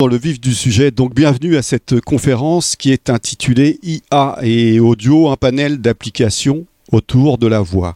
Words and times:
dans 0.00 0.08
le 0.08 0.16
vif 0.16 0.40
du 0.40 0.54
sujet. 0.54 0.90
Donc 0.90 1.14
bienvenue 1.14 1.56
à 1.56 1.62
cette 1.62 2.00
conférence 2.00 2.74
qui 2.74 2.90
est 2.90 3.10
intitulée 3.10 3.78
IA 3.84 4.38
et 4.42 4.80
audio, 4.80 5.28
un 5.28 5.36
panel 5.36 5.78
d'applications 5.78 6.66
autour 6.90 7.38
de 7.38 7.46
la 7.46 7.60
voix. 7.60 7.94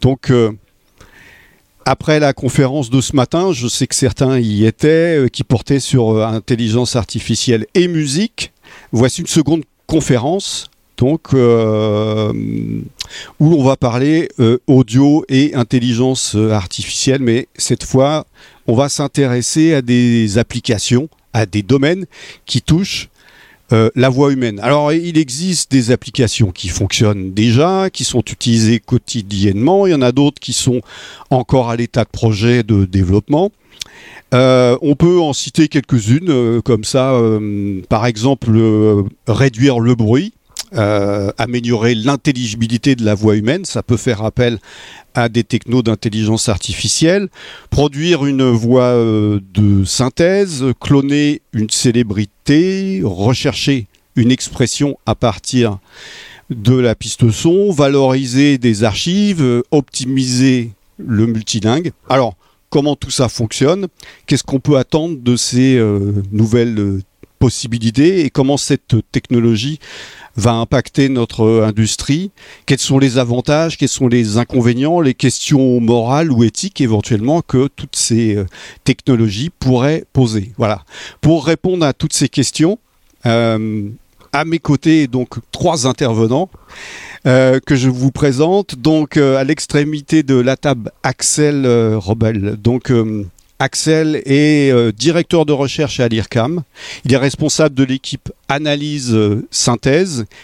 Donc 0.00 0.30
euh, 0.30 0.52
après 1.84 2.18
la 2.18 2.32
conférence 2.32 2.88
de 2.88 3.02
ce 3.02 3.14
matin, 3.14 3.52
je 3.52 3.68
sais 3.68 3.86
que 3.86 3.94
certains 3.94 4.38
y 4.38 4.64
étaient, 4.64 5.18
euh, 5.18 5.28
qui 5.28 5.44
portaient 5.44 5.80
sur 5.80 6.12
euh, 6.12 6.24
intelligence 6.24 6.96
artificielle 6.96 7.66
et 7.74 7.88
musique. 7.88 8.54
Voici 8.90 9.20
une 9.20 9.26
seconde 9.26 9.64
conférence 9.86 10.70
donc 10.96 11.32
où 11.32 11.36
on 13.40 13.64
va 13.64 13.76
parler 13.76 14.28
audio 14.66 15.24
et 15.28 15.54
intelligence 15.54 16.36
artificielle, 16.36 17.22
mais 17.22 17.48
cette 17.56 17.84
fois 17.84 18.26
on 18.66 18.74
va 18.74 18.88
s'intéresser 18.88 19.74
à 19.74 19.82
des 19.82 20.38
applications, 20.38 21.08
à 21.32 21.46
des 21.46 21.62
domaines 21.62 22.06
qui 22.46 22.62
touchent 22.62 23.08
euh, 23.72 23.88
la 23.94 24.10
voix 24.10 24.32
humaine. 24.32 24.60
Alors, 24.60 24.92
il 24.92 25.16
existe 25.16 25.70
des 25.70 25.92
applications 25.92 26.50
qui 26.50 26.68
fonctionnent 26.68 27.32
déjà, 27.32 27.88
qui 27.90 28.04
sont 28.04 28.20
utilisées 28.20 28.80
quotidiennement. 28.80 29.86
Il 29.86 29.92
y 29.92 29.94
en 29.94 30.02
a 30.02 30.12
d'autres 30.12 30.40
qui 30.40 30.52
sont 30.52 30.82
encore 31.30 31.70
à 31.70 31.76
l'état 31.76 32.04
de 32.04 32.10
projet 32.10 32.62
de 32.64 32.84
développement. 32.84 33.50
Euh, 34.34 34.76
on 34.82 34.94
peut 34.94 35.20
en 35.20 35.32
citer 35.32 35.68
quelques-unes, 35.68 36.28
euh, 36.28 36.60
comme 36.60 36.84
ça, 36.84 37.18
par 37.88 38.04
exemple, 38.04 38.50
réduire 39.26 39.80
le 39.80 39.94
bruit. 39.94 40.34
Améliorer 40.74 41.94
l'intelligibilité 41.94 42.96
de 42.96 43.04
la 43.04 43.14
voix 43.14 43.36
humaine, 43.36 43.64
ça 43.64 43.82
peut 43.82 43.96
faire 43.96 44.22
appel 44.22 44.58
à 45.14 45.28
des 45.28 45.44
technos 45.44 45.82
d'intelligence 45.82 46.48
artificielle, 46.48 47.28
produire 47.70 48.24
une 48.24 48.50
voix 48.50 48.94
euh, 48.94 49.40
de 49.54 49.84
synthèse, 49.84 50.64
cloner 50.80 51.42
une 51.52 51.70
célébrité, 51.70 53.02
rechercher 53.04 53.86
une 54.16 54.30
expression 54.30 54.98
à 55.06 55.14
partir 55.14 55.78
de 56.50 56.76
la 56.76 56.94
piste 56.94 57.30
son, 57.30 57.70
valoriser 57.70 58.58
des 58.58 58.84
archives, 58.84 59.62
optimiser 59.70 60.72
le 60.98 61.26
multilingue. 61.26 61.92
Alors, 62.08 62.34
comment 62.68 62.96
tout 62.96 63.10
ça 63.10 63.28
fonctionne? 63.28 63.86
Qu'est-ce 64.26 64.44
qu'on 64.44 64.60
peut 64.60 64.76
attendre 64.76 65.16
de 65.18 65.36
ces 65.36 65.76
euh, 65.76 66.12
nouvelles 66.30 66.78
euh, 66.78 67.00
possibilités 67.42 68.24
et 68.24 68.30
comment 68.30 68.56
cette 68.56 68.94
technologie 69.10 69.80
va 70.36 70.52
impacter 70.52 71.08
notre 71.08 71.64
industrie, 71.64 72.30
quels 72.66 72.78
sont 72.78 73.00
les 73.00 73.18
avantages, 73.18 73.76
quels 73.76 73.88
sont 73.88 74.06
les 74.06 74.36
inconvénients, 74.36 75.00
les 75.00 75.14
questions 75.14 75.80
morales 75.80 76.30
ou 76.30 76.44
éthiques 76.44 76.80
éventuellement 76.80 77.42
que 77.42 77.66
toutes 77.74 77.96
ces 77.96 78.36
euh, 78.36 78.46
technologies 78.84 79.50
pourraient 79.50 80.04
poser. 80.12 80.52
Voilà. 80.56 80.84
Pour 81.20 81.44
répondre 81.44 81.84
à 81.84 81.92
toutes 81.92 82.12
ces 82.12 82.28
questions, 82.28 82.78
euh, 83.26 83.88
à 84.32 84.44
mes 84.44 84.60
côtés, 84.60 85.08
donc 85.08 85.30
trois 85.50 85.88
intervenants. 85.88 86.48
Euh, 87.24 87.60
que 87.64 87.76
je 87.76 87.88
vous 87.88 88.10
présente. 88.10 88.74
Donc 88.74 89.16
à 89.16 89.44
l'extrémité 89.44 90.24
de 90.24 90.34
la 90.34 90.56
table, 90.56 90.90
Axel 91.04 91.66
Robel. 91.94 92.56
Donc 92.60 92.90
Axel 93.62 94.20
est 94.26 94.72
euh, 94.72 94.90
directeur 94.90 95.46
de 95.46 95.52
recherche 95.52 96.00
à 96.00 96.08
l'IRCAM. 96.08 96.64
Il 97.04 97.12
est 97.12 97.16
responsable 97.16 97.76
de 97.76 97.84
l'équipe 97.84 98.32
analyse 98.48 99.14
euh. 99.14 99.46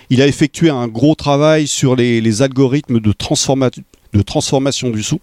Il 0.08 0.22
a 0.22 0.28
effectué 0.28 0.70
un 0.70 0.86
gros 0.86 1.16
travail 1.16 1.66
sur 1.66 1.96
les, 1.96 2.42
algorithmes 2.42 3.00
de, 3.00 3.12
de 4.12 4.22
transformation 4.22 4.90
du 4.90 5.02
son 5.02 5.18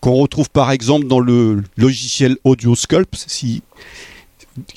qu'on 0.00 0.16
retrouve 0.16 0.50
par 0.50 0.70
exemple 0.70 1.06
dans 1.06 1.18
le 1.18 1.62
logiciel 1.78 2.36
AudioSculpt, 2.44 3.24
si 3.26 3.62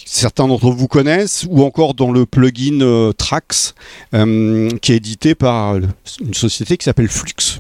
certains 0.06 0.48
d'entre 0.48 0.70
vous 0.70 0.88
connaissent, 0.88 1.46
ou 1.50 1.64
encore 1.64 1.94
dans 1.96 2.14
le 2.14 2.26
plugin 2.26 2.80
euh, 2.80 3.12
Trax, 3.12 3.76
qui 4.14 4.94
est 4.94 4.96
édité 4.96 5.36
par 5.36 5.76
une 5.76 6.34
société 6.34 6.78
qui 6.78 6.86
s'appelle 6.86 7.10
Flux. 7.10 7.60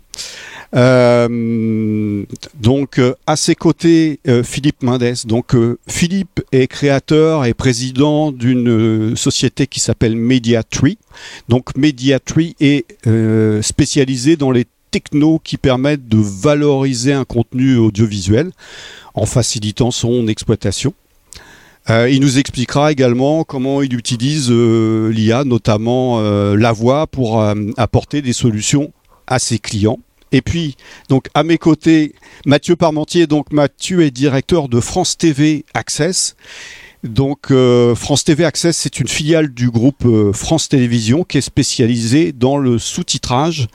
Euh, 0.75 2.23
donc 2.59 2.97
euh, 2.97 3.13
à 3.27 3.35
ses 3.35 3.55
côtés, 3.55 4.19
euh, 4.27 4.43
Philippe 4.43 4.81
Mendes. 4.81 5.13
Donc 5.25 5.55
Philippe 5.87 6.41
est 6.51 6.67
créateur 6.67 7.45
et 7.45 7.53
président 7.53 8.31
d'une 8.31 9.15
société 9.15 9.67
qui 9.67 9.79
s'appelle 9.79 10.15
Mediatree. 10.15 10.97
Donc 11.49 11.75
Mediatree 11.77 12.55
est 12.59 12.85
spécialisé 13.61 14.35
dans 14.35 14.51
les 14.51 14.65
technos 14.91 15.39
qui 15.43 15.57
permettent 15.57 16.07
de 16.07 16.17
valoriser 16.17 17.13
un 17.13 17.25
contenu 17.25 17.77
audiovisuel 17.77 18.51
en 19.15 19.25
facilitant 19.25 19.91
son 19.91 20.27
exploitation. 20.27 20.93
il 21.89 22.19
nous 22.19 22.37
expliquera 22.37 22.91
également 22.91 23.43
comment 23.43 23.81
il 23.81 23.95
utilise 23.95 24.51
l'IA, 24.51 25.43
notamment 25.43 26.21
la 26.21 26.71
voix, 26.71 27.07
pour 27.07 27.43
apporter 27.77 28.21
des 28.21 28.33
solutions 28.33 28.91
à 29.27 29.39
ses 29.39 29.59
clients. 29.59 29.99
Et 30.33 30.41
puis, 30.41 30.75
donc 31.07 31.29
à 31.33 31.43
mes 31.43 31.57
côtés, 31.57 32.13
Mathieu 32.45 32.75
Parmentier. 32.75 33.27
Donc 33.27 33.53
Mathieu 33.53 34.01
est 34.01 34.11
directeur 34.11 34.67
de 34.67 34.81
France 34.81 35.17
TV 35.17 35.63
Access. 35.73 36.35
Donc 37.03 37.51
euh, 37.51 37.95
France 37.95 38.23
TV 38.23 38.43
Access, 38.43 38.77
c'est 38.77 38.99
une 38.99 39.07
filiale 39.07 39.53
du 39.53 39.69
groupe 39.69 40.05
euh, 40.05 40.33
France 40.33 40.69
Télévisions 40.69 41.23
qui 41.23 41.37
est 41.37 41.41
spécialisée 41.41 42.31
dans 42.31 42.57
le 42.57 42.79
sous-titrage 42.79 43.67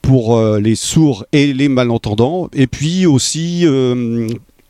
pour 0.00 0.36
euh, 0.36 0.60
les 0.60 0.76
sourds 0.76 1.26
et 1.32 1.52
les 1.52 1.68
malentendants, 1.68 2.48
et 2.52 2.68
puis 2.68 3.04
aussi 3.04 3.66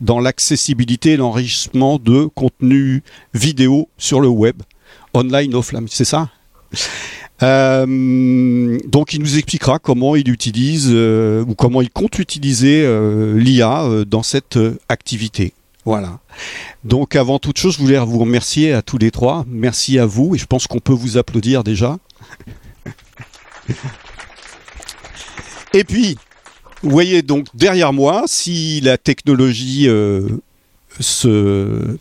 dans 0.01 0.19
l'accessibilité 0.19 1.11
et 1.11 1.17
l'enrichissement 1.17 1.99
de 1.99 2.25
contenu 2.25 3.03
vidéo 3.35 3.89
sur 3.97 4.21
le 4.21 4.27
web, 4.27 4.55
online, 5.13 5.53
offline, 5.53 5.85
c'est 5.87 6.05
ça? 6.05 6.29
Euh, 7.41 8.77
donc 8.85 9.13
il 9.13 9.21
nous 9.21 9.37
expliquera 9.37 9.79
comment 9.79 10.15
il 10.15 10.29
utilise 10.29 10.89
euh, 10.91 11.43
ou 11.47 11.55
comment 11.55 11.81
il 11.81 11.89
compte 11.89 12.19
utiliser 12.19 12.83
euh, 12.83 13.39
l'IA 13.39 14.03
dans 14.05 14.23
cette 14.23 14.59
activité. 14.89 15.53
Voilà. 15.85 16.19
Donc 16.83 17.15
avant 17.15 17.39
toute 17.39 17.57
chose, 17.57 17.75
je 17.75 17.79
voulais 17.79 17.97
vous 17.97 18.19
remercier 18.19 18.73
à 18.73 18.81
tous 18.81 18.97
les 18.97 19.11
trois. 19.11 19.45
Merci 19.47 19.97
à 19.99 20.05
vous 20.05 20.35
et 20.35 20.37
je 20.37 20.45
pense 20.45 20.67
qu'on 20.67 20.79
peut 20.79 20.93
vous 20.93 21.17
applaudir 21.17 21.63
déjà. 21.63 21.97
et 25.73 25.83
puis, 25.83 26.17
vous 26.83 26.89
voyez 26.89 27.21
donc 27.21 27.47
derrière 27.53 27.93
moi, 27.93 28.23
si 28.27 28.81
la 28.81 28.97
technologie 28.97 29.87
se 30.99 31.97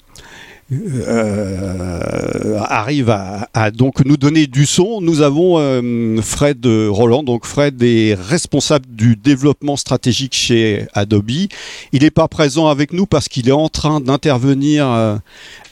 euh, 0.71 2.59
arrive 2.61 3.09
à, 3.09 3.71
donc 3.71 4.05
nous 4.05 4.19
donner 4.19 4.47
du 4.47 4.67
son. 4.67 5.01
Nous 5.01 5.23
avons 5.23 5.59
euh, 5.59 6.21
Fred 6.21 6.67
Roland. 6.67 7.23
Donc 7.23 7.47
Fred 7.47 7.83
est 7.83 8.15
responsable 8.15 8.85
du 8.91 9.17
développement 9.17 9.77
stratégique 9.77 10.35
chez 10.35 10.87
Adobe. 10.93 11.31
Il 11.93 12.03
n'est 12.03 12.11
pas 12.11 12.29
présent 12.29 12.69
avec 12.69 12.93
nous 12.93 13.07
parce 13.07 13.29
qu'il 13.29 13.49
est 13.49 13.53
en 13.53 13.71
train 13.71 14.01
d'intervenir 14.01 14.87
euh, 14.87 15.17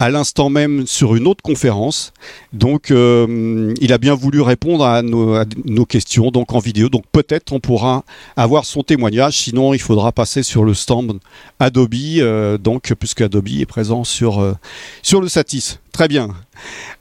à 0.00 0.08
l'instant 0.08 0.48
même 0.48 0.86
sur 0.86 1.14
une 1.14 1.26
autre 1.26 1.42
conférence. 1.42 2.14
Donc 2.54 2.88
il 2.88 3.92
a 3.92 3.98
bien 3.98 4.14
voulu 4.14 4.40
répondre 4.40 4.86
à 4.86 5.02
nos, 5.02 5.36
nos, 5.66 5.84
questions 5.84 6.30
donc 6.30 6.54
en 6.54 6.58
vidéo. 6.58 6.88
Donc 6.88 7.04
peut-être 7.12 7.52
on 7.52 7.60
pourra 7.60 8.04
avoir 8.34 8.64
son 8.64 8.82
témoignage. 8.82 9.36
Sinon 9.36 9.74
il 9.74 9.80
faudra 9.80 10.12
passer 10.12 10.42
sur 10.42 10.64
le 10.64 10.72
stand 10.72 11.18
Adobe. 11.60 12.58
donc 12.60 12.94
puisque 12.98 13.20
Adobe 13.20 13.48
est 13.48 13.66
présent 13.66 14.04
sur 14.04 14.56
sur 15.02 15.20
le 15.20 15.28
Satis, 15.28 15.78
très 15.92 16.08
bien. 16.08 16.30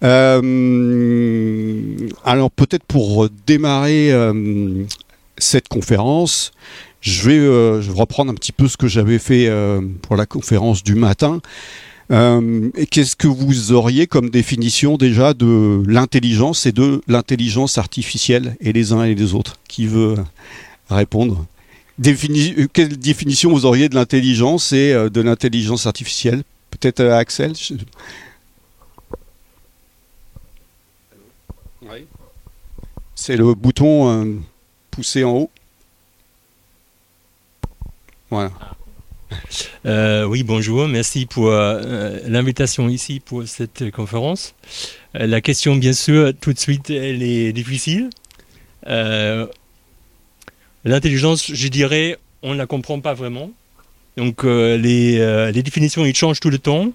Euh, 0.03 1.81
alors 2.23 2.51
peut-être 2.51 2.83
pour 2.83 3.29
démarrer 3.47 4.11
euh, 4.11 4.83
cette 5.37 5.67
conférence, 5.67 6.51
je 7.01 7.29
vais, 7.29 7.37
euh, 7.37 7.81
je 7.81 7.91
vais, 7.91 7.99
reprendre 7.99 8.31
un 8.31 8.35
petit 8.35 8.51
peu 8.51 8.67
ce 8.67 8.77
que 8.77 8.87
j'avais 8.87 9.19
fait 9.19 9.51
pour 10.01 10.15
la 10.15 10.25
conférence 10.25 10.83
du 10.83 10.95
matin. 10.95 11.41
Qu'est-ce 12.09 13.15
que 13.15 13.27
vous 13.27 13.71
auriez 13.71 14.05
comme 14.05 14.29
définition 14.29 14.97
déjà 14.97 15.33
de 15.33 15.81
l'intelligence 15.87 16.67
et 16.67 16.71
de 16.71 17.01
l'intelligence 17.07 17.79
artificielle 17.79 18.55
et 18.59 18.73
les 18.73 18.93
uns 18.93 19.03
et 19.03 19.15
les 19.15 19.33
autres? 19.33 19.55
Qui 19.67 19.87
veut 19.87 20.15
répondre? 20.89 21.45
Quelle 22.73 22.97
définition 22.97 23.51
vous 23.51 23.65
auriez 23.65 23.89
de 23.89 23.95
l'intelligence 23.95 24.71
et 24.71 24.93
de 24.93 25.21
l'intelligence 25.21 25.87
artificielle? 25.87 26.43
Peut-être 26.79 26.99
euh, 26.99 27.17
Axel 27.17 27.53
C'est 33.15 33.37
le 33.37 33.53
bouton 33.53 34.09
euh, 34.09 34.35
poussé 34.91 35.23
en 35.23 35.31
haut. 35.31 35.51
Voilà. 38.29 38.51
Euh, 39.85 40.25
oui, 40.25 40.43
bonjour. 40.43 40.87
Merci 40.87 41.25
pour 41.25 41.49
l'invitation 41.49 42.89
ici 42.89 43.19
pour 43.19 43.47
cette 43.47 43.91
conférence. 43.91 44.53
la 45.13 45.41
question, 45.41 45.75
bien 45.75 45.93
sûr, 45.93 46.33
tout 46.39 46.53
de 46.53 46.59
suite, 46.59 46.89
elle 46.89 47.23
est 47.23 47.53
difficile. 47.53 48.09
L'intelligence, 50.83 51.51
je 51.51 51.67
dirais, 51.69 52.17
on 52.43 52.53
ne 52.53 52.57
la 52.57 52.67
comprend 52.67 52.99
pas 52.99 53.13
vraiment. 53.13 53.51
Donc 54.17 54.43
euh, 54.43 54.77
les, 54.77 55.19
euh, 55.19 55.51
les, 55.51 55.63
définitions, 55.63 56.05
ils 56.05 56.15
changent 56.15 56.39
tout 56.39 56.49
le 56.49 56.59
temps. 56.59 56.91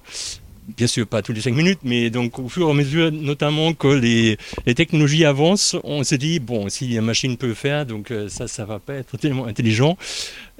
bien 0.76 0.86
sûr 0.86 1.06
pas 1.06 1.22
tous 1.22 1.32
les 1.32 1.40
cinq 1.40 1.54
minutes, 1.54 1.80
mais 1.82 2.10
donc 2.10 2.38
au 2.38 2.48
fur 2.48 2.68
et 2.68 2.70
à 2.70 2.74
mesure, 2.74 3.12
notamment 3.12 3.74
que 3.74 3.88
les, 3.88 4.38
les 4.66 4.74
technologies 4.74 5.24
avancent, 5.24 5.76
on 5.84 6.02
se 6.02 6.14
dit 6.14 6.38
bon, 6.38 6.68
si 6.68 6.88
la 6.88 7.02
machine 7.02 7.36
peut 7.36 7.48
le 7.48 7.54
faire, 7.54 7.84
donc 7.84 8.10
euh, 8.10 8.28
ça, 8.28 8.48
ça 8.48 8.64
va 8.64 8.78
pas 8.78 8.94
être 8.94 9.16
tellement 9.16 9.46
intelligent. 9.46 9.96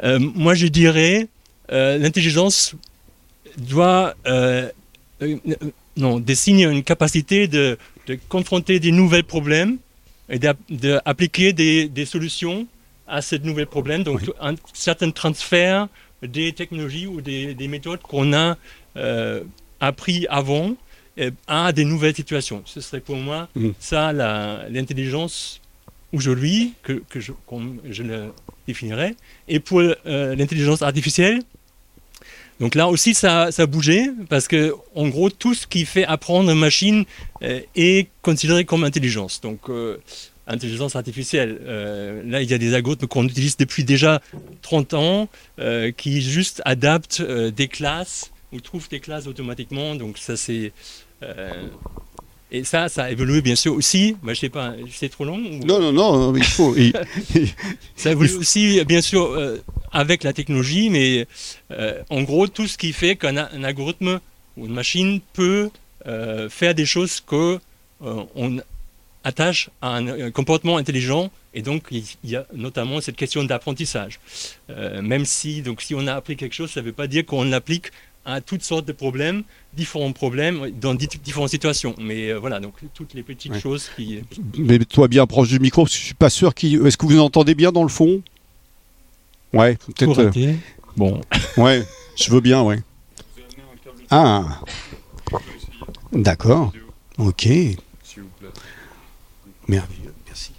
Moi, 0.02 0.54
je 0.54 0.66
dirais, 0.66 1.28
l'intelligence 1.70 2.74
doit 3.58 4.14
non 5.96 6.18
désigne 6.18 6.70
une 6.70 6.82
capacité 6.82 7.48
de, 7.48 7.76
de, 8.06 8.18
confronter 8.28 8.80
des 8.80 8.92
nouveaux 8.92 9.22
problèmes 9.22 9.76
et 10.30 10.38
d'appliquer 10.38 11.52
des, 11.52 11.88
des, 11.88 12.06
solutions 12.06 12.66
à 13.06 13.20
ces 13.20 13.38
nouveaux 13.40 13.66
problèmes. 13.66 14.04
Donc, 14.04 14.22
un 14.40 14.54
certain 14.72 15.10
transfert 15.10 15.88
des 16.22 16.52
technologies 16.52 17.06
ou 17.06 17.20
des, 17.20 17.54
des 17.54 17.68
méthodes 17.68 18.00
qu'on 18.02 18.32
a 18.32 18.56
appris 19.80 20.26
avant 20.28 20.76
à 21.46 21.72
des 21.72 21.84
nouvelles 21.84 22.14
situations. 22.14 22.62
Ce 22.64 22.80
serait 22.80 23.00
pour 23.00 23.16
moi 23.16 23.48
mm. 23.54 23.70
ça 23.78 24.12
l'intelligence 24.12 25.60
aujourd'hui 26.12 26.74
que, 26.82 27.02
que 27.08 27.20
je, 27.20 27.32
je, 27.88 28.02
le 28.02 28.32
définirais. 28.66 29.14
Et 29.48 29.60
pour 29.60 29.80
euh, 29.80 30.34
l'intelligence 30.34 30.82
artificielle, 30.82 31.40
donc 32.58 32.74
là 32.74 32.88
aussi 32.88 33.14
ça, 33.14 33.50
ça, 33.52 33.62
a 33.62 33.66
bougé 33.66 34.10
parce 34.28 34.46
que 34.46 34.74
en 34.94 35.08
gros 35.08 35.30
tout 35.30 35.54
ce 35.54 35.66
qui 35.66 35.86
fait 35.86 36.04
apprendre 36.04 36.50
une 36.50 36.58
machine 36.58 37.04
euh, 37.42 37.60
est 37.74 38.08
considéré 38.22 38.64
comme 38.64 38.84
intelligence. 38.84 39.40
Donc 39.40 39.70
euh, 39.70 39.98
intelligence 40.46 40.96
artificielle. 40.96 41.60
là, 42.26 42.42
il 42.42 42.50
y 42.50 42.54
a 42.54 42.58
des 42.58 42.74
algorithmes 42.74 43.06
qu'on 43.06 43.24
utilise 43.24 43.56
depuis 43.56 43.84
déjà 43.84 44.20
30 44.62 44.94
ans 44.94 45.28
qui 45.96 46.20
juste 46.22 46.62
adaptent 46.64 47.22
des 47.22 47.68
classes 47.68 48.30
on 48.52 48.58
trouve 48.58 48.88
des 48.88 49.00
classes 49.00 49.26
automatiquement. 49.26 49.94
Donc 49.94 50.18
ça 50.18 50.36
c'est 50.36 50.72
euh, 51.22 51.68
et 52.52 52.64
ça, 52.64 52.88
ça 52.88 53.04
a 53.04 53.10
évolué 53.10 53.42
bien 53.42 53.54
sûr 53.54 53.74
aussi. 53.74 54.16
Bah, 54.22 54.34
je 54.34 54.40
sais 54.40 54.48
pas, 54.48 54.74
c'est 54.92 55.08
trop 55.08 55.24
long 55.24 55.38
Non, 55.38 55.78
non, 55.78 55.92
non, 55.92 56.34
il 56.36 56.44
faut. 56.44 56.74
ça 57.96 58.10
évolue 58.10 58.34
aussi 58.34 58.84
bien 58.84 59.00
sûr 59.00 59.24
euh, 59.24 59.62
avec 59.92 60.24
la 60.24 60.32
technologie, 60.32 60.90
mais 60.90 61.26
euh, 61.70 62.02
en 62.10 62.22
gros 62.22 62.48
tout 62.48 62.66
ce 62.66 62.76
qui 62.76 62.92
fait 62.92 63.16
qu'un 63.16 63.36
algorithme 63.36 64.20
ou 64.56 64.66
une 64.66 64.74
machine 64.74 65.20
peut 65.32 65.70
faire 66.48 66.74
des 66.74 66.86
choses 66.86 67.20
que 67.20 67.60
on 68.00 68.58
attache 69.24 69.70
à 69.82 69.96
un, 69.96 70.30
comportement 70.30 70.76
intelligent 70.76 71.30
et 71.52 71.62
donc 71.62 71.88
il 71.90 72.04
y 72.24 72.36
a 72.36 72.46
notamment 72.54 73.00
cette 73.00 73.16
question 73.16 73.44
d'apprentissage. 73.44 74.20
même 74.68 75.24
si 75.24 75.62
donc 75.62 75.82
si 75.82 75.94
on 75.94 76.06
a 76.06 76.14
appris 76.14 76.36
quelque 76.36 76.54
chose, 76.54 76.70
ça 76.70 76.80
ne 76.80 76.86
veut 76.86 76.92
pas 76.92 77.06
dire 77.06 77.26
qu'on 77.26 77.44
l'applique 77.44 77.90
à 78.24 78.40
toutes 78.40 78.62
sortes 78.62 78.86
de 78.86 78.92
problèmes, 78.92 79.42
différents 79.74 80.12
problèmes 80.12 80.70
dans 80.80 80.94
différentes 80.94 81.48
situations. 81.48 81.94
Mais 81.98 82.30
euh, 82.30 82.38
voilà, 82.38 82.60
donc 82.60 82.74
toutes 82.94 83.14
les 83.14 83.22
petites 83.22 83.58
choses 83.58 83.90
qui. 83.96 84.20
Mais 84.58 84.78
toi 84.80 85.08
bien 85.08 85.26
proche 85.26 85.48
du 85.48 85.58
micro, 85.58 85.82
parce 85.82 85.94
que 85.94 86.00
je 86.00 86.04
suis 86.06 86.14
pas 86.14 86.30
sûr 86.30 86.54
qui. 86.54 86.76
Est-ce 86.76 86.96
que 86.96 87.06
vous 87.06 87.18
entendez 87.18 87.54
bien 87.54 87.72
dans 87.72 87.82
le 87.82 87.88
fond? 87.88 88.22
Ouais, 89.52 89.76
peut-être. 89.76 90.20
Euh, 90.20 90.54
bon. 90.96 91.20
Ouais, 91.56 91.84
je 92.16 92.30
veux 92.30 92.40
bien, 92.40 92.62
ouais. 92.62 92.78
Ah. 94.10 94.60
D'accord. 96.12 96.72
Ok. 97.18 97.48
Merveilleux, 99.70 100.12
merci. 100.26 100.52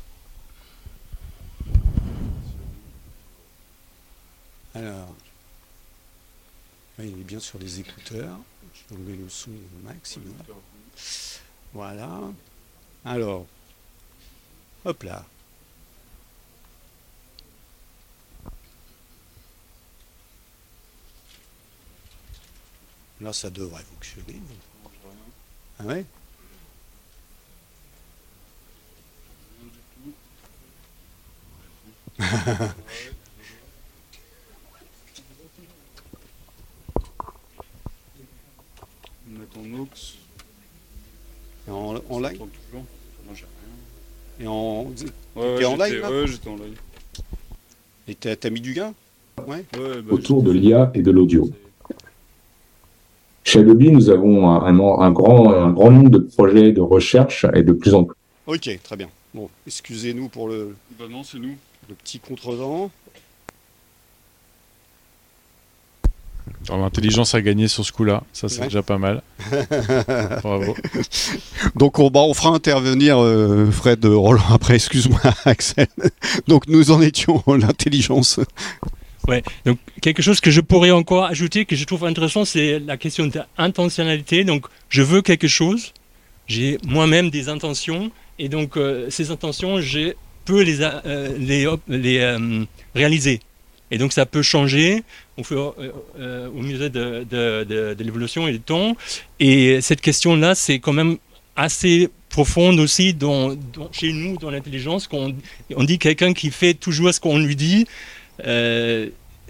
Alors 4.74 5.14
il 6.98 7.20
est 7.20 7.24
bien 7.26 7.42
sur 7.42 7.60
les 7.60 7.82
écouteurs. 7.82 8.40
Je 8.74 8.96
vais 8.96 9.02
enlever 9.02 9.18
le 9.18 9.28
son 9.28 9.52
au 9.52 9.86
maximum. 9.86 10.34
Voilà. 11.74 12.22
Alors, 13.04 13.46
hop 14.86 15.04
là. 15.04 15.26
Là, 23.20 23.34
ça 23.34 23.50
devrait 23.50 23.84
fonctionner. 23.84 24.40
Ah 25.80 25.84
ouais 25.84 26.06
en 29.68 29.70
aux. 32.10 32.11
Et 41.68 41.72
en, 41.72 41.96
en 42.10 42.20
live 42.20 42.40
Non, 42.74 42.84
j'ai 43.34 43.46
rien. 43.46 44.40
Et 44.40 44.48
en. 44.48 44.84
Ouais, 45.36 45.58
ouais, 45.58 45.66
en 45.66 45.76
live 45.78 46.06
Ouais, 46.10 46.28
j'étais 46.28 46.50
en 46.50 46.56
live. 46.56 46.80
Et 48.08 48.16
t'as 48.16 48.50
mis 48.50 48.62
du 48.62 48.74
gain 48.74 48.94
Ouais. 49.48 49.64
ouais 49.78 50.02
bah, 50.02 50.12
Autour 50.14 50.44
de 50.44 50.52
l'IA 50.52 50.92
et 50.94 51.02
de 51.02 51.12
l'audio. 51.12 51.50
Chez 53.44 53.60
Adobe, 53.60 53.82
nous 53.82 54.10
avons 54.10 54.50
un, 54.50 54.80
un, 54.80 55.12
grand, 55.12 55.52
un 55.52 55.72
grand 55.72 55.92
nombre 55.92 56.10
de 56.10 56.20
projets 56.20 56.72
de 56.72 56.82
recherche 56.82 57.46
et 57.56 57.64
de 57.64 57.74
plus 57.74 57.94
en 57.94 58.04
plus. 58.04 58.16
Ok, 58.46 58.80
très 58.84 58.96
bien. 58.96 59.10
Bon, 59.34 59.50
excusez-nous 59.66 60.28
pour 60.30 60.48
le. 60.48 60.76
Bah 61.00 61.06
non, 61.10 61.24
c'est 61.24 61.40
nous. 61.40 61.56
Le 61.90 61.96
petit 61.96 62.20
contretemps. 62.20 62.92
L'intelligence 66.70 67.36
a 67.36 67.42
gagné 67.42 67.68
sur 67.68 67.86
ce 67.86 67.92
coup-là, 67.92 68.24
ça 68.34 68.48
c'est 68.48 68.64
déjà 68.64 68.82
pas 68.82 68.98
mal. 68.98 69.22
Bravo. 70.42 70.76
Donc 71.76 72.00
on, 72.00 72.10
bah, 72.10 72.22
on 72.22 72.34
fera 72.34 72.50
intervenir 72.50 73.20
euh, 73.20 73.70
Fred 73.72 74.06
Roland 74.06 74.42
après, 74.52 74.76
excuse-moi 74.76 75.20
Axel. 75.46 75.88
Donc 76.48 76.68
nous 76.68 76.92
en 76.92 77.02
étions 77.02 77.44
l'intelligence. 77.48 78.40
Ouais, 79.28 79.44
donc 79.66 79.78
quelque 80.02 80.22
chose 80.22 80.40
que 80.40 80.50
je 80.50 80.62
pourrais 80.62 80.92
encore 80.92 81.26
ajouter, 81.26 81.66
que 81.66 81.76
je 81.76 81.86
trouve 81.86 82.06
intéressant, 82.06 82.46
c'est 82.46 82.80
la 82.80 82.98
question 82.98 83.28
d'intentionnalité. 83.28 84.44
Donc 84.44 84.66
je 84.90 85.02
veux 85.02 85.22
quelque 85.22 85.48
chose, 85.48 85.94
j'ai 86.48 86.78
moi-même 86.86 87.30
des 87.30 87.50
intentions, 87.50 88.12
et 88.40 88.50
donc 88.50 88.78
euh, 88.78 89.10
ces 89.10 89.30
intentions, 89.32 89.82
je 89.82 90.14
peux 90.46 90.62
les, 90.62 90.80
euh, 90.82 91.78
les 91.88 92.66
réaliser. 92.96 93.40
Et 93.92 93.98
donc 93.98 94.14
ça 94.14 94.26
peut 94.26 94.42
changer 94.42 95.04
au, 95.38 95.44
euh, 95.54 95.92
euh, 96.20 96.48
au 96.48 96.62
mesure 96.62 96.90
de, 96.90 97.26
de, 97.30 98.04
l'évolution 98.04 98.48
et 98.48 98.54
du 98.54 98.62
temps. 98.62 98.96
Et 99.40 99.82
cette 99.82 100.02
question-là, 100.02 100.56
c'est 100.56 100.80
quand 100.80 100.94
même 100.94 101.18
assez 101.58 102.10
profonde 102.30 102.80
aussi 102.80 103.16
chez 103.92 104.14
nous, 104.14 104.38
dans 104.38 104.50
l'intelligence, 104.50 105.08
qu'on 105.08 105.36
on 105.76 105.84
dit 105.84 106.00
quelqu'un 106.00 106.34
qui 106.34 106.50
fait 106.50 106.74
toujours 106.74 107.14
ce 107.14 107.20
qu'on 107.20 107.38
lui 107.38 107.58
dit. 107.58 107.86
Euh, 108.46 109.10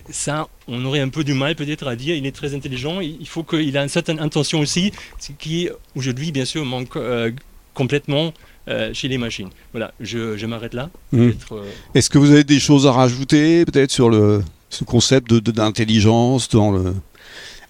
ça, 0.10 0.48
on 0.68 0.84
aurait 0.84 1.00
un 1.00 1.10
peu 1.10 1.24
du 1.24 1.36
mal 1.36 1.56
peut-être 1.56 1.88
à 1.88 1.96
dire, 1.96 2.16
il 2.16 2.26
est 2.26 2.36
très 2.36 2.56
intelligent, 2.56 3.00
il 3.00 3.28
faut 3.28 3.44
qu'il 3.44 3.76
ait 3.76 3.80
une 3.80 3.88
certaine 3.88 4.20
intention 4.20 4.60
aussi, 4.60 4.92
ce 5.20 5.32
qui 5.32 5.70
aujourd'hui 5.96 6.32
bien 6.32 6.44
sûr 6.44 6.66
manque 6.66 6.96
euh, 6.96 7.32
complètement 7.76 8.34
euh, 8.72 8.94
chez 8.94 9.08
les 9.08 9.18
machines. 9.18 9.50
Voilà, 9.74 9.94
je, 10.00 10.38
je 10.38 10.46
m'arrête 10.46 10.74
là. 10.74 10.90
Mmh. 11.12 11.30
Euh... 11.52 11.64
Est-ce 11.94 12.10
que 12.10 12.18
vous 12.18 12.32
avez 12.32 12.44
des 12.44 12.60
choses 12.60 12.88
à 12.88 12.92
rajouter 12.92 13.66
peut-être 13.66 13.92
sur 13.92 14.10
le, 14.10 14.42
ce 14.70 14.84
concept 14.84 15.34
d'intelligence, 15.34 16.50
de, 16.50 16.58
dans 16.58 16.72
le 16.72 16.94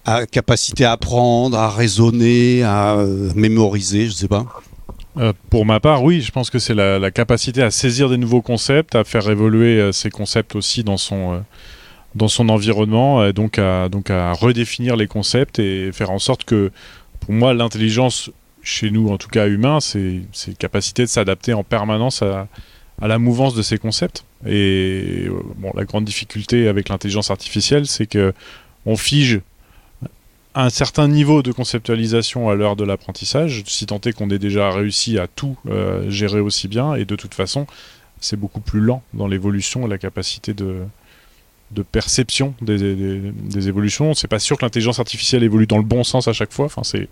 à 0.04 0.26
capacité 0.26 0.84
à 0.84 0.92
apprendre, 0.92 1.56
à 1.56 1.70
raisonner, 1.70 2.62
à 2.64 2.96
euh, 2.96 3.30
mémoriser, 3.34 4.06
je 4.06 4.10
ne 4.10 4.16
sais 4.16 4.28
pas? 4.28 4.46
Euh, 5.18 5.32
pour 5.50 5.66
ma 5.66 5.78
part, 5.78 6.02
oui, 6.02 6.22
je 6.22 6.32
pense 6.32 6.50
que 6.50 6.58
c'est 6.58 6.74
la, 6.74 6.98
la, 6.98 7.10
capacité 7.10 7.62
à 7.62 7.70
saisir 7.70 8.08
des 8.08 8.16
nouveaux 8.16 8.40
concepts, 8.40 8.94
à 8.94 9.04
faire 9.04 9.28
évoluer 9.28 9.78
euh, 9.78 9.92
ces 9.92 10.10
concepts 10.10 10.56
aussi 10.56 10.82
dans 10.84 10.96
son, 10.96 11.34
euh, 11.34 11.38
dans 12.14 12.28
son 12.28 12.48
environnement, 12.48 13.24
et 13.24 13.32
donc 13.32 13.58
à, 13.58 13.88
donc 13.88 14.10
à 14.10 14.32
redéfinir 14.32 14.96
les 14.96 15.06
concepts 15.06 15.58
et 15.58 15.92
faire 15.92 16.10
en 16.10 16.18
sorte 16.18 16.44
que, 16.44 16.70
pour 17.20 17.32
moi, 17.32 17.52
l'intelligence 17.52 18.30
chez 18.62 18.90
nous, 18.90 19.08
en 19.08 19.18
tout 19.18 19.28
cas 19.28 19.48
humain, 19.48 19.80
c'est 19.80 20.22
cette 20.32 20.58
capacité 20.58 21.02
de 21.02 21.08
s'adapter 21.08 21.52
en 21.52 21.64
permanence 21.64 22.22
à, 22.22 22.48
la 23.00 23.18
mouvance 23.18 23.54
de 23.54 23.62
ces 23.62 23.78
concepts. 23.78 24.24
Et 24.46 25.26
bon, 25.56 25.72
la 25.74 25.84
grande 25.84 26.04
difficulté 26.04 26.68
avec 26.68 26.88
l'intelligence 26.88 27.30
artificielle, 27.30 27.86
c'est 27.86 28.06
que 28.06 28.32
on 28.86 28.96
fige 28.96 29.40
un 30.54 30.70
certain 30.70 31.08
niveau 31.08 31.42
de 31.42 31.50
conceptualisation 31.50 32.48
à 32.48 32.54
l'heure 32.54 32.76
de 32.76 32.84
l'apprentissage, 32.84 33.62
si 33.66 33.86
tant 33.86 34.00
est 34.02 34.12
qu'on 34.12 34.30
ait 34.30 34.38
déjà 34.38 34.70
réussi 34.70 35.18
à 35.18 35.26
tout 35.26 35.56
euh, 35.68 36.08
gérer 36.10 36.40
aussi 36.40 36.68
bien, 36.68 36.94
et 36.94 37.04
de 37.04 37.16
toute 37.16 37.34
façon, 37.34 37.66
c'est 38.20 38.36
beaucoup 38.38 38.60
plus 38.60 38.80
lent 38.80 39.02
dans 39.14 39.26
l'évolution 39.26 39.86
et 39.86 39.88
la 39.88 39.98
capacité 39.98 40.52
de, 40.52 40.82
de 41.74 41.82
perception 41.82 42.54
des, 42.60 42.78
des, 42.78 43.20
des 43.32 43.68
évolutions. 43.68 44.14
C'est 44.14 44.28
pas 44.28 44.38
sûr 44.38 44.56
que 44.58 44.64
l'intelligence 44.64 44.98
artificielle 44.98 45.42
évolue 45.42 45.66
dans 45.66 45.78
le 45.78 45.84
bon 45.84 46.04
sens 46.04 46.28
à 46.28 46.32
chaque 46.32 46.52
fois. 46.52 46.66
Enfin, 46.66 46.82
c'est, 46.84 47.08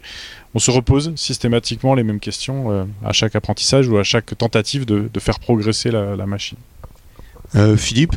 on 0.54 0.58
se 0.58 0.70
repose 0.70 1.12
systématiquement 1.16 1.94
les 1.94 2.02
mêmes 2.02 2.20
questions 2.20 2.70
euh, 2.70 2.84
à 3.04 3.12
chaque 3.12 3.36
apprentissage 3.36 3.88
ou 3.88 3.98
à 3.98 4.02
chaque 4.02 4.36
tentative 4.36 4.84
de, 4.84 5.08
de 5.12 5.20
faire 5.20 5.38
progresser 5.38 5.90
la, 5.90 6.16
la 6.16 6.26
machine. 6.26 6.58
Euh, 7.56 7.76
Philippe? 7.76 8.14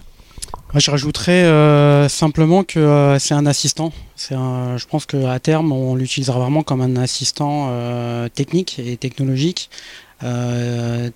Je 0.76 0.90
rajouterais 0.90 1.44
euh, 1.44 2.10
simplement 2.10 2.64
que 2.64 2.80
euh, 2.80 3.20
c'est 3.20 3.36
un 3.36 3.46
assistant. 3.46 3.94
C'est 4.16 4.34
je 4.34 4.86
pense 4.88 5.06
qu'à 5.06 5.40
terme, 5.40 5.72
on 5.72 5.96
l'utilisera 5.96 6.40
vraiment 6.40 6.64
comme 6.64 6.82
un 6.82 6.96
assistant 6.96 7.68
euh, 7.70 8.28
technique 8.30 8.80
et 8.80 8.98
technologique. 8.98 9.70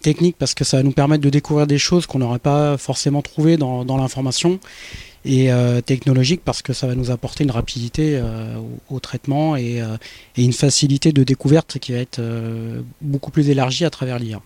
technique 0.01 0.35
parce 0.37 0.53
que 0.53 0.63
ça 0.63 0.77
va 0.77 0.83
nous 0.83 0.91
permettre 0.91 1.23
de 1.23 1.29
découvrir 1.29 1.65
des 1.65 1.79
choses 1.79 2.05
qu'on 2.05 2.19
n'aurait 2.19 2.39
pas 2.39 2.77
forcément 2.77 3.21
trouvées 3.21 3.57
dans, 3.57 3.97
l'information. 3.97 4.59
Et 5.27 5.49
technologique 5.85 6.41
parce 6.43 6.61
que 6.61 6.73
ça 6.73 6.87
va 6.87 6.95
nous 6.95 7.11
apporter 7.11 7.43
une 7.43 7.51
rapidité 7.51 8.21
au, 8.89 8.99
traitement 8.99 9.55
et, 9.57 9.81
une 10.37 10.53
facilité 10.53 11.11
de 11.11 11.23
découverte 11.23 11.79
qui 11.79 11.91
va 11.91 11.99
être 11.99 12.21
beaucoup 13.01 13.31
plus 13.31 13.49
élargie 13.49 13.85
à 13.85 13.89
travers 13.89 14.19
l'IA. 14.19 14.41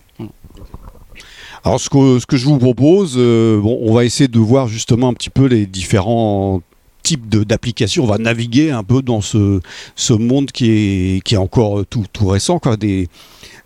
Alors 1.63 1.79
ce 1.79 1.89
que, 1.89 2.19
ce 2.19 2.25
que 2.25 2.37
je 2.37 2.45
vous 2.45 2.57
propose, 2.57 3.13
euh, 3.17 3.59
bon, 3.59 3.77
on 3.81 3.93
va 3.93 4.03
essayer 4.03 4.27
de 4.27 4.39
voir 4.39 4.67
justement 4.67 5.09
un 5.09 5.13
petit 5.13 5.29
peu 5.29 5.45
les 5.45 5.67
différents 5.67 6.61
types 7.03 7.29
d'applications. 7.29 8.03
On 8.03 8.07
va 8.07 8.17
naviguer 8.17 8.71
un 8.71 8.83
peu 8.83 9.01
dans 9.01 9.21
ce, 9.21 9.59
ce 9.95 10.13
monde 10.13 10.51
qui 10.51 10.71
est, 10.71 11.21
qui 11.23 11.35
est 11.35 11.37
encore 11.37 11.85
tout, 11.87 12.05
tout 12.11 12.27
récent, 12.27 12.57
quoi, 12.57 12.77
des, 12.77 13.09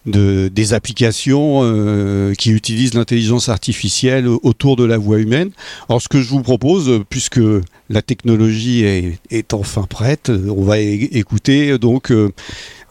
de, 0.05 0.49
des 0.53 0.73
applications 0.73 1.61
euh, 1.63 2.33
qui 2.33 2.51
utilisent 2.51 2.93
l'intelligence 2.93 3.49
artificielle 3.49 4.27
autour 4.27 4.75
de 4.75 4.83
la 4.83 4.97
voix 4.97 5.19
humaine. 5.19 5.51
Alors 5.89 6.01
ce 6.01 6.09
que 6.09 6.21
je 6.21 6.29
vous 6.29 6.41
propose, 6.41 7.03
puisque 7.09 7.41
la 7.89 8.01
technologie 8.01 8.83
est, 8.83 9.53
enfin 9.53 9.85
prête, 9.89 10.29
on 10.29 10.63
va 10.63 10.79
écouter 10.79 11.77
donc 11.77 12.11
euh, 12.11 12.29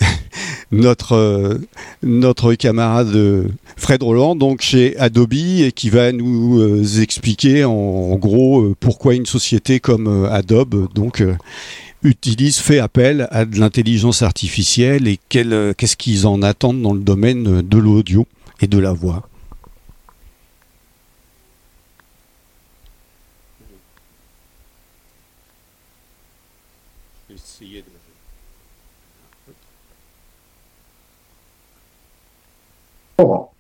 notre, 0.73 1.12
euh, 1.12 1.59
notre 2.02 2.54
camarade 2.54 3.16
Fred 3.76 4.02
Roland, 4.02 4.37
donc 4.37 4.61
chez 4.61 4.97
Adobe, 4.99 5.35
et 5.35 5.73
qui 5.73 5.90
va 5.90 6.12
nous 6.12 7.00
expliquer 7.00 7.64
en, 7.64 8.16
gros 8.16 8.75
pourquoi 8.78 9.14
une 9.14 9.26
société 9.26 9.80
comme 9.80 10.28
Adobe 10.30 10.88
donc, 10.94 11.23
utilise, 12.04 12.58
fait 12.58 12.78
appel 12.78 13.26
à 13.30 13.44
de 13.44 13.58
l'intelligence 13.58 14.23
artificielle 14.23 15.08
et 15.08 15.18
qu'est-ce 15.28 15.96
qu'ils 15.96 16.26
en 16.26 16.42
attendent 16.42 16.82
dans 16.82 16.94
le 16.94 17.00
domaine 17.00 17.62
de 17.62 17.78
l'audio 17.78 18.26
et 18.61 18.66
de 18.66 18.78
la 18.78 18.92
voix. 18.92 19.28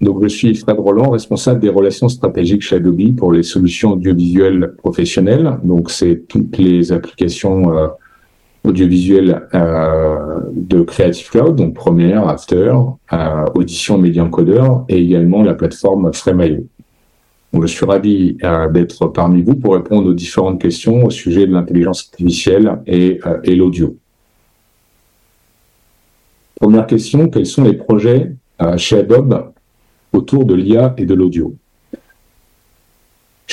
Donc, 0.04 0.22
je 0.22 0.28
suis 0.28 0.54
Fred 0.54 0.78
Roland, 0.78 1.10
responsable 1.10 1.60
des 1.60 1.70
relations 1.70 2.10
stratégiques 2.10 2.60
chez 2.60 2.76
Adobe 2.76 3.16
pour 3.16 3.32
les 3.32 3.42
solutions 3.42 3.92
audiovisuelles 3.92 4.74
professionnelles. 4.76 5.58
Donc, 5.62 5.90
c'est 5.90 6.24
toutes 6.28 6.58
les 6.58 6.92
applications 6.92 7.74
euh, 7.74 7.86
audiovisuelles 8.64 9.46
euh, 9.54 10.40
de 10.52 10.80
Creative 10.80 11.30
Cloud, 11.30 11.56
donc 11.56 11.74
Premiere, 11.74 12.26
After, 12.26 12.74
euh, 13.12 13.44
Audition 13.54 13.98
Media 13.98 14.24
Encoder 14.24 14.62
et 14.88 14.98
également 14.98 15.42
la 15.42 15.54
plateforme 15.54 16.12
Frame.io. 16.12 16.66
je 17.62 17.66
suis 17.66 17.84
ravi 17.84 18.36
euh, 18.42 18.70
d'être 18.70 19.08
parmi 19.08 19.42
vous 19.42 19.54
pour 19.54 19.74
répondre 19.74 20.08
aux 20.08 20.14
différentes 20.14 20.60
questions 20.60 21.04
au 21.04 21.10
sujet 21.10 21.46
de 21.46 21.52
l'intelligence 21.52 22.08
artificielle 22.10 22.80
et, 22.86 23.20
euh, 23.26 23.38
et 23.44 23.54
l'audio. 23.54 23.96
Première 26.54 26.86
question, 26.86 27.28
quels 27.28 27.46
sont 27.46 27.64
les 27.64 27.74
projets 27.74 28.32
chez 28.76 29.00
Adobe 29.00 29.52
autour 30.12 30.44
de 30.44 30.54
l'IA 30.54 30.94
et 30.96 31.04
de 31.04 31.12
l'audio? 31.12 31.54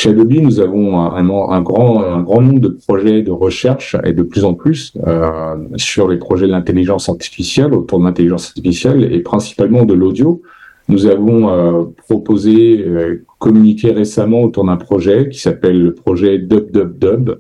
Chez 0.02 0.10
Adobe, 0.10 0.34
nous 0.34 0.60
avons 0.60 1.00
un, 1.00 1.62
grand, 1.62 2.02
un 2.02 2.22
grand 2.24 2.42
nombre 2.42 2.60
de 2.60 2.70
projets 2.70 3.22
de 3.22 3.30
recherche 3.30 3.96
et 4.04 4.14
de 4.14 4.24
plus 4.24 4.44
en 4.44 4.56
plus 4.56 4.94
euh, 5.06 5.56
sur 5.76 6.08
les 6.08 6.18
projets 6.18 6.48
de 6.48 6.52
l'intelligence 6.52 7.08
artificielle, 7.08 7.76
autour 7.76 8.00
de 8.00 8.06
l'intelligence 8.06 8.48
artificielle 8.48 9.14
et 9.14 9.20
principalement 9.20 9.86
de 9.86 9.94
l'audio. 9.94 10.42
Nous 10.90 11.06
avons 11.06 11.52
euh, 11.52 11.84
proposé, 12.08 12.84
euh, 12.84 13.24
communiqué 13.38 13.92
récemment 13.92 14.42
autour 14.42 14.66
d'un 14.66 14.78
projet 14.78 15.30
qui 15.30 15.38
s'appelle 15.38 15.80
le 15.80 15.94
projet 15.94 16.40
Dub 16.40 16.72
Dub 16.72 16.98
Dub, 16.98 17.36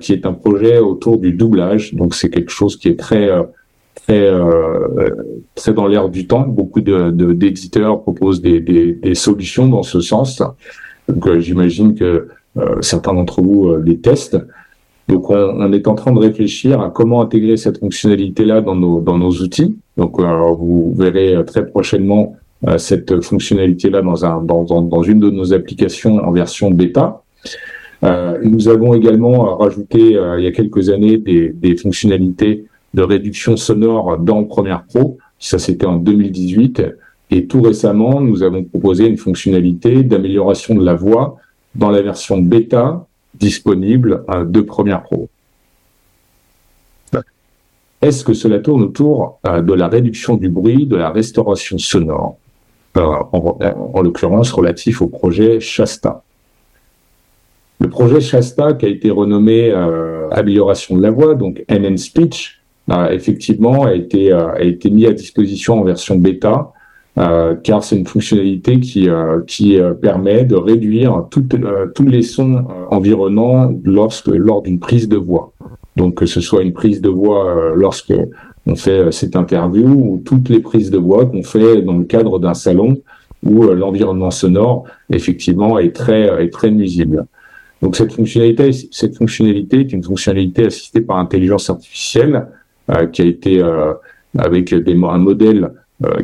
qui 0.00 0.14
est 0.14 0.24
un 0.24 0.32
projet 0.32 0.78
autour 0.78 1.18
du 1.18 1.32
doublage. 1.32 1.92
Donc 1.92 2.14
c'est 2.14 2.30
quelque 2.30 2.52
chose 2.52 2.78
qui 2.78 2.88
est 2.88 2.98
très 2.98 3.28
très 3.94 4.26
euh, 4.26 5.10
très 5.54 5.74
dans 5.74 5.86
l'air 5.86 6.08
du 6.08 6.26
temps. 6.26 6.46
Beaucoup 6.46 6.80
d'éditeurs 6.80 8.00
proposent 8.00 8.40
des, 8.40 8.60
des, 8.60 8.92
des, 8.92 9.14
solutions 9.14 9.68
dans 9.68 9.82
ce 9.82 10.00
sens. 10.00 10.42
Donc 11.08 11.26
euh, 11.26 11.40
j'imagine 11.40 11.94
que 11.94 12.28
euh, 12.56 12.76
certains 12.80 13.14
d'entre 13.14 13.40
vous 13.40 13.76
les 13.76 13.98
testent. 13.98 14.38
Donc 15.08 15.30
on, 15.30 15.72
est 15.72 15.88
en 15.88 15.94
train 15.94 16.12
de 16.12 16.18
réfléchir 16.18 16.80
à 16.80 16.90
comment 16.90 17.22
intégrer 17.22 17.56
cette 17.56 17.78
fonctionnalité-là 17.78 18.60
dans 18.60 18.76
nos 18.76 19.30
outils. 19.30 19.76
Donc 19.96 20.20
vous 20.20 20.94
verrez 20.96 21.44
très 21.44 21.66
prochainement 21.66 22.36
cette 22.78 23.20
fonctionnalité-là 23.20 24.00
dans 24.00 24.24
un 24.24 24.40
dans, 24.42 24.62
dans, 24.62 24.80
dans, 24.80 25.02
une 25.02 25.18
de 25.18 25.28
nos 25.28 25.52
applications 25.52 26.18
en 26.18 26.30
version 26.30 26.70
bêta. 26.70 27.22
Euh, 28.04 28.38
nous 28.44 28.68
avons 28.68 28.94
également 28.94 29.56
rajouté 29.56 30.12
il 30.38 30.44
y 30.44 30.46
a 30.46 30.52
quelques 30.52 30.88
années 30.88 31.18
des, 31.18 31.48
des 31.50 31.76
fonctionnalités 31.76 32.66
de 32.94 33.02
réduction 33.02 33.56
sonore 33.56 34.18
dans 34.18 34.44
Premiere 34.44 34.84
Pro. 34.84 35.18
Ça, 35.38 35.58
c'était 35.58 35.86
en 35.86 35.96
2018. 35.96 36.82
Et 37.34 37.46
tout 37.46 37.62
récemment, 37.62 38.20
nous 38.20 38.42
avons 38.42 38.62
proposé 38.62 39.06
une 39.06 39.16
fonctionnalité 39.16 40.02
d'amélioration 40.02 40.74
de 40.74 40.84
la 40.84 40.94
voix 40.94 41.38
dans 41.74 41.90
la 41.90 42.02
version 42.02 42.36
bêta 42.36 43.06
disponible 43.34 44.22
euh, 44.28 44.44
de 44.44 44.60
Premiere 44.60 45.02
Pro. 45.02 45.30
Est-ce 48.02 48.22
que 48.22 48.34
cela 48.34 48.58
tourne 48.58 48.82
autour 48.82 49.38
euh, 49.46 49.62
de 49.62 49.72
la 49.72 49.88
réduction 49.88 50.36
du 50.36 50.50
bruit, 50.50 50.86
de 50.86 50.96
la 50.96 51.10
restauration 51.10 51.78
sonore, 51.78 52.36
euh, 52.98 53.00
en, 53.00 53.58
en 53.94 54.02
l'occurrence 54.02 54.52
relatif 54.52 55.00
au 55.00 55.06
projet 55.06 55.58
Shasta 55.58 56.22
Le 57.80 57.88
projet 57.88 58.20
Shasta, 58.20 58.74
qui 58.74 58.84
a 58.84 58.88
été 58.90 59.10
renommé 59.10 59.72
Amélioration 60.32 60.96
de 60.98 61.02
la 61.02 61.10
voix, 61.10 61.34
donc 61.34 61.64
NN 61.70 61.96
Speech, 61.96 62.62
effectivement 63.10 63.84
a 63.84 63.94
été, 63.94 64.32
euh, 64.32 64.52
a 64.52 64.62
été 64.62 64.90
mis 64.90 65.06
à 65.06 65.12
disposition 65.12 65.80
en 65.80 65.84
version 65.84 66.16
bêta. 66.16 66.72
Euh, 67.18 67.54
car 67.62 67.84
c'est 67.84 67.96
une 67.96 68.06
fonctionnalité 68.06 68.80
qui, 68.80 69.08
euh, 69.08 69.42
qui 69.46 69.78
permet 70.00 70.44
de 70.44 70.54
réduire 70.54 71.26
tous 71.30 72.06
les 72.06 72.22
sons 72.22 72.64
environnants 72.90 73.70
lorsque 73.84 74.28
lors 74.28 74.62
d'une 74.62 74.78
prise 74.78 75.08
de 75.08 75.18
voix. 75.18 75.52
Donc 75.96 76.14
que 76.14 76.26
ce 76.26 76.40
soit 76.40 76.62
une 76.62 76.72
prise 76.72 77.02
de 77.02 77.10
voix 77.10 77.74
lorsque 77.76 78.14
on 78.66 78.76
fait 78.76 79.12
cette 79.12 79.36
interview 79.36 79.88
ou 79.88 80.22
toutes 80.24 80.48
les 80.48 80.60
prises 80.60 80.90
de 80.90 80.96
voix 80.96 81.26
qu'on 81.26 81.42
fait 81.42 81.82
dans 81.82 81.98
le 81.98 82.04
cadre 82.04 82.38
d'un 82.38 82.54
salon 82.54 82.96
où 83.44 83.64
l'environnement 83.64 84.30
sonore 84.30 84.84
effectivement 85.10 85.78
est 85.78 85.94
très 85.94 86.22
est 86.42 86.50
très 86.50 86.70
nuisible. 86.70 87.26
Donc 87.82 87.96
cette 87.96 88.12
fonctionnalité 88.12 88.70
cette 88.90 89.18
fonctionnalité 89.18 89.80
est 89.80 89.92
une 89.92 90.02
fonctionnalité 90.02 90.64
assistée 90.64 91.02
par 91.02 91.18
intelligence 91.18 91.68
artificielle 91.68 92.46
euh, 92.90 93.06
qui 93.06 93.22
a 93.22 93.26
été 93.26 93.62
euh, 93.62 93.94
avec 94.36 94.74
des, 94.74 94.94
un 94.94 95.18
modèle 95.18 95.64
euh, 95.64 95.68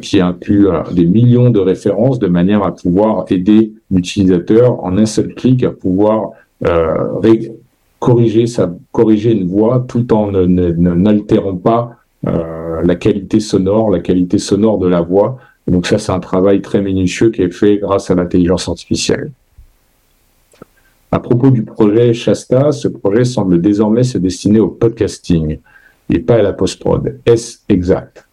qui 0.00 0.20
inclut 0.20 0.66
des 0.92 1.06
millions 1.06 1.50
de 1.50 1.60
références 1.60 2.18
de 2.18 2.26
manière 2.26 2.62
à 2.64 2.74
pouvoir 2.74 3.24
aider 3.30 3.72
l'utilisateur 3.90 4.82
en 4.84 4.98
un 4.98 5.06
seul 5.06 5.34
clic 5.34 5.62
à 5.62 5.70
pouvoir 5.70 6.32
corriger 7.98 8.46
sa 8.46 8.72
corriger 8.92 9.32
une 9.32 9.48
voix 9.48 9.84
tout 9.86 10.12
en 10.12 10.30
n'altérant 10.30 11.56
pas 11.56 11.96
euh, 12.26 12.82
la 12.84 12.94
qualité 12.94 13.40
sonore, 13.40 13.90
la 13.90 14.00
qualité 14.00 14.38
sonore 14.38 14.78
de 14.78 14.88
la 14.88 15.00
voix. 15.00 15.38
donc 15.66 15.86
ça, 15.86 15.98
c'est 15.98 16.12
un 16.12 16.20
travail 16.20 16.62
très 16.62 16.80
minutieux 16.80 17.30
qui 17.30 17.42
est 17.42 17.50
fait 17.50 17.78
grâce 17.78 18.10
à 18.10 18.14
l'intelligence 18.14 18.68
artificielle. 18.68 19.30
À 21.10 21.20
propos 21.20 21.50
du 21.50 21.62
projet 21.62 22.12
Shasta, 22.12 22.72
ce 22.72 22.88
projet 22.88 23.24
semble 23.24 23.60
désormais 23.60 24.04
se 24.04 24.18
destiner 24.18 24.60
au 24.60 24.68
podcasting 24.68 25.58
et 26.10 26.18
pas 26.18 26.36
à 26.36 26.42
la 26.42 26.52
post-prod. 26.52 27.18
Est-ce 27.24 27.58
exact? 27.68 28.27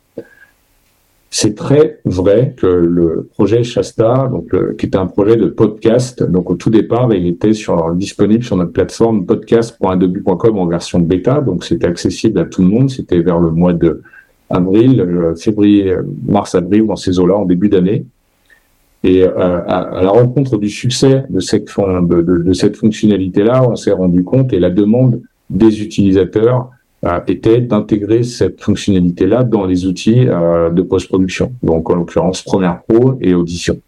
C'est 1.38 1.54
très 1.54 2.00
vrai 2.06 2.54
que 2.56 2.66
le 2.66 3.28
projet 3.34 3.62
Shasta, 3.62 4.30
donc 4.32 4.56
qui 4.78 4.86
était 4.86 4.98
un 4.98 5.06
projet 5.06 5.36
de 5.36 5.48
podcast, 5.48 6.24
donc 6.24 6.50
au 6.50 6.56
tout 6.56 6.70
départ, 6.70 7.14
il 7.14 7.28
était 7.28 7.52
sur, 7.52 7.94
disponible 7.94 8.42
sur 8.42 8.56
notre 8.56 8.72
plateforme 8.72 9.26
podcast.adobe.com 9.26 10.58
en 10.58 10.66
version 10.66 11.00
bêta, 11.00 11.42
donc 11.42 11.66
c'était 11.66 11.88
accessible 11.88 12.40
à 12.40 12.46
tout 12.46 12.62
le 12.62 12.70
monde. 12.70 12.90
C'était 12.90 13.20
vers 13.20 13.42
le 13.42 13.52
mois 13.52 13.74
de 13.74 14.02
avril, 14.50 15.02
euh, 15.02 15.36
février, 15.36 15.94
mars-avril, 16.26 16.88
dans 16.88 16.96
ces 16.96 17.20
eaux-là, 17.20 17.36
en 17.36 17.44
début 17.44 17.68
d'année. 17.68 18.06
Et 19.04 19.26
euh, 19.26 19.60
à, 19.68 20.04
la 20.04 20.12
rencontre 20.12 20.58
du 20.58 20.70
succès 20.70 21.26
de 21.30 21.42
cette, 21.42 21.70
fonctionnalité-là, 21.70 23.70
on 23.70 23.76
s'est 23.76 23.92
rendu 23.92 24.24
compte 24.24 24.54
et 24.54 24.60
la 24.62 24.70
demande 24.70 25.22
des 25.50 25.84
utilisateurs 25.84 26.62
euh, 26.62 26.75
était 27.28 27.62
d'intégrer 27.62 28.24
cette 28.24 28.62
fonctionnalité-là 28.62 29.44
dans 29.44 29.66
les 29.66 29.86
outils 29.86 30.28
euh, 30.28 30.70
de 30.70 30.82
post-production, 30.82 31.54
donc 31.62 31.90
en 31.90 31.96
l'occurrence 31.96 32.42
Premiere 32.42 32.82
Pro 32.88 33.18
et 33.22 33.34
Audition. 33.34 33.80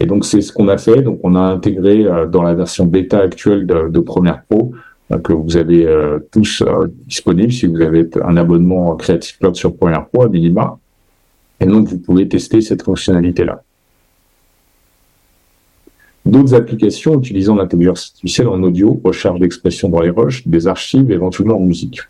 Et 0.00 0.06
donc 0.06 0.24
c'est 0.24 0.40
ce 0.40 0.52
qu'on 0.52 0.68
a 0.68 0.78
fait. 0.78 1.02
Donc 1.02 1.20
on 1.24 1.34
a 1.34 1.40
intégré 1.40 2.06
dans 2.30 2.42
la 2.42 2.54
version 2.54 2.86
bêta 2.86 3.18
actuelle 3.18 3.66
de, 3.66 3.98
Premiere 3.98 4.42
Pro 4.48 4.72
que 5.24 5.32
vous 5.32 5.56
avez 5.56 5.88
tous 6.30 6.62
disponible 7.06 7.50
si 7.50 7.66
vous 7.66 7.80
avez 7.80 8.08
un 8.22 8.36
abonnement 8.36 8.94
Creative 8.94 9.38
Cloud 9.38 9.56
sur 9.56 9.74
Premiere 9.74 10.06
Pro 10.06 10.22
à 10.22 10.28
minima. 10.28 10.78
Et 11.58 11.66
donc 11.66 11.88
vous 11.88 11.98
pouvez 11.98 12.28
tester 12.28 12.60
cette 12.60 12.82
fonctionnalité 12.82 13.44
là 13.44 13.62
d'autres 16.28 16.54
applications 16.54 17.18
utilisant 17.18 17.56
l'intelligence 17.56 18.10
artificielle 18.10 18.48
en 18.48 18.62
audio, 18.62 19.00
recherche 19.02 19.40
d'expression 19.40 19.88
dans 19.88 20.00
les 20.00 20.10
rushs, 20.10 20.46
des 20.46 20.66
archives, 20.66 21.10
éventuellement 21.10 21.56
en 21.56 21.64
musique. 21.64 22.00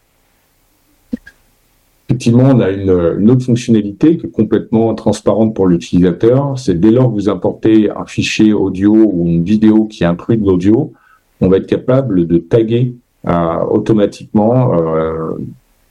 Effectivement, 2.09 2.45
on 2.45 2.61
a 2.61 2.71
une, 2.71 3.31
autre 3.31 3.45
fonctionnalité 3.45 4.17
qui 4.17 4.27
est 4.27 4.31
complètement 4.31 4.95
transparente 4.95 5.55
pour 5.55 5.67
l'utilisateur. 5.67 6.59
C'est 6.59 6.81
dès 6.81 6.91
lors 6.91 7.09
que 7.09 7.12
vous 7.12 7.29
importez 7.29 7.91
un 7.91 8.07
fichier 8.07 8.55
audio 8.55 8.95
ou 8.95 9.27
une 9.27 9.45
vidéo 9.45 9.85
qui 9.85 10.07
inclut 10.07 10.38
de 10.38 10.47
l'audio, 10.47 10.95
on 11.43 11.49
va 11.49 11.59
être 11.59 11.67
capable 11.67 12.27
de 12.27 12.38
taguer 12.38 12.95
euh, 13.29 13.59
automatiquement, 13.69 14.73
euh, 14.75 15.35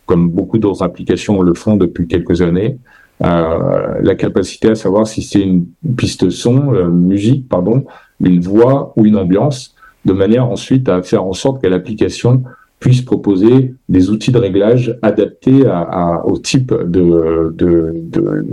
comme 0.08 0.32
beaucoup 0.32 0.58
d'autres 0.58 0.82
applications 0.82 1.40
le 1.44 1.54
font 1.54 1.76
depuis 1.76 2.08
quelques 2.08 2.42
années, 2.42 2.80
euh, 3.24 4.00
la 4.02 4.16
capacité 4.16 4.70
à 4.70 4.76
savoir 4.76 5.06
si 5.06 5.22
c'est 5.22 5.42
une 5.42 5.68
piste 5.98 6.32
son, 6.32 6.90
musique, 6.90 7.48
pardon, 7.48 7.86
une 8.22 8.42
voix 8.42 8.92
ou 8.96 9.06
une 9.06 9.18
ambiance, 9.18 9.76
de 10.06 10.14
manière 10.14 10.50
ensuite 10.50 10.90
à 10.90 11.04
faire 11.04 11.24
en 11.24 11.34
sorte 11.34 11.62
que 11.62 11.68
l'application 11.68 12.44
puisse 12.80 13.02
proposer 13.02 13.74
des 13.90 14.10
outils 14.10 14.32
de 14.32 14.38
réglage 14.38 14.98
adaptés 15.02 15.64
au 16.26 16.38
type 16.38 16.74
de, 16.74 17.54
de, 17.56 17.94
de, 17.96 18.46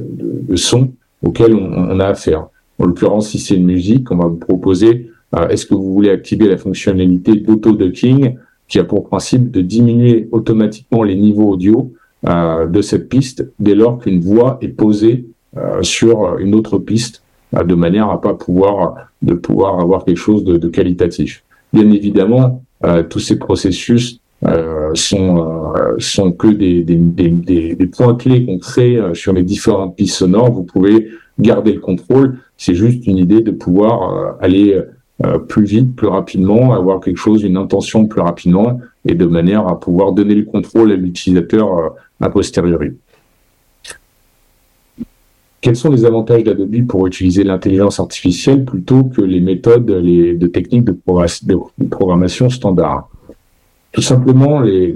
de 0.49 0.57
son 0.57 0.93
auquel 1.25 1.55
on, 1.55 2.01
a 2.01 2.07
affaire. 2.07 2.49
En 2.79 2.87
l'occurrence, 2.87 3.31
si 3.31 3.39
c'est 3.39 3.55
une 3.55 3.67
musique, 3.67 4.11
on 4.11 4.17
va 4.17 4.27
vous 4.27 4.37
proposer 4.37 5.11
euh, 5.35 5.49
est-ce 5.49 5.67
que 5.67 5.75
vous 5.75 5.93
voulez 5.93 6.11
activer 6.11 6.49
la 6.49 6.57
fonctionnalité 6.57 7.35
d'auto-ducking 7.37 8.37
qui 8.69 8.79
a 8.79 8.85
pour 8.85 9.09
principe 9.09 9.51
de 9.51 9.61
diminuer 9.61 10.29
automatiquement 10.33 11.03
les 11.03 11.17
niveaux 11.17 11.51
audio 11.51 11.93
euh, 12.27 12.67
de 12.67 12.83
cette 12.83 13.09
piste 13.09 13.47
dès 13.59 13.75
lors 13.75 13.99
qu'une 13.99 14.21
voix 14.21 14.59
est 14.61 14.69
posée 14.69 15.27
euh, 15.57 15.83
sur 15.83 16.39
une 16.39 16.55
autre 16.55 16.79
piste 16.79 17.23
de 17.53 17.75
manière 17.75 18.11
à 18.11 18.21
pas 18.21 18.35
pouvoir 18.35 18.97
de 19.23 19.41
avoir 19.65 20.05
quelque 20.05 20.17
chose 20.17 20.43
de, 20.43 20.69
qualitatif. 20.69 21.45
Bien 21.73 21.89
évidemment, 21.93 22.64
tous 23.09 23.21
ces 23.21 23.39
processus 23.39 24.21
euh, 24.47 24.91
sont 24.95 25.75
euh, 25.75 25.95
sont 25.99 26.33
que 26.33 26.49
des, 26.49 26.83
des, 26.83 26.97
des, 26.97 27.75
des 27.75 27.87
points 27.87 28.15
clés 28.15 28.45
qu'on 28.45 28.59
crée 28.59 28.99
sur 29.15 29.33
les 29.33 29.43
différentes 29.43 29.97
pistes 29.97 30.17
sonores. 30.17 30.53
Vous 30.53 30.65
pouvez 30.65 31.09
garder 31.39 31.73
le 31.73 31.81
contrôle. 31.81 32.39
C'est 32.57 32.75
juste 32.75 33.07
une 33.07 33.19
idée 33.19 33.41
de 33.41 33.51
pouvoir 33.51 34.37
aller 34.41 34.81
plus 35.49 35.65
vite, 35.65 35.97
plus 35.97 36.09
rapidement, 36.09 36.75
avoir 36.75 37.01
quelque 37.01 37.17
chose, 37.17 37.43
une 37.43 37.57
intention 37.57 38.07
plus 38.07 38.21
rapidement, 38.21 38.81
et 39.07 39.15
de 39.15 39.27
manière 39.27 39.67
à 39.67 39.81
pouvoir 39.81 40.13
donner 40.13 40.35
le 40.35 40.45
contrôle 40.45 40.93
à 40.93 40.97
l'utilisateur 40.97 41.95
a 42.21 42.31
posteriori. 42.31 42.93
Quels 45.65 45.77
sont 45.77 45.91
les 45.91 46.05
avantages 46.05 46.45
d'Adobe 46.45 46.87
pour 46.87 47.07
utiliser 47.07 47.43
l'intelligence 47.43 47.99
artificielle 47.99 48.67
plutôt 48.67 49.05
que 49.05 49.23
les 49.23 49.41
méthodes 49.41 49.91
les, 49.91 50.35
de 50.35 50.47
techniques 50.47 50.85
de, 50.85 50.95
programmation 51.91 52.51
standard? 52.51 53.09
Tout 53.91 54.03
simplement, 54.03 54.61
les, 54.61 54.95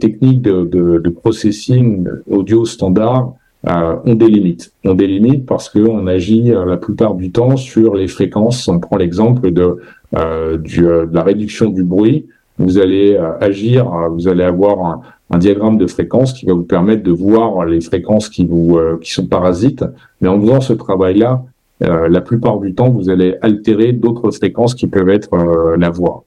techniques 0.00 0.42
de, 0.42 1.08
processing 1.10 2.08
audio 2.28 2.64
standard 2.64 3.34
euh, 3.68 3.94
ont 4.04 4.16
des 4.16 4.26
limites. 4.26 4.72
Ont 4.84 4.94
des 4.94 5.06
limites 5.06 5.46
parce 5.46 5.68
qu'on 5.68 6.08
agit 6.08 6.50
euh, 6.50 6.64
la 6.64 6.76
plupart 6.76 7.14
du 7.14 7.30
temps 7.30 7.56
sur 7.56 7.94
les 7.94 8.08
fréquences. 8.08 8.66
On 8.66 8.80
prend 8.80 8.96
l'exemple 8.96 9.52
de, 9.52 9.76
euh, 10.16 10.58
de 10.58 11.08
la 11.12 11.22
réduction 11.22 11.70
du 11.70 11.84
bruit. 11.84 12.26
Vous 12.58 12.78
allez 12.78 13.16
agir, 13.40 13.88
vous 14.10 14.26
allez 14.26 14.42
avoir 14.42 15.02
un, 15.30 15.38
diagramme 15.38 15.78
de 15.78 15.86
fréquences 15.86 16.32
qui 16.32 16.46
va 16.46 16.54
vous 16.54 16.64
permettre 16.64 17.02
de 17.02 17.12
voir 17.12 17.64
les 17.66 17.80
fréquences 17.80 18.28
qui 18.28 18.46
vous 18.46 18.78
euh, 18.78 18.98
qui 19.00 19.12
sont 19.12 19.26
parasites. 19.26 19.84
Mais 20.20 20.28
en 20.28 20.40
faisant 20.40 20.60
ce 20.60 20.72
travail-là, 20.72 21.44
euh, 21.84 22.08
la 22.08 22.20
plupart 22.20 22.58
du 22.58 22.74
temps, 22.74 22.88
vous 22.88 23.10
allez 23.10 23.36
altérer 23.42 23.92
d'autres 23.92 24.30
fréquences 24.30 24.74
qui 24.74 24.86
peuvent 24.86 25.10
être 25.10 25.34
euh, 25.34 25.76
la 25.76 25.90
voix. 25.90 26.24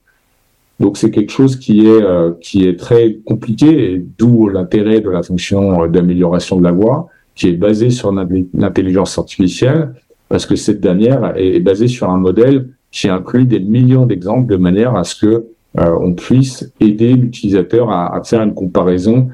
Donc 0.79 0.97
c'est 0.97 1.11
quelque 1.11 1.31
chose 1.31 1.57
qui 1.57 1.87
est 1.87 2.03
qui 2.39 2.67
est 2.67 2.79
très 2.79 3.17
compliqué, 3.25 3.93
et 3.93 4.05
d'où 4.17 4.47
l'intérêt 4.47 4.99
de 4.99 5.09
la 5.09 5.21
fonction 5.21 5.85
d'amélioration 5.87 6.55
de 6.57 6.63
la 6.63 6.71
voix, 6.71 7.07
qui 7.35 7.49
est 7.49 7.53
basée 7.53 7.91
sur 7.91 8.11
l'intelligence 8.11 9.17
artificielle, 9.19 9.93
parce 10.27 10.47
que 10.47 10.55
cette 10.55 10.81
dernière 10.81 11.33
est 11.35 11.59
basée 11.59 11.87
sur 11.87 12.09
un 12.09 12.17
modèle 12.17 12.69
qui 12.89 13.09
inclut 13.09 13.45
des 13.45 13.59
millions 13.59 14.05
d'exemples 14.05 14.49
de 14.51 14.57
manière 14.57 14.95
à 14.95 15.03
ce 15.03 15.15
que 15.15 15.27
euh, 15.27 15.43
on 15.77 16.13
puisse 16.13 16.69
aider 16.79 17.13
l'utilisateur 17.13 17.89
à, 17.91 18.21
faire 18.23 18.41
une 18.41 18.53
comparaison 18.53 19.29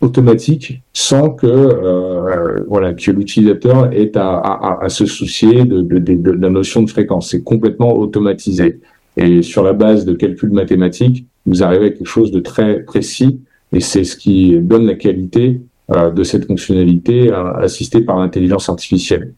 automatique 0.00 0.82
sans 0.92 1.30
que 1.30 1.46
euh, 1.46 2.64
voilà 2.68 2.92
que 2.92 3.10
l'utilisateur 3.10 3.92
ait 3.92 4.12
à, 4.16 4.86
se 4.88 5.06
soucier 5.06 5.64
de, 5.64 6.32
la 6.32 6.50
notion 6.50 6.82
de 6.82 6.90
fréquence. 6.90 7.30
C'est 7.30 7.42
complètement 7.42 7.96
automatisé. 7.96 8.80
Et 9.16 9.42
sur 9.42 9.62
la 9.62 9.72
base 9.72 10.04
de 10.04 10.14
calculs 10.14 10.50
mathématiques, 10.50 11.26
vous 11.46 11.62
arrivez 11.62 11.86
à 11.86 11.90
quelque 11.90 12.06
chose 12.06 12.30
de 12.30 12.40
très 12.40 12.80
précis 12.80 13.40
et 13.72 13.80
c'est 13.80 14.04
ce 14.04 14.16
qui 14.16 14.58
donne 14.58 14.86
la 14.86 14.94
qualité 14.94 15.60
euh, 15.90 16.10
de 16.10 16.22
cette 16.22 16.46
fonctionnalité 16.46 17.32
euh, 17.32 17.54
assistée 17.54 18.00
par 18.00 18.18
l'intelligence 18.18 18.68
artificielle. 18.68 19.32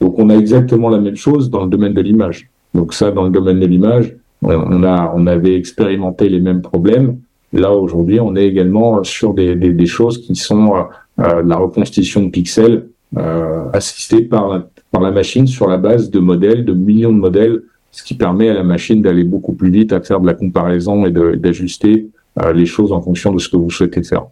Donc 0.00 0.18
on 0.18 0.30
a 0.30 0.34
exactement 0.34 0.88
la 0.88 0.98
même 0.98 1.16
chose 1.16 1.50
dans 1.50 1.64
le 1.64 1.70
domaine 1.70 1.94
de 1.94 2.00
l'image. 2.00 2.48
Donc 2.74 2.94
ça, 2.94 3.10
dans 3.10 3.24
le 3.24 3.30
domaine 3.30 3.60
de 3.60 3.66
l'image, 3.66 4.16
on, 4.42 4.82
a, 4.82 5.12
on 5.14 5.26
avait 5.26 5.56
expérimenté 5.56 6.28
les 6.28 6.40
mêmes 6.40 6.62
problèmes. 6.62 7.18
Là, 7.52 7.72
aujourd'hui, 7.72 8.18
on 8.20 8.34
est 8.34 8.46
également 8.46 9.04
sur 9.04 9.34
des, 9.34 9.54
des, 9.54 9.86
choses 9.86 10.18
qui 10.18 10.34
sont 10.34 10.74
euh, 10.74 10.82
euh 11.20 11.42
la 11.44 11.56
reconstitution 11.56 12.22
de 12.24 12.30
pixels 12.30 12.86
euh, 13.16 13.66
assistée 13.74 14.22
par, 14.22 14.62
par 14.90 15.02
la 15.02 15.10
machine 15.10 15.46
sur 15.46 15.68
la 15.68 15.76
base 15.76 16.10
de 16.10 16.18
modèles, 16.18 16.64
de 16.64 16.72
millions 16.72 17.12
de 17.12 17.18
modèles, 17.18 17.62
ce 17.90 18.02
qui 18.02 18.14
permet 18.14 18.48
à 18.48 18.54
la 18.54 18.62
machine 18.62 19.02
d'aller 19.02 19.24
beaucoup 19.24 19.52
plus 19.52 19.70
vite, 19.70 19.92
à 19.92 20.00
faire 20.00 20.18
de 20.20 20.26
la 20.26 20.32
comparaison 20.32 21.04
et 21.04 21.10
d'ajuster 21.10 22.08
euh, 22.40 22.54
les 22.54 22.64
choses 22.64 22.90
en 22.90 23.02
fonction 23.02 23.32
de 23.32 23.38
ce 23.38 23.50
que 23.50 23.56
vous 23.58 23.68
souhaitez 23.68 24.02
faire. 24.02 24.24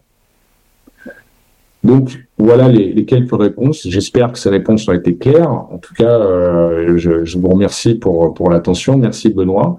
Donc 1.83 2.25
voilà 2.39 2.69
les, 2.69 2.91
les 2.91 3.05
quelques 3.05 3.39
réponses. 3.39 3.87
J'espère 3.87 4.31
que 4.31 4.39
ces 4.39 4.49
réponses 4.49 4.87
ont 4.87 4.93
été 4.93 5.15
claires. 5.15 5.51
En 5.51 5.77
tout 5.77 5.93
cas, 5.93 6.19
euh, 6.19 6.97
je, 6.97 7.23
je, 7.23 7.37
vous 7.37 7.49
remercie 7.49 7.95
pour, 7.95 8.33
pour 8.33 8.49
l'attention. 8.49 8.97
Merci 8.97 9.29
Benoît. 9.29 9.77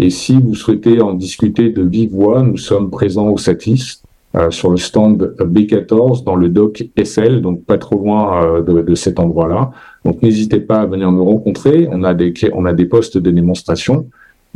Et 0.00 0.08
si 0.08 0.40
vous 0.40 0.54
souhaitez 0.54 1.02
en 1.02 1.12
discuter 1.12 1.68
de 1.68 1.82
vive 1.82 2.12
voix, 2.12 2.42
nous 2.42 2.56
sommes 2.56 2.88
présents 2.88 3.28
au 3.28 3.36
SATIS 3.36 4.00
euh, 4.34 4.50
sur 4.50 4.70
le 4.70 4.78
stand 4.78 5.36
B14 5.38 6.24
dans 6.24 6.36
le 6.36 6.48
doc 6.48 6.84
SL, 6.96 7.42
donc 7.42 7.64
pas 7.64 7.76
trop 7.76 7.96
loin 7.96 8.42
euh, 8.42 8.62
de, 8.62 8.80
de, 8.80 8.94
cet 8.94 9.20
endroit-là. 9.20 9.72
Donc 10.06 10.22
n'hésitez 10.22 10.60
pas 10.60 10.78
à 10.80 10.86
venir 10.86 11.12
nous 11.12 11.24
rencontrer. 11.24 11.86
On 11.92 12.02
a 12.02 12.14
des 12.14 12.32
on 12.54 12.64
a 12.64 12.72
des 12.72 12.86
postes 12.86 13.18
de 13.18 13.30
démonstration 13.30 14.06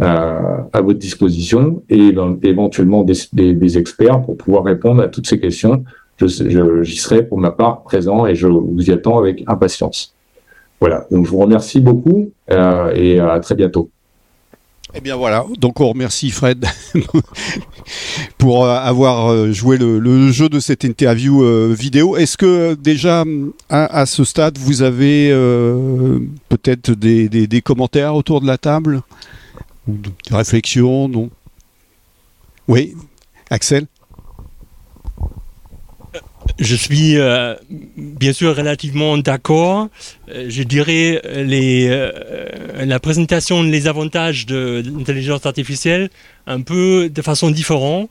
euh, 0.00 0.58
à 0.72 0.80
votre 0.80 0.98
disposition 0.98 1.82
et 1.90 2.14
éventuellement 2.42 3.04
des, 3.04 3.14
des, 3.34 3.76
experts 3.78 4.22
pour 4.22 4.38
pouvoir 4.38 4.64
répondre 4.64 5.02
à 5.02 5.08
toutes 5.08 5.26
ces 5.26 5.38
questions. 5.38 5.84
Je, 6.16 6.26
je, 6.26 6.82
j'y 6.84 6.96
serai 6.96 7.22
pour 7.22 7.36
ma 7.36 7.50
part 7.50 7.82
présent 7.82 8.24
et 8.24 8.34
je 8.34 8.46
vous 8.46 8.88
y 8.88 8.92
attends 8.92 9.18
avec 9.18 9.44
impatience. 9.46 10.14
Voilà. 10.80 11.06
Donc 11.10 11.26
je 11.26 11.30
vous 11.30 11.38
remercie 11.38 11.80
beaucoup 11.80 12.30
euh, 12.50 12.94
et 12.94 13.20
à 13.20 13.38
très 13.40 13.56
bientôt. 13.56 13.90
Eh 14.96 15.00
bien 15.00 15.16
voilà, 15.16 15.44
donc 15.58 15.80
on 15.80 15.88
remercie 15.88 16.30
Fred 16.30 16.64
pour 18.38 18.64
euh, 18.64 18.76
avoir 18.76 19.32
euh, 19.32 19.50
joué 19.52 19.76
le, 19.76 20.30
jeu 20.30 20.48
de 20.48 20.60
cette 20.60 20.84
interview 20.84 21.42
euh, 21.42 21.74
vidéo. 21.76 22.16
Est-ce 22.16 22.36
que 22.36 22.74
déjà 22.74 23.24
à, 23.68 24.06
ce 24.06 24.22
stade 24.22 24.56
vous 24.56 24.82
avez 24.82 25.30
peut-être 26.48 26.92
des, 26.92 27.28
des, 27.28 27.60
commentaires 27.60 28.14
autour 28.14 28.40
de 28.40 28.46
la 28.46 28.56
table? 28.56 29.02
Des 29.88 30.10
réflexions 30.30 31.08
Non? 31.08 31.28
Oui, 32.68 32.94
Axel? 33.50 33.86
Je 36.58 36.76
suis 36.76 37.18
euh, 37.18 37.54
bien 37.96 38.32
sûr 38.32 38.54
relativement 38.56 39.18
d'accord. 39.18 39.88
Euh, 40.28 40.46
je 40.48 40.62
dirais 40.62 41.20
euh, 41.24 42.84
la 42.84 43.00
présentation 43.00 43.62
les 43.62 43.86
avantages 43.86 44.46
de, 44.46 44.82
l'intelligence 44.84 45.46
artificielle 45.46 46.10
un 46.46 46.60
peu 46.60 47.08
de 47.08 47.22
façon 47.22 47.50
différente. 47.50 48.10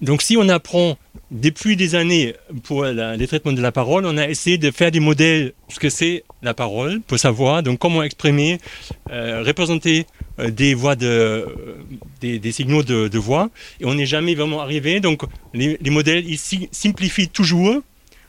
donc 0.00 0.22
si 0.22 0.36
on 0.36 0.48
apprend 0.48 0.96
depuis 1.30 1.76
des 1.76 1.94
années 1.94 2.34
pour 2.62 2.84
les 2.84 3.26
traitements 3.26 3.52
de 3.52 3.60
la 3.60 3.72
parole, 3.72 4.06
on 4.06 4.16
a 4.16 4.28
essayé 4.28 4.56
de 4.58 4.70
faire 4.70 4.90
des 4.90 5.00
modèles 5.00 5.52
ce 5.68 5.78
que 5.78 5.90
c'est 5.90 6.24
la 6.42 6.54
parole 6.54 7.00
pour 7.00 7.18
savoir 7.18 7.62
donc 7.62 7.78
comment 7.78 8.02
exprimer, 8.02 8.58
représenter 9.10 10.06
euh, 10.40 10.50
des 10.50 10.74
voix 10.74 10.94
de, 10.94 11.06
euh, 11.06 11.48
des, 12.20 12.52
signaux 12.52 12.84
de, 12.84 13.18
voix 13.18 13.50
et 13.80 13.86
on 13.86 13.94
n'est 13.94 14.06
jamais 14.06 14.34
vraiment 14.34 14.60
arrivé. 14.60 15.00
Donc 15.00 15.22
les, 15.52 15.76
les 15.80 15.90
modèles 15.90 16.24
ils 16.28 16.38
simplifient 16.70 17.28
toujours 17.28 17.82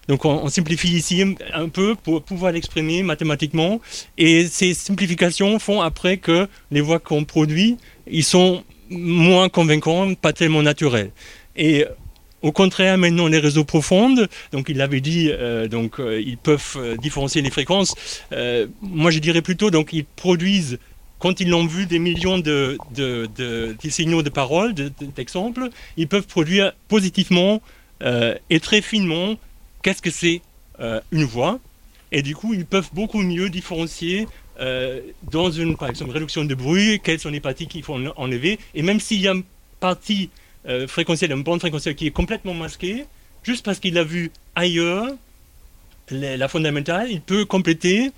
Donc 0.07 0.25
on, 0.25 0.47
simplifie 0.49 0.89
ici 0.89 1.23
un 1.53 1.69
peu 1.69 1.93
pour 1.93 2.23
pouvoir 2.23 2.51
l'exprimer 2.51 3.03
mathématiquement. 3.03 3.79
Et 4.17 4.47
ces 4.47 4.73
simplifications 4.73 5.59
font 5.59 5.81
après 5.81 6.17
que 6.17 6.47
les 6.71 6.81
voix 6.81 6.99
qu'on 6.99 7.25
produit, 7.25 7.77
ils 8.07 8.23
sont 8.23 8.63
moins 8.89 9.49
convaincants, 9.49 10.15
pas 10.15 10.33
tellement 10.33 10.63
naturels. 10.63 11.12
Et 11.55 11.85
au 12.41 12.52
contraire, 12.52 12.97
maintenant, 12.97 13.28
les 13.28 13.39
réseaux 13.39 13.65
profonds, 13.65 14.15
donc 14.52 14.69
il 14.69 14.78
l'avait 14.78 15.02
dit, 15.02 15.30
euh, 15.30 15.67
donc 15.67 15.99
euh, 15.99 16.21
ils 16.21 16.38
peuvent 16.38 16.75
euh, 16.78 16.95
différencier 16.95 17.41
les 17.41 17.49
fréquences. 17.49 17.95
moi, 18.82 19.12
je 19.12 19.19
dirais 19.19 19.41
plutôt, 19.41 19.71
donc 19.71 19.91
ils 19.91 20.06
produisent, 20.06 20.80
quand 21.19 21.41
ils 21.41 21.49
l'ont 21.49 21.65
vu, 21.65 21.86
des 21.86 21.99
millions 21.99 22.38
de, 22.38 22.78
signaux 23.89 24.23
de 24.23 24.30
parole, 24.30 24.73
d'exemples, 24.73 25.69
ils 25.97 26.08
peuvent 26.08 26.28
produire 26.28 26.73
positivement 26.88 27.62
et 28.49 28.60
très 28.62 28.82
finement 28.82 29.36
qu'est-ce 29.84 30.02
que 30.02 30.12
c'est 30.12 30.41
une 31.12 31.25
voix. 31.25 31.60
Et 32.13 32.21
du 32.21 32.36
coup, 32.36 32.54
ils 32.54 32.65
peuvent 32.65 32.89
beaucoup 32.93 33.21
mieux 33.21 33.49
différencier 33.49 34.28
dans 35.30 35.52
une, 35.52 35.75
par 35.75 35.89
exemple, 35.89 36.12
réduction 36.12 36.45
de 36.45 36.56
bruit, 36.56 37.02
quelles 37.04 37.19
sont 37.19 37.30
les 37.30 37.41
parties 37.41 37.67
qu'il 37.67 37.84
faut 37.84 37.97
enlever. 38.15 38.58
Et 38.73 38.82
même 38.82 39.02
s'il 39.02 39.19
y 39.19 39.28
a 39.28 39.34
une 39.34 39.43
partie 39.82 40.30
euh, 40.69 40.88
fréquentiel, 40.88 41.32
une 41.32 41.43
bande 41.43 41.60
fréquentielle 41.60 41.95
qui 41.95 42.08
est 42.08 42.12
complètement 42.12 42.53
masquée, 42.53 43.05
juste 43.43 43.65
parce 43.65 43.79
qu'il 43.79 43.97
a 43.97 44.03
vu 44.03 44.32
ailleurs 44.55 45.08
la 46.12 46.47
fondamentale, 46.47 47.08
il 47.12 47.21
peut 47.21 47.45
compléter 47.45 48.12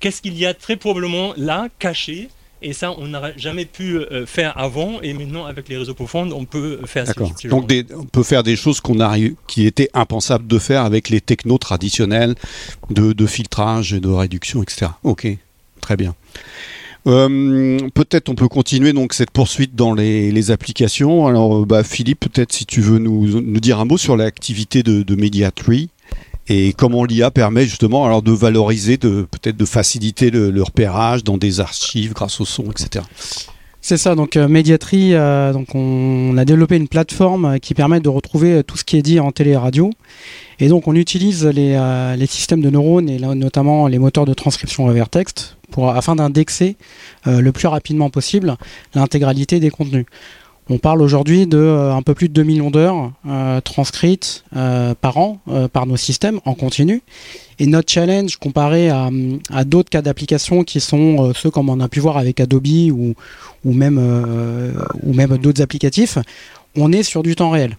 qu'est-ce 0.00 0.22
qu'il 0.22 0.38
y 0.38 0.46
a 0.46 0.54
très 0.54 0.76
probablement 0.76 1.34
là, 1.36 1.68
caché. 1.78 2.28
Et 2.62 2.72
ça, 2.72 2.92
on 2.92 3.08
n'aurait 3.08 3.34
jamais 3.36 3.66
pu 3.66 3.98
euh, 3.98 4.24
faire 4.24 4.56
avant, 4.58 5.00
et 5.02 5.12
maintenant 5.12 5.44
avec 5.44 5.68
les 5.68 5.76
réseaux 5.76 5.92
profonds, 5.92 6.30
on 6.32 6.46
peut 6.46 6.80
faire. 6.86 7.04
D'accord. 7.04 7.30
Donc, 7.44 7.70
on 7.94 8.04
peut 8.04 8.22
faire 8.22 8.42
des 8.42 8.56
choses 8.56 8.80
qu'on 8.80 8.96
qui 9.46 9.66
étaient 9.66 9.90
impensables 9.92 10.46
de 10.46 10.58
faire 10.58 10.82
avec 10.82 11.10
les 11.10 11.20
technos 11.20 11.58
traditionnels 11.58 12.34
de, 12.88 13.12
de 13.12 13.26
filtrage 13.26 13.92
et 13.92 14.00
de 14.00 14.08
réduction, 14.08 14.62
etc. 14.62 14.86
Ok, 15.04 15.28
très 15.82 15.96
bien. 15.96 16.14
Euh, 17.06 17.78
peut-être 17.94 18.28
on 18.28 18.34
peut 18.34 18.48
continuer 18.48 18.92
donc 18.92 19.14
cette 19.14 19.30
poursuite 19.30 19.74
dans 19.74 19.94
les, 19.94 20.50
applications. 20.50 21.26
Alors 21.26 21.64
bah, 21.66 21.84
Philippe, 21.84 22.20
peut-être 22.20 22.52
si 22.52 22.66
tu 22.66 22.80
veux 22.80 22.98
nous, 22.98 23.60
dire 23.60 23.78
un 23.78 23.84
mot 23.84 23.98
sur 23.98 24.16
l'activité 24.16 24.82
de, 24.82 25.02
de 25.02 25.14
Mediatree 25.14 25.88
et 26.48 26.72
comment 26.72 27.04
l'IA 27.04 27.30
permet 27.30 27.64
justement 27.64 28.04
alors 28.04 28.22
de 28.22 28.32
valoriser, 28.32 28.96
de 28.96 29.26
peut-être 29.30 29.56
de 29.56 29.64
faciliter 29.64 30.30
le, 30.30 30.62
repérage 30.62 31.24
dans 31.24 31.36
des 31.36 31.60
archives 31.60 32.12
grâce 32.12 32.40
au 32.40 32.44
son, 32.44 32.70
etc. 32.70 33.04
C'est 33.88 33.98
ça, 33.98 34.16
donc 34.16 34.36
euh, 34.36 34.48
euh, 34.48 35.52
donc 35.52 35.68
on, 35.76 36.36
a 36.36 36.44
développé 36.44 36.74
une 36.74 36.88
plateforme 36.88 37.60
qui 37.60 37.72
permet 37.72 38.00
de 38.00 38.08
retrouver 38.08 38.64
tout 38.64 38.76
ce 38.76 38.82
qui 38.82 38.96
est 38.96 39.02
dit 39.02 39.20
en 39.20 39.30
télé 39.30 39.52
et 39.52 39.56
radio. 39.56 39.92
Et 40.58 40.66
donc 40.66 40.88
on 40.88 40.96
utilise 40.96 41.46
les, 41.46 41.78
les 42.18 42.26
systèmes 42.26 42.62
de 42.62 42.70
neurones 42.70 43.08
et 43.08 43.20
notamment 43.20 43.86
les 43.86 44.00
moteurs 44.00 44.24
de 44.24 44.34
transcription 44.34 44.88
vers 44.88 45.08
texte 45.08 45.56
afin 45.84 46.16
d'indexer 46.16 46.76
euh, 47.26 47.40
le 47.40 47.52
plus 47.52 47.68
rapidement 47.68 48.10
possible 48.10 48.56
l'intégralité 48.94 49.60
des 49.60 49.70
contenus. 49.70 50.06
On 50.68 50.78
parle 50.78 51.00
aujourd'hui 51.00 51.46
de 51.46 51.58
euh, 51.58 51.94
un 51.94 52.02
peu 52.02 52.14
plus 52.14 52.28
de 52.28 52.34
2 52.34 52.42
millions 52.42 52.70
d'heures 52.70 53.12
euh, 53.28 53.60
transcrites 53.60 54.44
par 55.00 55.16
an 55.16 55.40
par 55.72 55.86
nos 55.86 55.96
systèmes 55.96 56.40
en 56.44 56.54
continu. 56.54 57.02
Et 57.58 57.66
notre 57.66 57.90
challenge 57.90 58.36
comparé 58.36 58.90
à, 58.90 59.10
d'autres 59.64 59.90
cas 59.90 60.02
d'application 60.02 60.64
qui 60.64 60.80
sont 60.80 61.32
ceux 61.34 61.50
comme 61.50 61.70
on 61.70 61.80
a 61.80 61.88
pu 61.88 62.00
voir 62.00 62.18
avec 62.18 62.40
Adobe 62.40 62.66
même, 63.64 63.98
ou 65.02 65.12
même 65.12 65.38
d'autres 65.38 65.62
applicatifs, 65.62 66.18
on 66.76 66.92
est 66.92 67.02
sur 67.02 67.22
du 67.22 67.34
temps 67.34 67.50
réel. 67.50 67.76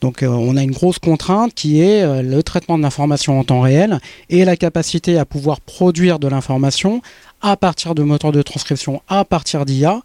Donc 0.00 0.22
euh, 0.22 0.28
on 0.28 0.56
a 0.56 0.62
une 0.62 0.72
grosse 0.72 0.98
contrainte 0.98 1.54
qui 1.54 1.80
est 1.80 2.02
euh, 2.02 2.22
le 2.22 2.42
traitement 2.42 2.76
de 2.76 2.82
l'information 2.82 3.38
en 3.38 3.44
temps 3.44 3.60
réel 3.60 3.98
et 4.28 4.44
la 4.44 4.56
capacité 4.56 5.18
à 5.18 5.24
pouvoir 5.24 5.60
produire 5.60 6.18
de 6.18 6.28
l'information 6.28 7.00
à 7.40 7.56
partir 7.56 7.94
de 7.94 8.02
moteurs 8.02 8.32
de 8.32 8.42
transcription, 8.42 9.02
à 9.08 9.24
partir 9.24 9.64
d'IA, 9.64 9.94
euh, 9.94 10.00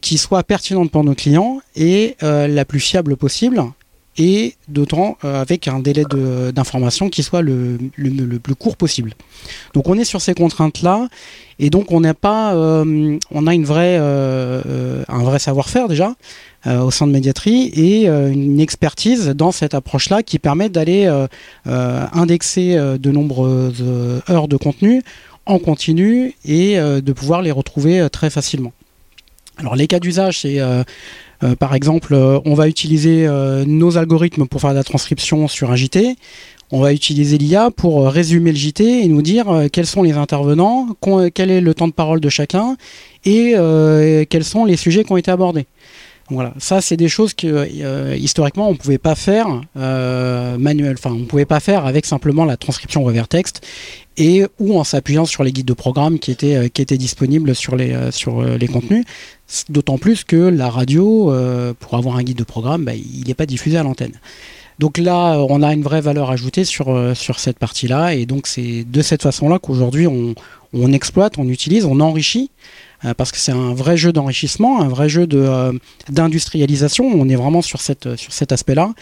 qui 0.00 0.18
soit 0.18 0.42
pertinente 0.42 0.90
pour 0.90 1.04
nos 1.04 1.14
clients 1.14 1.60
et 1.76 2.16
la 2.20 2.64
plus 2.64 2.80
fiable 2.80 3.16
possible 3.16 3.62
et 4.18 4.54
d'autant 4.68 5.16
avec 5.22 5.68
un 5.68 5.80
délai 5.80 6.04
d'information 6.52 7.08
qui 7.08 7.22
soit 7.22 7.42
le, 7.42 7.78
plus 8.42 8.54
court 8.54 8.76
possible. 8.76 9.14
Donc 9.74 9.88
on 9.88 9.98
est 9.98 10.04
sur 10.04 10.20
ces 10.20 10.34
contraintes-là 10.34 11.08
et 11.58 11.70
donc 11.70 11.90
on 11.92 12.02
pas, 12.12 12.50
a 12.50 12.84
un 12.84 13.62
vrai 15.22 15.38
savoir-faire 15.38 15.88
déjà, 15.88 16.14
euh, 16.68 16.78
au 16.78 16.92
sein 16.92 17.08
de 17.08 17.12
médiatrie 17.12 17.72
et 17.74 18.08
euh, 18.08 18.30
une 18.30 18.60
expertise 18.60 19.30
dans 19.30 19.50
cette 19.50 19.74
approche-là 19.74 20.22
qui 20.22 20.38
permet 20.38 20.68
d'aller 20.68 21.06
euh, 21.06 22.06
indexer 22.12 22.76
de 22.76 23.10
nombreuses 23.10 23.84
heures 24.30 24.46
de 24.46 24.56
contenu 24.56 25.02
en 25.44 25.58
continu 25.58 26.36
et 26.44 26.76
de 26.76 27.12
pouvoir 27.12 27.42
les 27.42 27.50
retrouver 27.50 28.06
très 28.12 28.30
facilement. 28.30 28.72
Alors 29.62 29.76
les 29.76 29.86
cas 29.86 30.00
d'usage, 30.00 30.40
c'est 30.40 30.60
par 31.58 31.74
exemple, 31.74 32.14
on 32.14 32.54
va 32.54 32.68
utiliser 32.68 33.26
nos 33.66 33.96
algorithmes 33.96 34.46
pour 34.46 34.60
faire 34.60 34.70
de 34.70 34.76
la 34.76 34.84
transcription 34.84 35.48
sur 35.48 35.70
un 35.70 35.76
JT. 35.76 36.16
On 36.72 36.80
va 36.80 36.92
utiliser 36.92 37.38
l'IA 37.38 37.70
pour 37.70 38.06
résumer 38.08 38.50
le 38.50 38.56
JT 38.56 39.04
et 39.04 39.08
nous 39.08 39.22
dire 39.22 39.46
quels 39.72 39.86
sont 39.86 40.02
les 40.02 40.12
intervenants, 40.12 40.88
quel 41.32 41.50
est 41.50 41.60
le 41.60 41.74
temps 41.74 41.86
de 41.86 41.92
parole 41.92 42.18
de 42.20 42.28
chacun 42.28 42.76
et 43.24 43.54
quels 44.28 44.44
sont 44.44 44.64
les 44.64 44.76
sujets 44.76 45.04
qui 45.04 45.12
ont 45.12 45.16
été 45.16 45.30
abordés. 45.30 45.66
Voilà, 46.32 46.54
ça 46.56 46.80
c'est 46.80 46.96
des 46.96 47.10
choses 47.10 47.34
que 47.34 47.46
euh, 47.46 48.16
historiquement 48.16 48.70
on 48.70 48.74
pouvait 48.74 48.96
pas 48.96 49.14
faire 49.14 49.60
euh, 49.76 50.56
manuel, 50.56 50.96
enfin 50.98 51.14
on 51.14 51.26
pouvait 51.26 51.44
pas 51.44 51.60
faire 51.60 51.84
avec 51.84 52.06
simplement 52.06 52.46
la 52.46 52.56
transcription 52.56 53.04
revers 53.04 53.28
texte 53.28 53.60
et 54.16 54.46
ou 54.58 54.78
en 54.78 54.82
s'appuyant 54.82 55.26
sur 55.26 55.44
les 55.44 55.52
guides 55.52 55.66
de 55.66 55.74
programme 55.74 56.18
qui 56.18 56.30
étaient 56.30 56.56
euh, 56.56 56.96
disponibles 56.96 57.54
sur 57.54 57.76
les 57.76 57.94
les 58.58 58.68
contenus. 58.68 59.04
D'autant 59.68 59.98
plus 59.98 60.24
que 60.24 60.36
la 60.36 60.70
radio, 60.70 61.34
pour 61.78 61.98
avoir 61.98 62.16
un 62.16 62.22
guide 62.22 62.38
de 62.38 62.44
programme, 62.44 62.86
bah, 62.86 62.94
il 62.94 63.24
n'est 63.26 63.34
pas 63.34 63.44
diffusé 63.44 63.76
à 63.76 63.82
l'antenne. 63.82 64.18
Donc 64.78 64.96
là, 64.96 65.38
on 65.38 65.62
a 65.62 65.74
une 65.74 65.82
vraie 65.82 66.00
valeur 66.00 66.30
ajoutée 66.30 66.64
sur, 66.64 67.14
cette 67.14 67.58
partie-là. 67.58 68.14
Et 68.14 68.24
donc 68.24 68.46
c'est 68.46 68.84
de 68.84 69.02
cette 69.02 69.22
façon-là 69.22 69.58
qu'aujourd'hui 69.58 70.06
on, 70.06 70.92
exploite, 70.92 71.34
on 71.36 71.48
utilise, 71.48 71.84
on 71.84 72.00
enrichit 72.00 72.50
euh, 72.50 72.72
parce 73.16 73.32
que 73.32 73.38
c'est 73.38 73.52
un 73.52 73.74
vrai 73.74 73.96
jeu 73.96 74.12
d'enrichissement, 74.12 74.80
un 74.80 74.88
vrai 74.88 75.08
jeu 75.08 75.26
euh, 75.32 75.72
d'industrialisation. 76.08 77.04
On 77.04 77.28
est 77.28 77.34
vraiment 77.34 77.62
sur, 77.62 77.80
cette, 77.80 78.16
sur 78.16 78.32
cet 78.32 78.52
aspect-là. 78.52 78.92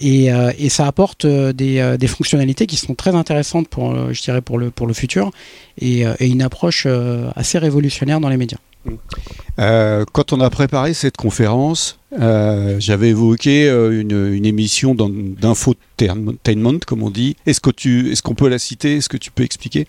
Et, 0.00 0.32
euh, 0.32 0.52
ça 0.68 0.86
apporte 0.86 1.26
des, 1.26 2.06
fonctionnalités 2.06 2.66
qui 2.66 2.76
sont 2.76 2.94
très 2.94 3.14
intéressantes 3.14 3.68
pour, 3.68 4.12
je 4.12 4.22
dirais 4.22 4.42
pour, 4.42 4.58
le, 4.58 4.70
pour 4.70 4.86
le 4.86 4.94
futur 4.94 5.30
et, 5.80 6.04
une 6.20 6.42
approche 6.42 6.86
assez 7.34 7.58
révolutionnaire 7.58 8.20
dans 8.20 8.28
les 8.28 8.36
médias. 8.36 8.58
quand 9.56 10.32
on 10.32 10.40
a 10.40 10.50
préparé 10.50 10.94
cette 10.94 11.16
conférence, 11.16 11.98
j'avais 12.12 13.08
évoqué 13.08 13.68
une, 13.68 14.34
une, 14.34 14.44
émission 14.44 14.94
d'infotainment, 14.94 16.78
comme 16.86 17.02
on 17.02 17.10
dit. 17.10 17.36
Est-ce, 17.46 17.60
que 17.60 17.70
tu, 17.70 18.12
est-ce 18.12 18.22
qu'on 18.22 18.34
peut 18.34 18.48
la 18.48 18.58
citer? 18.58 18.96
Est-ce 18.96 19.08
que 19.08 19.16
tu 19.16 19.30
peux 19.30 19.42
expliquer? 19.42 19.86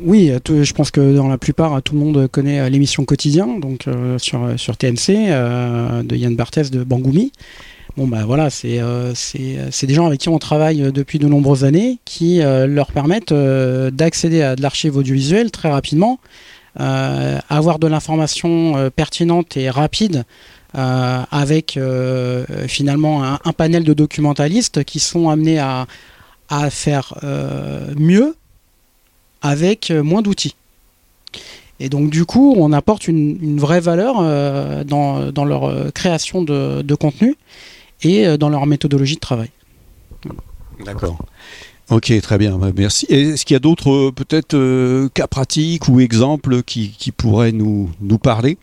Oui, 0.00 0.32
je 0.48 0.72
pense 0.72 0.90
que 0.90 1.14
dans 1.14 1.28
la 1.28 1.38
plupart, 1.38 1.80
tout 1.82 1.94
le 1.94 2.00
monde 2.00 2.28
connaît 2.28 2.60
euh, 2.60 2.68
l'émission 2.68 3.04
Quotidien, 3.04 3.46
donc 3.58 3.86
euh, 3.86 4.18
sur, 4.18 4.42
euh, 4.44 4.56
TMC, 4.56 5.28
de 6.04 6.16
Yann 6.16 6.34
Barthès 6.34 6.70
de 6.70 6.82
Bangoumi. 6.82 7.32
Bon, 7.96 8.08
bah 8.08 8.24
voilà, 8.26 8.50
c'est 8.50 8.80
des 8.80 9.94
gens 9.94 10.06
avec 10.06 10.20
qui 10.20 10.28
on 10.28 10.38
travaille 10.38 10.90
depuis 10.90 11.20
de 11.20 11.28
nombreuses 11.28 11.64
années 11.64 12.00
qui 12.04 12.40
leur 12.40 12.90
permettent 12.90 13.32
d'accéder 13.32 14.42
à 14.42 14.56
de 14.56 14.62
l'archive 14.62 14.96
audiovisuelle 14.96 15.52
très 15.52 15.70
rapidement, 15.70 16.18
avoir 16.74 17.78
de 17.78 17.86
l'information 17.86 18.90
pertinente 18.96 19.56
et 19.56 19.70
rapide 19.70 20.24
avec 20.72 21.78
finalement 22.66 23.22
un, 23.22 23.52
panel 23.56 23.84
de 23.84 23.94
documentalistes 23.94 24.82
qui 24.82 24.98
sont 24.98 25.28
amenés 25.28 25.60
à 25.60 25.86
faire 26.70 27.14
mieux 27.96 28.34
avec 29.44 29.90
euh, 29.90 30.02
moins 30.02 30.22
d'outils. 30.22 30.56
Et 31.78 31.88
donc 31.88 32.10
du 32.10 32.24
coup, 32.24 32.54
on 32.56 32.72
apporte 32.72 33.06
une, 33.06 33.58
vraie 33.58 33.80
valeur 33.80 34.16
euh, 34.20 34.82
dans, 34.84 35.44
leur 35.44 35.64
euh, 35.64 35.90
création 35.90 36.42
de, 36.42 36.94
contenu 36.94 37.36
et 38.02 38.36
dans 38.38 38.48
leur 38.48 38.66
méthodologie 38.66 39.16
de 39.16 39.20
travail. 39.20 39.50
D'accord. 40.84 41.18
Ok, 41.90 42.12
très 42.22 42.38
bien, 42.38 42.56
bah, 42.58 42.70
merci. 42.74 43.06
Est-ce 43.10 43.44
qu'il 43.44 43.54
y 43.54 43.56
a 43.56 43.60
d'autres 43.60 44.10
peut-être 44.10 45.08
cas 45.08 45.26
pratiques 45.26 45.88
ou 45.88 46.00
exemples 46.00 46.62
qui, 46.62 47.12
pourraient 47.16 47.52
nous, 47.52 47.90
nous 48.00 48.18
parler? 48.18 48.56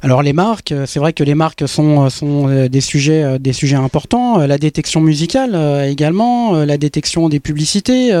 Alors 0.00 0.22
les 0.22 0.32
marques, 0.32 0.72
c'est 0.86 1.00
vrai 1.00 1.12
que 1.12 1.24
les 1.24 1.34
marques 1.34 1.68
sont, 1.68 2.08
sont 2.08 2.68
des, 2.68 2.80
sujets, 2.80 3.38
des 3.38 3.52
sujets 3.52 3.76
importants. 3.76 4.38
La 4.38 4.58
détection 4.58 5.00
musicale 5.00 5.56
également, 5.86 6.52
la 6.64 6.78
détection 6.78 7.28
des 7.28 7.40
publicités. 7.40 8.12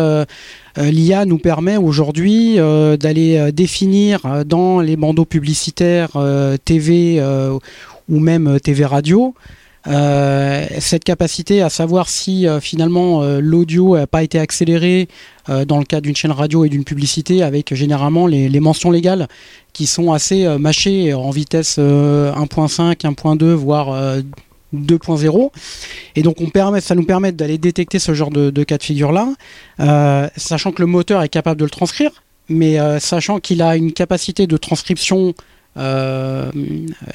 L'IA 0.80 1.24
nous 1.24 1.38
permet 1.38 1.76
aujourd'hui 1.76 2.56
d'aller 2.56 3.52
définir 3.52 4.44
dans 4.44 4.80
les 4.80 4.96
bandeaux 4.96 5.24
publicitaires 5.24 6.10
TV 6.64 7.22
ou 8.08 8.20
même 8.20 8.60
TV 8.60 8.84
radio 8.84 9.34
cette 9.84 11.04
capacité 11.04 11.62
à 11.62 11.70
savoir 11.70 12.08
si 12.08 12.46
finalement 12.60 13.22
l'audio 13.40 13.96
n'a 13.96 14.06
pas 14.06 14.22
été 14.22 14.38
accéléré 14.38 15.08
dans 15.66 15.78
le 15.78 15.84
cas 15.84 16.00
d'une 16.00 16.14
chaîne 16.14 16.30
radio 16.30 16.64
et 16.64 16.68
d'une 16.68 16.84
publicité 16.84 17.42
avec 17.42 17.74
généralement 17.74 18.26
les, 18.26 18.48
les, 18.48 18.60
mentions 18.60 18.90
légales 18.90 19.28
qui 19.72 19.86
sont 19.86 20.12
assez 20.12 20.46
mâchées 20.58 21.14
en 21.14 21.30
vitesse 21.30 21.78
1.5, 21.78 22.96
1.2, 22.96 23.44
voire 23.52 24.20
2.0 24.74 25.50
et 26.16 26.22
donc 26.22 26.40
on 26.40 26.50
permet, 26.50 26.80
ça 26.80 26.94
nous 26.94 27.04
permet 27.04 27.32
d'aller 27.32 27.58
détecter 27.58 27.98
ce 27.98 28.12
genre 28.14 28.30
de, 28.30 28.50
cas 28.64 28.78
de 28.78 28.82
figure 28.82 29.12
là 29.12 29.28
euh, 29.80 30.28
sachant 30.36 30.72
que 30.72 30.82
le 30.82 30.86
moteur 30.86 31.22
est 31.22 31.28
capable 31.28 31.58
de 31.60 31.64
le 31.64 31.70
transcrire 31.70 32.10
mais 32.48 32.78
euh, 32.78 32.98
sachant 32.98 33.40
qu'il 33.40 33.62
a 33.62 33.76
une 33.76 33.92
capacité 33.92 34.46
de 34.46 34.56
transcription 34.56 35.34
euh, 35.76 36.50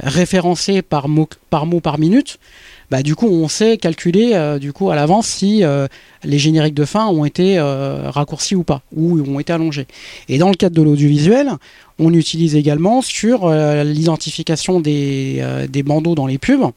référencée 0.01 0.81
par 0.81 1.09
mot, 1.09 1.27
par 1.49 1.65
mot 1.65 1.81
par 1.81 1.99
minute. 1.99 2.37
Bah, 2.91 3.01
du 3.01 3.15
coup 3.15 3.27
on 3.27 3.47
sait 3.47 3.77
calculer 3.77 4.57
du 4.61 4.71
coup 4.71 4.91
à 4.91 4.95
l'avance 4.95 5.27
si 5.27 5.63
les 6.23 6.39
génériques 6.39 6.75
de 6.75 6.85
fin 6.85 7.07
ont 7.07 7.25
été 7.25 7.59
raccourcis 7.59 8.55
ou 8.55 8.63
pas 8.63 8.83
ou 8.95 9.19
ont 9.21 9.39
été 9.39 9.51
allongés. 9.51 9.87
Et 10.29 10.37
dans 10.37 10.49
le 10.49 10.55
cadre 10.55 10.75
de 10.75 10.81
l'audiovisuel 10.81 11.49
on 11.97 12.13
utilise 12.13 12.55
également 12.55 13.01
sur 13.01 13.49
l'identification 13.49 14.79
des, 14.79 15.43
des 15.69 15.81
bandeaux 15.81 16.13
dans 16.13 16.27
les 16.27 16.37
pubs 16.37 16.71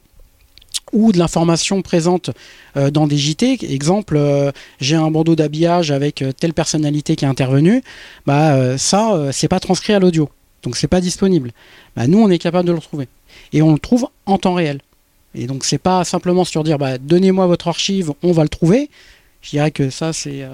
ou 0.93 1.11
de 1.11 1.17
l'information 1.17 1.81
présente 1.81 2.31
euh, 2.75 2.91
dans 2.91 3.07
des 3.07 3.17
JT. 3.17 3.57
Exemple, 3.71 4.15
euh, 4.17 4.51
j'ai 4.79 4.95
un 4.95 5.09
bandeau 5.11 5.35
d'habillage 5.35 5.91
avec 5.91 6.21
euh, 6.21 6.31
telle 6.31 6.53
personnalité 6.53 7.15
qui 7.15 7.25
est 7.25 7.27
intervenue. 7.27 7.83
Bah, 8.25 8.77
ça, 8.77 9.29
c'est 9.31 9.47
pas 9.47 9.59
transcrit 9.59 9.93
à 9.93 9.99
l'audio. 9.99 10.29
Donc 10.63 10.75
c'est 10.75 10.87
pas 10.87 11.01
disponible. 11.01 11.51
Bah, 11.95 12.07
nous, 12.07 12.19
on 12.19 12.29
est 12.29 12.37
capable 12.39 12.67
de 12.67 12.73
le 12.73 12.79
retrouver. 12.79 13.07
Et 13.53 13.61
on 13.61 13.73
le 13.73 13.79
trouve 13.79 14.07
en 14.25 14.37
temps 14.37 14.53
réel. 14.53 14.81
Et 15.35 15.45
donc 15.45 15.65
c'est 15.65 15.77
pas 15.77 16.03
simplement 16.03 16.45
sur 16.45 16.63
dire 16.63 16.77
bah, 16.77 16.97
donnez-moi 16.97 17.45
votre 17.47 17.67
archive, 17.67 18.11
on 18.23 18.31
va 18.31 18.43
le 18.43 18.49
trouver. 18.49 18.89
Je 19.41 19.51
dirais 19.51 19.71
que 19.71 19.89
ça, 19.89 20.13
c'est 20.13 20.45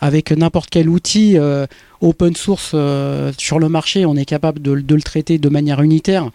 avec 0.00 0.32
n'importe 0.32 0.70
quel 0.70 0.88
outil 0.88 1.36
open 2.00 2.34
source 2.34 2.74
sur 3.36 3.58
le 3.58 3.68
marché, 3.68 4.06
on 4.06 4.16
est 4.16 4.24
capable 4.24 4.60
de, 4.62 4.72
le 4.72 5.02
traiter 5.02 5.38
de 5.38 5.48
manière 5.48 5.82
unitaire 5.82 6.30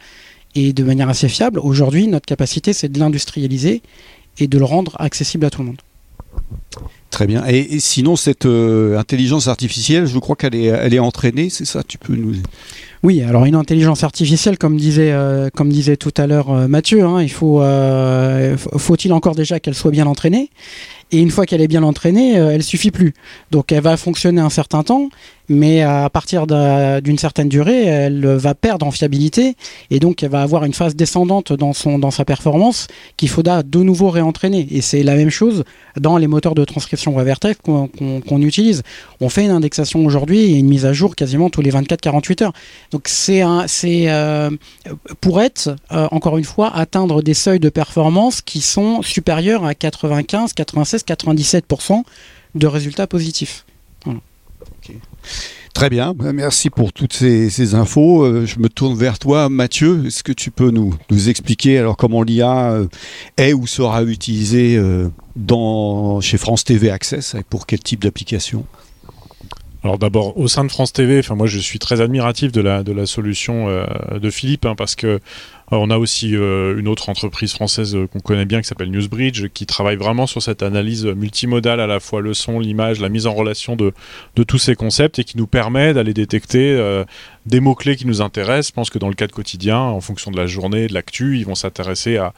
et 0.56 0.74
de 0.74 0.84
manière 0.84 1.10
assez 1.10 1.30
fiable. 1.30 1.60
Aujourd'hui, 1.60 2.08
notre 2.08 2.26
capacité, 2.26 2.74
c'est 2.74 2.90
de 2.90 3.00
l'industrialiser 3.00 3.82
et 4.40 4.48
de 4.48 4.58
le 4.58 4.66
rendre 4.66 4.96
accessible 5.00 5.46
à 5.46 5.50
tout 5.50 5.62
le 5.62 5.68
monde. 5.68 5.82
Très 7.14 7.28
bien. 7.28 7.46
Et, 7.46 7.80
sinon, 7.80 8.16
cette 8.16 8.48
euh, 8.48 8.98
intelligence 8.98 9.48
artificielle, 9.48 10.08
je 10.08 10.18
crois 10.18 10.36
qu'elle 10.36 10.56
est, 10.56 10.64
elle 10.64 10.96
est 10.96 11.00
entraînée, 11.00 11.52
c'est 11.52 11.64
ça 11.66 11.84
Tu 11.84 12.00
peux 12.00 12.16
nous. 12.16 12.34
Oui, 13.04 13.22
alors 13.22 13.46
une 13.46 13.54
intelligence 13.54 14.04
artificielle, 14.04 14.58
comme 14.58 14.78
disait, 14.78 15.12
euh, 15.12 15.50
comme 15.54 15.70
disait 15.70 15.96
tout 15.96 16.14
à 16.18 16.26
l'heure 16.26 16.50
euh, 16.50 16.68
Mathieu, 16.68 17.04
hein, 17.04 17.22
il 17.22 17.30
faut, 17.30 17.62
faut-il 18.78 19.14
encore 19.14 19.36
déjà 19.36 19.60
qu'elle 19.60 19.76
soit 19.76 19.92
bien 19.92 20.08
entraînée? 20.08 20.50
Et 21.12 21.20
une 21.20 21.30
fois 21.30 21.46
qu'elle 21.46 21.62
est 21.62 21.68
bien 21.68 21.84
entraînée, 21.84 22.32
elle 22.34 22.64
suffit 22.64 22.90
plus. 22.90 23.14
Donc, 23.52 23.72
elle 23.72 23.84
va 23.84 23.96
fonctionner 23.96 24.42
un 24.42 24.50
certain 24.50 24.82
temps, 24.82 25.10
mais 25.50 25.82
à 25.82 26.10
partir 26.10 26.48
d'une 26.48 27.18
certaine 27.18 27.50
durée, 27.50 27.86
elle 27.86 28.26
va 28.26 28.56
perdre 28.56 28.86
en 28.86 28.92
fiabilité 28.92 29.56
et 29.90 30.00
donc 30.00 30.24
elle 30.24 30.30
va 30.30 30.42
avoir 30.42 30.64
une 30.64 30.74
phase 30.74 30.96
descendante 30.96 31.54
dans, 31.54 31.74
son, 31.74 32.00
dans 32.00 32.12
sa 32.12 32.26
performance 32.26 32.88
qu'il 33.18 33.30
faudra 33.30 33.64
de 33.64 33.80
nouveau 33.80 34.10
réentraîner. 34.10 34.68
Et 34.72 34.82
c'est 34.82 35.04
la 35.04 35.16
même 35.16 35.30
chose 35.30 35.64
dans 36.00 36.18
les 36.18 36.28
moteurs 36.28 36.56
de 36.56 36.64
transcription 36.66 37.16
web 37.16 37.28
qu'on 37.64 38.42
utilise. 38.42 38.84
On 39.20 39.30
fait 39.30 39.46
une 39.46 39.52
indexation 39.52 40.06
aujourd'hui 40.06 40.40
et 40.40 40.60
une 40.60 40.68
mise 40.68 40.86
à 40.86 40.94
jour 40.94 41.16
quasiment 41.16 41.50
tous 41.50 41.62
les 41.62 41.72
24-48 41.72 42.44
heures. 42.44 42.54
Donc 42.92 43.08
c'est 43.08 43.44
euh, 43.44 44.50
pour 45.22 45.42
être, 45.42 45.76
euh, 45.92 46.08
encore 46.12 46.38
une 46.38 46.44
fois, 46.44 46.76
atteindre 46.76 47.22
des 47.22 47.34
seuils 47.34 47.60
de 47.60 47.70
performance 47.70 48.42
qui 48.42 48.62
sont 48.62 49.02
supérieurs 49.02 49.66
à 49.66 49.76
95, 49.76 50.54
96, 50.54 51.04
97% 51.06 52.04
de 52.56 52.68
résultats 52.68 53.08
positifs. 53.08 53.66
Très 55.74 55.90
bien, 55.90 56.14
bah, 56.14 56.34
merci 56.34 56.70
pour 56.70 56.94
toutes 56.94 57.14
ces, 57.14 57.74
infos. 57.74 58.24
Euh, 58.24 58.46
je 58.46 58.60
me 58.60 58.70
tourne 58.70 58.96
vers 58.96 59.18
toi, 59.18 59.50
Mathieu. 59.50 60.06
Est-ce 60.06 60.22
que 60.22 60.32
tu 60.32 60.52
peux 60.52 60.70
nous, 60.70 60.94
nous 61.10 61.30
expliquer 61.30 61.80
alors 61.80 61.98
comment 61.98 62.22
l'IA 62.22 62.72
euh, 62.72 62.88
est 63.38 63.54
ou 63.54 63.66
sera 63.66 64.04
utilisée 64.04 64.78
euh, 64.78 65.10
dans, 65.36 66.22
chez 66.22 66.38
France 66.38 66.64
TV 66.64 66.92
Access 66.92 67.34
et 67.34 67.44
pour 67.44 67.66
quel 67.66 67.80
type 67.80 68.04
d'application? 68.04 68.66
Alors 69.84 69.98
d'abord 69.98 70.38
au 70.38 70.48
sein 70.48 70.64
de 70.64 70.70
France 70.70 70.94
TV, 70.94 71.20
enfin 71.20 71.36
moi 71.36 71.48
je 71.48 71.60
suis 71.60 71.80
très 71.80 72.00
admiratif 72.00 72.54
de 72.54 72.62
la 72.62 72.84
de 72.84 72.94
la 72.94 73.06
solution 73.06 73.68
de 73.68 74.30
Philippe 74.30 74.66
hein, 74.66 74.76
parce 74.78 74.96
que 74.96 75.20
on 75.72 75.90
a 75.90 75.98
aussi 75.98 76.36
euh, 76.36 76.78
une 76.78 76.88
autre 76.88 77.10
entreprise 77.10 77.54
française 77.54 77.96
euh, 77.96 78.08
qu'on 78.08 78.20
connaît 78.20 78.46
bien 78.46 78.62
qui 78.62 78.68
s'appelle 78.68 78.92
Newsbridge, 78.92 79.48
qui 79.54 79.66
travaille 79.66 79.96
vraiment 79.96 80.28
sur 80.28 80.42
cette 80.42 80.64
analyse 80.64 81.06
multimodale, 81.06 81.80
à 81.80 81.88
la 81.88 82.00
fois 82.00 82.22
le 82.22 82.34
son, 82.34 82.60
l'image, 82.60 83.00
la 83.00 83.10
mise 83.10 83.28
en 83.28 83.34
relation 83.34 83.76
de, 83.76 83.94
tous 84.44 84.58
ces 84.58 84.76
concepts 84.76 85.20
et 85.20 85.24
qui 85.24 85.38
nous 85.38 85.48
permet 85.48 85.94
d'aller 85.94 86.14
détecter 86.14 86.74
euh, 86.74 87.06
des 87.46 87.60
mots-clés 87.60 87.96
qui 87.96 88.06
nous 88.06 88.22
intéressent. 88.22 88.68
Je 88.68 88.74
pense 88.74 88.90
que 88.90 89.00
dans 89.00 89.10
le 89.10 89.16
cas 89.16 89.28
de 89.28 89.32
quotidien, 89.32 89.80
en 89.80 90.02
fonction 90.02 90.32
de 90.32 90.38
la 90.38 90.48
journée, 90.48 90.88
de 90.88 90.94
l'actu, 90.94 91.38
ils 91.38 91.46
vont 91.46 91.56
s'intéresser 91.56 92.18
à, 92.18 92.34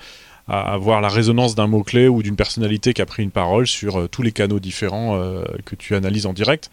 à, 0.47 0.77
voir 0.77 1.01
la 1.01 1.09
résonance 1.09 1.55
d'un 1.55 1.67
mot-clé 1.67 2.07
ou 2.07 2.21
d'une 2.21 2.35
personnalité 2.35 2.93
qui 2.93 3.01
a 3.01 3.05
pris 3.05 3.23
une 3.23 3.31
parole 3.31 3.67
sur 3.67 4.07
tous 4.09 4.21
les 4.21 4.31
canaux 4.31 4.59
différents 4.59 5.19
que 5.65 5.75
tu 5.75 5.95
analyses 5.95 6.25
en 6.25 6.33
direct. 6.33 6.69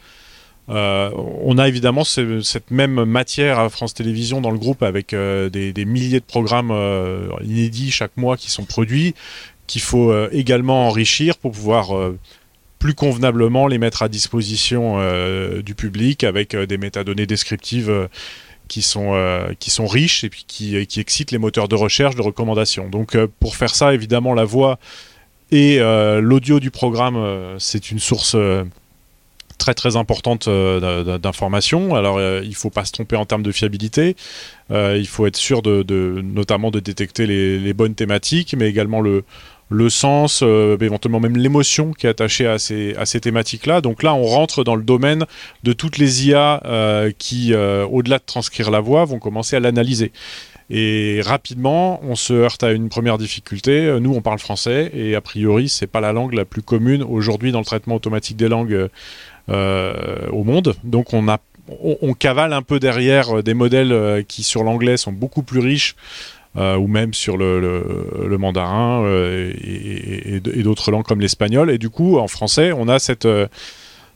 Euh, 0.69 1.11
on 1.17 1.59
a 1.59 1.67
évidemment 1.67 2.05
cette 2.05 2.71
même 2.71 3.05
matière 3.05 3.59
à 3.59 3.69
France 3.69 3.95
Télévisions 3.95 4.41
dans 4.41 4.51
le 4.51 4.59
groupe 4.59 4.83
avec 4.83 5.13
euh, 5.13 5.49
des, 5.49 5.85
milliers 5.85 6.21
de 6.21 6.25
programmes 6.25 6.71
euh, 6.71 7.29
inédits 7.43 7.91
chaque 7.91 8.17
mois 8.17 8.37
qui 8.37 8.51
sont 8.51 8.65
produits, 8.65 9.15
qu'il 9.67 9.81
faut 9.81 10.15
également 10.31 10.89
enrichir 10.89 11.37
pour 11.39 11.53
pouvoir 11.53 12.13
plus 12.79 12.95
convenablement 12.95 13.67
les 13.67 13.79
mettre 13.79 14.03
à 14.03 14.09
disposition 14.09 14.99
du 15.63 15.75
public 15.75 16.25
avec 16.25 16.55
des 16.55 16.77
métadonnées 16.77 17.27
descriptives 17.27 18.09
qui 18.69 18.83
sont, 18.83 19.13
riches 19.87 20.25
et 20.25 20.31
qui, 20.31 20.87
qui, 20.87 21.01
excitent 21.01 21.31
les 21.31 21.39
moteurs 21.39 21.69
de 21.69 21.75
recherche, 21.75 22.17
de 22.17 22.23
recommandation. 22.23 22.91
Donc 22.91 23.17
pour 23.41 23.57
faire 23.57 23.75
ça, 23.75 23.95
évidemment, 23.95 24.35
la 24.35 24.45
voix 24.45 24.79
et 25.53 25.79
l'audio 25.79 26.61
du 26.61 26.71
programme, 26.71 27.57
c'est 27.59 27.93
une 27.93 28.01
source 28.01 28.37
très 29.63 29.75
très 29.75 29.95
importante 29.95 30.49
euh, 30.49 31.19
d'informations. 31.19 31.95
Alors 31.95 32.19
il 32.19 32.23
euh, 32.23 32.43
il 32.45 32.57
faut 32.57 32.71
pas 32.71 32.85
se 32.85 32.91
tromper 32.91 33.15
en 33.15 33.25
termes 33.25 33.45
de 33.45 33.53
fiabilité. 33.53 34.17
Euh, 34.73 34.97
il 34.99 35.07
faut 35.07 35.27
être 35.27 35.37
sûr 35.37 35.63
de, 35.63 36.21
notamment 36.23 36.73
de 36.73 36.81
détecter 36.81 37.27
les, 37.27 37.73
bonnes 37.73 37.95
thématiques, 37.95 38.55
mais 38.59 38.69
également 38.69 39.01
le, 39.01 39.25
le 39.71 39.89
sens, 39.89 40.43
éventuellement 40.43 41.21
même 41.21 41.37
l'émotion 41.37 41.93
qui 41.93 42.07
est 42.07 42.11
attachée 42.11 42.47
à 42.47 42.59
ces, 42.59 42.95
à 42.97 43.07
ces 43.07 43.21
thématiques-là. 43.21 43.81
Donc 43.81 44.03
là, 44.03 44.15
on 44.15 44.25
rentre 44.25 44.65
dans 44.65 44.75
le 44.75 44.83
domaine 44.83 45.25
de 45.63 45.73
toutes 45.73 45.97
les 45.99 46.27
IA 46.27 46.61
qui, 47.19 47.55
au-delà 47.55 48.19
de 48.19 48.25
transcrire 48.27 48.71
la 48.71 48.81
voix, 48.81 49.05
vont 49.05 49.19
commencer 49.19 49.57
à 49.57 49.61
l'analyser. 49.61 50.13
Et 50.71 51.21
rapidement, 51.23 52.01
on 52.03 52.15
se 52.15 52.33
heurte 52.33 52.63
à 52.63 52.73
une 52.73 52.89
première 52.89 53.19
difficulté. 53.19 53.99
Nous, 54.01 54.15
on 54.15 54.23
parle 54.23 54.39
français 54.39 54.91
et 54.95 55.15
a 55.15 55.21
priori, 55.21 55.69
c'est 55.69 55.87
pas 55.87 56.01
la 56.01 56.13
langue 56.13 56.35
la 56.35 56.45
plus 56.45 56.63
commune 56.63 57.03
aujourd'hui 57.03 57.53
dans 57.53 57.59
le 57.59 57.65
traitement 57.65 57.97
automatique 57.97 58.37
des 58.37 58.49
langues 58.49 58.89
au 59.49 60.45
monde. 60.45 60.75
Donc 60.85 61.13
on 61.13 61.29
a 61.29 61.39
on, 61.81 62.15
cavale 62.15 62.53
un 62.53 62.63
peu 62.63 62.81
derrière 62.81 63.39
euh, 63.39 63.43
des 63.43 63.55
modèles 63.55 63.93
euh, 63.93 64.23
qui 64.23 64.43
sur 64.43 64.65
l'anglais 64.65 64.97
sont 64.97 65.13
beaucoup 65.13 65.43
plus 65.43 65.61
riches 65.61 65.97
ou 66.55 66.87
même 66.87 67.15
sur 67.15 67.39
le, 67.39 68.37
mandarin 68.39 69.07
et, 69.07 70.39
d'autres 70.63 70.91
langues 70.91 71.07
comme 71.07 71.23
l'espagnol. 71.23 71.71
Et 71.71 71.79
du 71.79 71.89
coup, 71.89 72.19
en 72.19 72.29
français, 72.29 72.73
on 72.73 72.89
a 72.89 72.99
cette, 72.99 73.27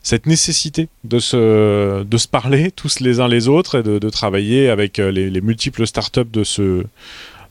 cette 0.03 0.27
nécessité 0.27 0.87
de 1.03 1.17
se, 1.17 2.03
de 2.03 2.17
se 2.17 2.27
parler 2.27 2.69
tous 2.69 2.99
les 2.99 3.19
uns 3.19 3.27
les 3.27 3.47
autres 3.47 3.79
et 3.79 3.81
de, 3.81 4.09
travailler 4.11 4.69
avec 4.69 4.97
les, 4.97 5.41
multiples 5.41 5.87
startups 5.87 6.29
de 6.31 6.43
ce, 6.43 6.83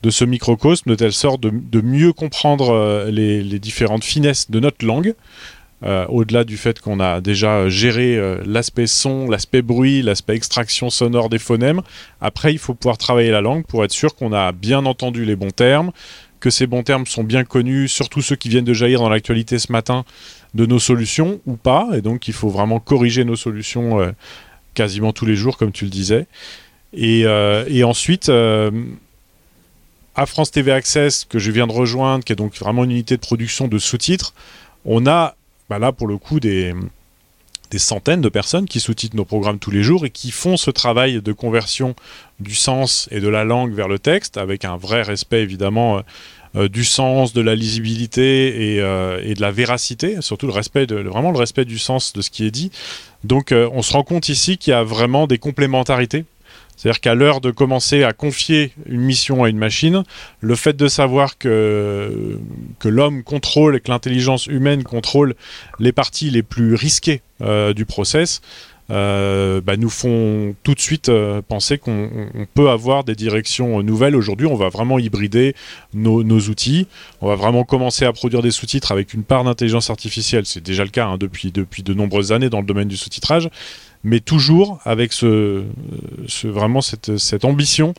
de 0.04 0.10
ce 0.10 0.24
microcosme 0.24 0.88
de 0.88 0.94
telle 0.94 1.12
sorte 1.12 1.40
de, 1.40 1.80
mieux 1.80 2.12
comprendre 2.12 3.08
les, 3.10 3.42
les, 3.42 3.58
différentes 3.58 4.04
finesses 4.04 4.52
de 4.52 4.60
notre 4.60 4.86
langue 4.86 5.16
euh, 5.82 6.06
au-delà 6.08 6.44
du 6.44 6.56
fait 6.56 6.80
qu'on 6.80 7.00
a 7.00 7.20
déjà 7.20 7.68
géré 7.68 8.16
euh, 8.16 8.38
l'aspect 8.46 8.86
son, 8.86 9.28
l'aspect 9.28 9.60
bruit, 9.60 10.00
l'aspect 10.00 10.34
extraction 10.34 10.88
sonore 10.88 11.28
des 11.28 11.38
phonèmes, 11.38 11.82
après 12.22 12.52
il 12.52 12.58
faut 12.58 12.72
pouvoir 12.72 12.96
travailler 12.96 13.30
la 13.30 13.42
langue 13.42 13.66
pour 13.66 13.84
être 13.84 13.92
sûr 13.92 14.14
qu'on 14.14 14.32
a 14.32 14.52
bien 14.52 14.86
entendu 14.86 15.26
les 15.26 15.36
bons 15.36 15.50
termes, 15.50 15.92
que 16.40 16.48
ces 16.48 16.66
bons 16.66 16.82
termes 16.82 17.04
sont 17.04 17.24
bien 17.24 17.44
connus, 17.44 17.88
surtout 17.88 18.22
ceux 18.22 18.36
qui 18.36 18.48
viennent 18.48 18.64
de 18.64 18.72
jaillir 18.72 19.00
dans 19.00 19.10
l'actualité 19.10 19.58
ce 19.58 19.70
matin 19.70 20.06
de 20.54 20.64
nos 20.64 20.78
solutions 20.78 21.40
ou 21.44 21.56
pas, 21.56 21.90
et 21.94 22.00
donc 22.00 22.26
il 22.26 22.32
faut 22.34 22.48
vraiment 22.48 22.80
corriger 22.80 23.26
nos 23.26 23.36
solutions 23.36 24.00
euh, 24.00 24.12
quasiment 24.72 25.12
tous 25.12 25.26
les 25.26 25.36
jours 25.36 25.58
comme 25.58 25.72
tu 25.72 25.84
le 25.84 25.90
disais. 25.90 26.26
Et, 26.94 27.24
et 27.68 27.84
ensuite, 27.84 28.30
à 30.14 30.24
France 30.24 30.50
TV 30.50 30.72
Access, 30.72 31.26
que 31.26 31.38
je 31.38 31.50
viens 31.50 31.66
de 31.66 31.72
rejoindre, 31.72 32.24
qui 32.24 32.32
est 32.32 32.36
donc 32.36 32.54
vraiment 32.56 32.84
une 32.84 32.92
unité 32.92 33.16
de 33.16 33.20
production 33.20 33.68
de 33.68 33.78
sous-titres, 33.78 34.32
on 34.86 35.06
a 35.06 35.36
bah 35.68 35.78
là, 35.78 35.92
pour 35.92 36.06
le 36.06 36.18
coup, 36.18 36.40
des, 36.40 36.74
centaines 37.76 38.22
de 38.22 38.28
personnes 38.30 38.66
qui 38.66 38.80
sous-titrent 38.80 39.16
nos 39.16 39.26
programmes 39.26 39.58
tous 39.58 39.70
les 39.70 39.82
jours 39.82 40.06
et 40.06 40.10
qui 40.10 40.30
font 40.30 40.56
ce 40.56 40.70
travail 40.70 41.20
de 41.20 41.32
conversion 41.32 41.94
du 42.40 42.54
sens 42.54 43.06
et 43.10 43.20
de 43.20 43.28
la 43.28 43.44
langue 43.44 43.74
vers 43.74 43.88
le 43.88 43.98
texte, 43.98 44.38
avec 44.38 44.64
un 44.64 44.76
vrai 44.76 45.02
respect 45.02 45.42
évidemment 45.42 46.00
du 46.54 46.84
sens, 46.84 47.34
de 47.34 47.42
la 47.42 47.54
lisibilité 47.54 48.76
et, 48.76 48.76
et, 48.76 49.34
de 49.34 49.40
la 49.42 49.50
véracité, 49.50 50.22
surtout 50.22 50.46
le 50.46 50.54
respect 50.54 50.86
vraiment 50.86 51.32
le 51.32 51.38
respect 51.38 51.66
du 51.66 51.78
sens 51.78 52.14
de 52.14 52.22
ce 52.22 52.30
qui 52.30 52.46
est 52.46 52.50
dit. 52.50 52.70
Donc 53.24 53.52
on 53.52 53.82
se 53.82 53.92
rend 53.92 54.04
compte 54.04 54.30
ici 54.30 54.56
qu'il 54.56 54.70
y 54.70 54.74
a 54.74 54.82
vraiment 54.82 55.26
des 55.26 55.36
complémentarités 55.36 56.24
c'est-à-dire 56.76 57.00
qu'à 57.00 57.14
l'heure 57.14 57.40
de 57.40 57.50
commencer 57.50 58.04
à 58.04 58.12
confier 58.12 58.72
une 58.86 59.00
mission 59.00 59.44
à 59.44 59.48
une 59.48 59.58
machine, 59.58 60.04
le 60.40 60.54
fait 60.54 60.76
de 60.76 60.88
savoir 60.88 61.38
que, 61.38 62.38
que 62.78 62.88
l'homme 62.88 63.22
contrôle 63.22 63.76
et 63.76 63.80
que 63.80 63.90
l'intelligence 63.90 64.46
humaine 64.46 64.84
contrôle 64.84 65.34
les 65.78 65.92
parties 65.92 66.30
les 66.30 66.42
plus 66.42 66.74
risquées 66.74 67.22
euh, 67.40 67.72
du 67.72 67.84
process, 67.84 68.40
euh, 68.88 69.60
bah, 69.60 69.76
nous 69.76 69.90
font 69.90 70.54
tout 70.62 70.74
de 70.74 70.80
suite 70.80 71.08
euh, 71.08 71.42
penser 71.42 71.76
qu'on 71.76 72.08
peut 72.54 72.70
avoir 72.70 73.02
des 73.02 73.16
directions 73.16 73.82
nouvelles. 73.82 74.14
Aujourd'hui, 74.14 74.46
on 74.46 74.54
va 74.54 74.68
vraiment 74.68 74.98
hybrider 74.98 75.54
nos, 75.92 76.22
outils. 76.22 76.86
On 77.20 77.28
va 77.28 77.34
vraiment 77.34 77.64
commencer 77.64 78.04
à 78.04 78.12
produire 78.12 78.42
des 78.42 78.52
sous-titres 78.52 78.92
avec 78.92 79.12
une 79.12 79.24
part 79.24 79.42
d'intelligence 79.42 79.90
artificielle. 79.90 80.46
C'est 80.46 80.62
déjà 80.62 80.84
le 80.84 80.90
cas 80.90 81.06
hein, 81.06 81.16
depuis, 81.18 81.50
depuis 81.50 81.82
de 81.82 81.94
nombreuses 81.94 82.32
années 82.32 82.50
dans 82.50 82.60
le 82.60 82.66
domaine 82.66 82.88
du 82.88 82.96
sous-titrage 82.96 83.50
mais 84.06 84.20
toujours 84.20 84.78
avec 84.84 85.12
vraiment 86.44 86.80
cette, 86.80 87.44
ambition 87.44 87.92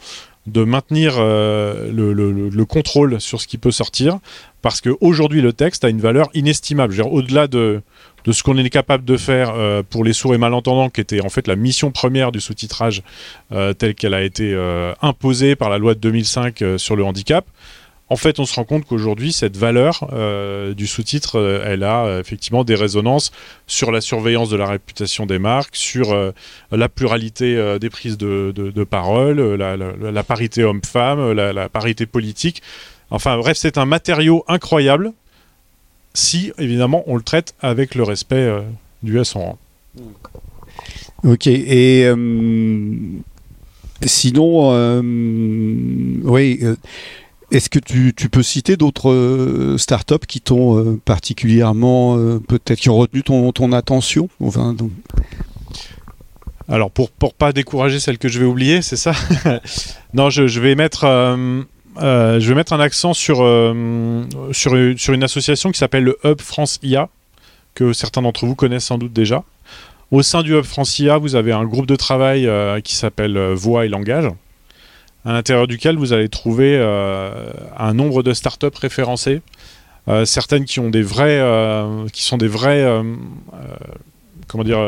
de 0.48 0.64
maintenir 0.64 1.16
euh, 1.18 1.92
le, 1.92 2.14
le, 2.14 2.66
contrôle 2.66 3.20
sur 3.20 3.42
ce 3.42 3.48
qui 3.48 3.58
peut 3.58 3.72
sortir, 3.72 4.20
parce 4.62 4.80
qu'aujourd'hui 4.80 5.42
le 5.42 5.52
texte 5.52 5.84
a 5.84 5.90
une 5.90 6.00
valeur 6.00 6.30
inestimable. 6.34 6.96
Au-delà 7.02 7.48
de, 7.48 7.82
de, 8.24 8.32
ce 8.32 8.42
qu'on 8.42 8.58
est 8.58 8.70
capable 8.70 9.04
de 9.04 9.18
faire 9.18 9.52
euh, 9.54 9.84
pour 9.88 10.06
les 10.06 10.14
sourds 10.14 10.34
et 10.34 10.38
malentendants, 10.38 10.90
qui 10.90 11.02
était 11.02 11.20
en 11.20 11.28
fait 11.28 11.46
la 11.46 11.58
mission 11.58 11.92
première 11.92 12.32
du 12.32 12.40
sous-titrage 12.40 13.04
euh, 13.52 13.74
telle 13.74 13.94
qu'elle 13.94 14.14
a 14.14 14.24
été 14.24 14.56
imposée 15.02 15.58
par 15.58 15.70
la 15.70 15.78
loi 15.78 15.94
de 15.94 16.00
2005 16.00 16.64
sur 16.78 16.96
le 16.96 17.04
handicap, 17.04 17.46
en 18.10 18.16
fait, 18.16 18.40
on 18.40 18.46
se 18.46 18.56
rend 18.56 18.64
compte 18.64 18.86
qu'aujourd'hui, 18.86 19.34
cette 19.34 19.58
valeur 19.58 20.10
euh, 20.14 20.74
du 20.74 20.88
sous-titre, 20.88 21.38
euh, 21.38 21.64
elle 21.66 21.84
a 21.84 22.06
euh, 22.06 22.22
effectivement 22.22 22.64
des 22.64 22.76
résonances 22.76 23.32
sur 23.68 23.92
la 23.92 24.00
surveillance 24.00 24.50
de 24.50 24.56
la 24.56 24.66
réputation 24.66 25.26
des 25.26 25.40
marques, 25.40 25.76
sur 25.76 26.16
la 26.72 26.90
pluralité 26.90 27.78
des 27.80 27.90
prises 27.90 28.18
de, 28.18 28.84
parole, 28.90 29.56
la, 29.56 30.24
parité 30.24 30.64
homme-femme, 30.64 31.34
la, 31.34 31.70
parité 31.70 32.06
politique. 32.06 32.62
Enfin 33.10 33.38
bref, 33.38 33.58
c'est 33.58 33.78
un 33.78 33.86
matériau 33.86 34.46
incroyable 34.48 35.12
si, 36.14 36.52
évidemment, 36.58 37.04
on 37.08 37.16
le 37.16 37.22
traite 37.22 37.56
avec 37.62 37.94
le 37.94 38.04
respect 38.04 38.50
du 39.04 39.20
S 39.20 39.36
en 39.36 39.58
Ok, 41.24 41.48
et 41.48 42.10
sinon, 44.06 45.02
oui 46.24 46.60
est-ce 47.52 47.70
que 47.70 47.80
tu, 47.80 48.14
peux 48.30 48.44
citer 48.44 48.76
d'autres 48.76 49.10
euh, 49.10 49.78
startups 49.78 50.26
qui 50.28 50.42
t'ont 50.42 50.78
euh, 50.78 51.00
particulièrement, 51.04 52.18
euh, 52.18 52.40
peut-être, 52.46 52.80
qui 52.80 52.90
ont 52.90 52.98
retenu 52.98 53.24
ton, 53.24 53.72
attention? 53.72 54.30
Alors, 56.68 56.92
pour 56.92 57.10
ne 57.24 57.30
pas 57.30 57.54
décourager 57.54 58.00
celle 58.00 58.18
que 58.18 58.28
je 58.28 58.40
vais 58.40 58.46
oublier, 58.46 58.82
c'est 58.82 58.98
ça? 58.98 59.14
Non, 60.14 60.30
je, 60.30 60.60
vais 60.60 60.76
mettre, 60.76 61.06
un 61.06 62.80
accent 62.80 63.14
sur, 63.14 63.38
sur, 64.52 64.76
sur 64.98 65.14
une 65.14 65.24
association 65.24 65.72
qui 65.72 65.78
s'appelle 65.78 66.04
le 66.04 66.18
Hub 66.26 66.42
France 66.42 66.80
IA, 66.82 67.10
que 67.76 67.94
certains 67.94 68.22
d'entre 68.22 68.46
vous 68.46 68.56
connaissent 68.56 68.86
sans 68.86 68.98
doute 68.98 69.14
déjà. 69.14 69.44
Au 70.12 70.22
sein 70.22 70.42
du 70.42 70.54
Hub 70.58 70.64
France 70.64 70.98
IA, 71.00 71.18
vous 71.18 71.36
avez 71.36 71.52
un 71.52 71.66
groupe 71.66 71.86
de 71.86 71.96
travail 71.96 72.50
qui 72.84 72.96
s'appelle 72.96 73.38
Voix 73.54 73.86
et 73.86 73.90
Langage 73.90 74.30
à 75.28 75.34
l'intérieur 75.34 75.68
duquel 75.68 75.98
vous 75.98 76.14
allez 76.14 76.30
trouver 76.30 76.78
euh, 76.78 77.52
un 77.78 77.94
nombre 77.94 78.24
de 78.24 78.34
startups 78.34 78.68
référencées, 78.82 79.42
euh, 80.08 80.24
certaines 80.24 80.64
qui 80.64 80.80
ont 80.80 80.90
des 80.90 81.02
vrais, 81.02 81.40
euh, 81.42 82.08
qui 82.14 82.24
sont 82.24 82.38
des 82.38 82.48
vrais, 82.48 82.88
comment 84.48 84.64
dire, 84.64 84.80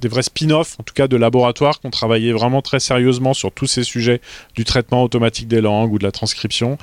des 0.00 0.08
vrais 0.08 0.24
spin-offs, 0.24 0.80
en 0.80 0.82
tout 0.82 0.94
cas 0.94 1.06
de 1.06 1.16
laboratoires 1.16 1.78
qui 1.78 1.86
ont 1.86 1.90
travaillé 1.90 2.32
vraiment 2.32 2.60
très 2.60 2.80
sérieusement 2.80 3.34
sur 3.34 3.52
tous 3.52 3.68
ces 3.68 3.84
sujets 3.84 4.20
du 4.56 4.64
traitement 4.64 5.04
automatique 5.04 5.46
des 5.46 5.60
langues 5.60 5.92
ou 5.92 5.98
de 6.00 6.04
la 6.04 6.10
transcription. 6.10 6.76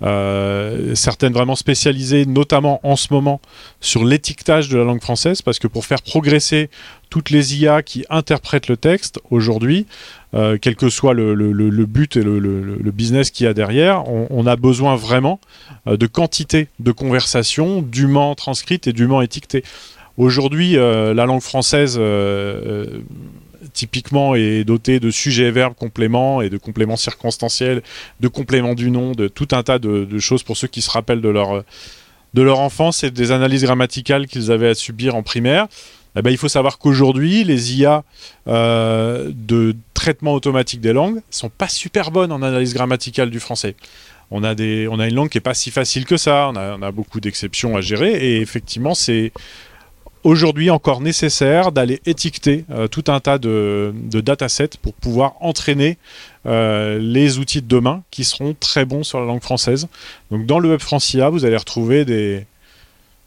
certaines 0.00 1.34
vraiment 1.34 1.54
spécialisées, 1.54 2.24
notamment 2.24 2.80
en 2.82 2.96
ce 2.96 3.08
moment, 3.10 3.42
sur 3.82 4.06
l'étiquetage 4.06 4.70
de 4.70 4.78
la 4.78 4.84
langue 4.84 5.02
française, 5.02 5.42
parce 5.42 5.58
que 5.58 5.66
pour 5.66 5.84
faire 5.84 6.00
progresser 6.00 6.70
toutes 7.10 7.28
les 7.28 7.60
IA 7.60 7.82
qui 7.82 8.06
interprètent 8.08 8.68
le 8.68 8.78
texte 8.78 9.20
aujourd'hui, 9.28 9.86
euh, 10.34 10.56
quel 10.58 10.76
que 10.76 10.88
soit 10.88 11.12
le, 11.12 11.34
but 11.84 12.16
et 12.16 12.22
le, 12.22 12.90
business 12.90 13.30
qu'il 13.30 13.44
y 13.44 13.48
a 13.48 13.54
derrière, 13.54 14.08
on, 14.08 14.46
a 14.46 14.56
besoin 14.56 14.96
vraiment 14.96 15.40
euh, 15.86 15.96
de 15.96 16.06
quantité 16.06 16.68
de 16.78 16.90
conversations 16.90 17.82
dûment 17.82 18.34
transcrites 18.34 18.86
et 18.86 18.92
dûment 18.94 19.20
étiquetées. 19.20 19.62
Aujourd'hui, 20.16 20.76
euh, 20.76 21.12
la 21.12 21.26
langue 21.26 21.42
française 21.42 22.00
typiquement 23.74 24.34
est 24.34 24.64
dotée 24.64 25.00
de 25.00 25.10
sujets, 25.10 25.50
verbes, 25.50 25.74
compléments 25.74 26.40
et 26.40 26.50
de 26.50 26.56
compléments 26.56 26.96
circonstanciels, 26.96 27.82
de 28.20 28.28
compléments 28.28 28.74
du 28.74 28.90
nom, 28.90 29.12
de 29.12 29.28
tout 29.28 29.48
un 29.52 29.62
tas 29.62 29.78
de, 29.78 30.18
choses 30.18 30.42
pour 30.42 30.56
ceux 30.56 30.68
qui 30.68 30.82
se 30.82 30.90
rappellent 30.90 31.20
de 31.22 31.28
leur 31.28 32.58
enfance 32.58 33.04
et 33.04 33.10
des 33.10 33.32
analyses 33.32 33.64
grammaticales 33.64 34.26
qu'ils 34.26 34.50
avaient 34.50 34.68
à 34.68 34.74
subir 34.74 35.14
en 35.14 35.22
primaire. 35.22 35.68
Eh 36.16 36.22
ben, 36.22 36.30
il 36.30 36.36
faut 36.36 36.48
savoir 36.48 36.78
qu'aujourd'hui, 36.78 37.44
les 37.44 37.74
IA 37.78 38.04
euh, 38.46 39.30
de 39.34 39.74
traitement 39.94 40.34
automatique 40.34 40.80
des 40.80 40.92
langues 40.92 41.20
sont 41.30 41.48
pas 41.48 41.68
super 41.68 42.10
bonnes 42.10 42.32
en 42.32 42.42
analyse 42.42 42.74
grammaticale 42.74 43.30
du 43.30 43.40
français. 43.40 43.74
On 44.30 44.44
a, 44.44 44.52
une 44.52 45.14
langue 45.14 45.28
qui 45.28 45.38
est 45.38 45.42
pas 45.42 45.54
si 45.54 45.70
facile 45.70 46.06
que 46.06 46.16
ça, 46.16 46.50
on 46.54 46.82
a, 46.82 46.90
beaucoup 46.90 47.20
d'exceptions 47.20 47.76
à 47.76 47.82
gérer, 47.82 48.12
et 48.12 48.40
effectivement, 48.40 48.94
c'est 48.94 49.30
aujourd'hui 50.24 50.70
encore 50.70 51.00
nécessaire 51.00 51.70
d'aller 51.70 52.00
étiqueter 52.06 52.64
euh, 52.70 52.88
tout 52.88 53.04
un 53.08 53.20
tas 53.20 53.38
de, 53.38 53.92
de 53.94 54.20
datasets 54.20 54.78
pour 54.80 54.94
pouvoir 54.94 55.34
entraîner 55.40 55.98
euh, 56.46 56.98
les 56.98 57.38
outils 57.38 57.60
de 57.60 57.68
demain 57.68 58.04
qui 58.10 58.24
seront 58.24 58.54
très 58.58 58.84
bons 58.84 59.02
sur 59.02 59.20
la 59.20 59.26
langue 59.26 59.42
française. 59.42 59.88
Donc 60.30 60.46
dans 60.46 60.60
le 60.60 60.70
Web 60.70 60.80
Francia, 60.80 61.28
vous 61.28 61.44
allez 61.44 61.56
retrouver 61.56 62.04
des, 62.04 62.46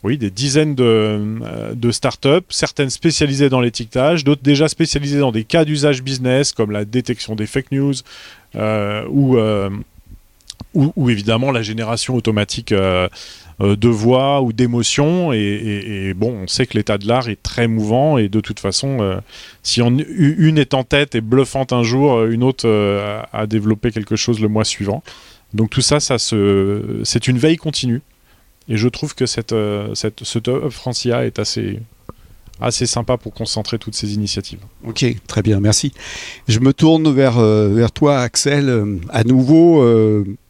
oui, 0.05 0.19
des 0.19 0.29
dizaines 0.29 0.75
de, 0.75 0.83
euh, 0.85 1.73
de 1.73 1.91
startups, 1.91 2.45
certaines 2.49 2.91
spécialisées 2.91 3.49
dans 3.49 3.59
l'étiquetage, 3.59 4.23
d'autres 4.23 4.43
déjà 4.43 4.67
spécialisées 4.67 5.17
dans 5.17 5.31
des 5.31 5.43
cas 5.43 5.65
d'usage 5.65 6.03
business 6.03 6.53
comme 6.53 6.69
la 6.69 6.85
détection 6.85 7.35
des 7.35 7.47
fake 7.47 7.71
news 7.71 7.95
euh, 8.55 9.03
euh, 9.09 9.69
ou, 10.75 11.09
évidemment 11.09 11.51
la 11.51 11.63
génération 11.63 12.15
automatique 12.15 12.71
de 12.71 13.87
voix 13.87 14.41
ou 14.41 14.53
d'émotions. 14.53 15.33
Et, 15.33 16.13
bon, 16.15 16.43
on 16.43 16.47
sait 16.47 16.67
que 16.67 16.77
l'état 16.77 16.99
de 16.99 17.07
l'art 17.07 17.27
est 17.27 17.41
très 17.41 17.67
mouvant 17.67 18.19
et 18.19 18.29
de 18.29 18.41
toute 18.41 18.59
façon, 18.59 19.19
si 19.63 19.79
une 19.81 20.57
est 20.57 20.73
en 20.73 20.83
tête 20.83 21.15
et 21.15 21.21
bluffante 21.21 21.71
un 21.73 21.83
jour, 21.83 22.25
une 22.25 22.43
autre 22.43 22.67
a 23.31 23.47
développé 23.47 23.91
quelque 23.91 24.17
chose 24.17 24.41
le 24.41 24.49
mois 24.49 24.65
suivant. 24.65 25.01
Donc 25.53 25.69
tout 25.69 25.81
ça, 25.81 25.99
c'est 25.99 27.27
une 27.27 27.37
veille 27.37 27.57
continue. 27.57 28.01
Et 28.67 28.77
je 28.77 28.87
trouve 28.87 29.15
que 29.15 29.25
cette, 29.25 29.53
euh, 29.53 29.93
cette, 29.93 30.23
ce 30.23 30.39
Top 30.39 30.69
Francia 30.69 31.25
est 31.25 31.39
assez, 31.39 31.79
assez 32.59 32.85
sympa 32.85 33.17
pour 33.17 33.33
concentrer 33.33 33.77
toutes 33.77 33.95
ces 33.95 34.13
initiatives. 34.13 34.59
Ok, 34.85 35.05
très 35.27 35.41
bien, 35.41 35.59
merci. 35.59 35.93
Je 36.47 36.59
me 36.59 36.73
tourne 36.73 37.11
vers, 37.13 37.37
euh, 37.37 37.69
vers 37.69 37.91
toi, 37.91 38.19
Axel. 38.19 38.69
Euh, 38.69 38.97
à 39.09 39.23
nouveau, 39.23 39.85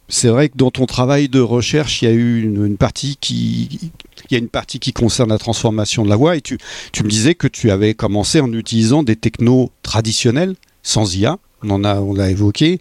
c'est 0.08 0.28
vrai 0.28 0.48
que 0.48 0.56
dans 0.56 0.70
ton 0.70 0.86
travail 0.86 1.28
de 1.28 1.40
recherche, 1.40 2.00
il 2.00 2.04
y 2.06 2.08
a 2.08 2.14
eu 2.14 2.42
une, 2.42 2.76
partie 2.76 3.18
qui, 3.20 3.90
il 4.30 4.32
y 4.32 4.34
a 4.36 4.38
une 4.38 4.48
partie 4.48 4.78
qui 4.78 4.92
concerne 4.92 5.28
la 5.28 5.38
transformation 5.38 6.04
de 6.04 6.08
la 6.08 6.16
voix. 6.16 6.36
Et 6.36 6.40
tu, 6.40 6.58
tu 6.92 7.04
me 7.04 7.08
disais 7.08 7.34
que 7.34 7.48
tu 7.48 7.70
avais 7.70 7.94
commencé 7.94 8.40
en 8.40 8.52
utilisant 8.52 9.02
des 9.02 9.16
technos 9.16 9.72
traditionnels, 9.82 10.54
sans 10.82 11.16
IA 11.16 11.38
on 11.66 11.70
en 11.70 11.84
a, 11.84 11.96
on 11.96 12.14
l'a 12.14 12.30
évoqué. 12.30 12.80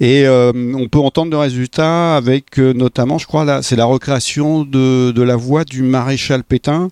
Et 0.00 0.26
euh, 0.26 0.52
on 0.74 0.88
peut 0.88 0.98
entendre 0.98 1.30
le 1.30 1.38
résultat 1.38 2.16
avec 2.16 2.58
euh, 2.58 2.72
notamment, 2.72 3.18
je 3.18 3.26
crois, 3.26 3.44
là, 3.44 3.62
c'est 3.62 3.76
la 3.76 3.84
recréation 3.84 4.64
de, 4.64 5.22
la 5.22 5.36
voix 5.36 5.64
du 5.64 5.82
maréchal 5.82 6.44
Pétain 6.44 6.88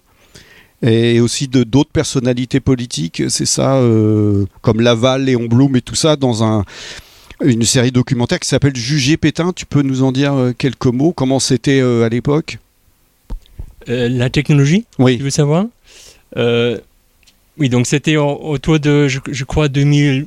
et 0.83 1.21
aussi 1.21 1.49
de 1.49 1.65
d'autres 1.65 1.91
personnalités 1.91 2.61
politiques. 2.61 3.23
C'est 3.29 3.47
ça, 3.47 3.77
euh, 3.77 4.47
comme 4.63 4.81
Laval, 4.81 5.25
Léon 5.25 5.47
Blum 5.47 5.75
et 5.77 5.81
tout 5.81 5.97
ça, 5.97 6.17
dans 6.17 6.45
un, 6.45 6.65
une 7.43 7.65
série 7.65 7.91
documentaire 7.91 8.39
qui 8.39 8.49
s'appelle 8.49 8.77
Juger 8.77 9.17
Pétain. 9.17 9.53
Tu 9.53 9.67
peux 9.67 9.83
nous 9.83 10.03
en 10.03 10.13
dire 10.13 10.53
quelques 10.57 10.87
mots? 10.87 11.13
Comment 11.13 11.41
c'était 11.41 11.81
à 11.81 12.09
l'époque? 12.09 12.59
La 13.87 14.29
technologie? 14.29 14.85
Oui. 14.99 15.17
Tu 15.17 15.25
veux 15.25 15.31
savoir? 15.31 15.67
Oui, 17.59 17.69
donc 17.69 17.89
c'était 17.89 18.17
autour 18.17 18.79
de, 18.79 19.09
je, 19.09 19.19
je 19.29 19.45
crois, 19.45 19.69
2000. 19.69 20.27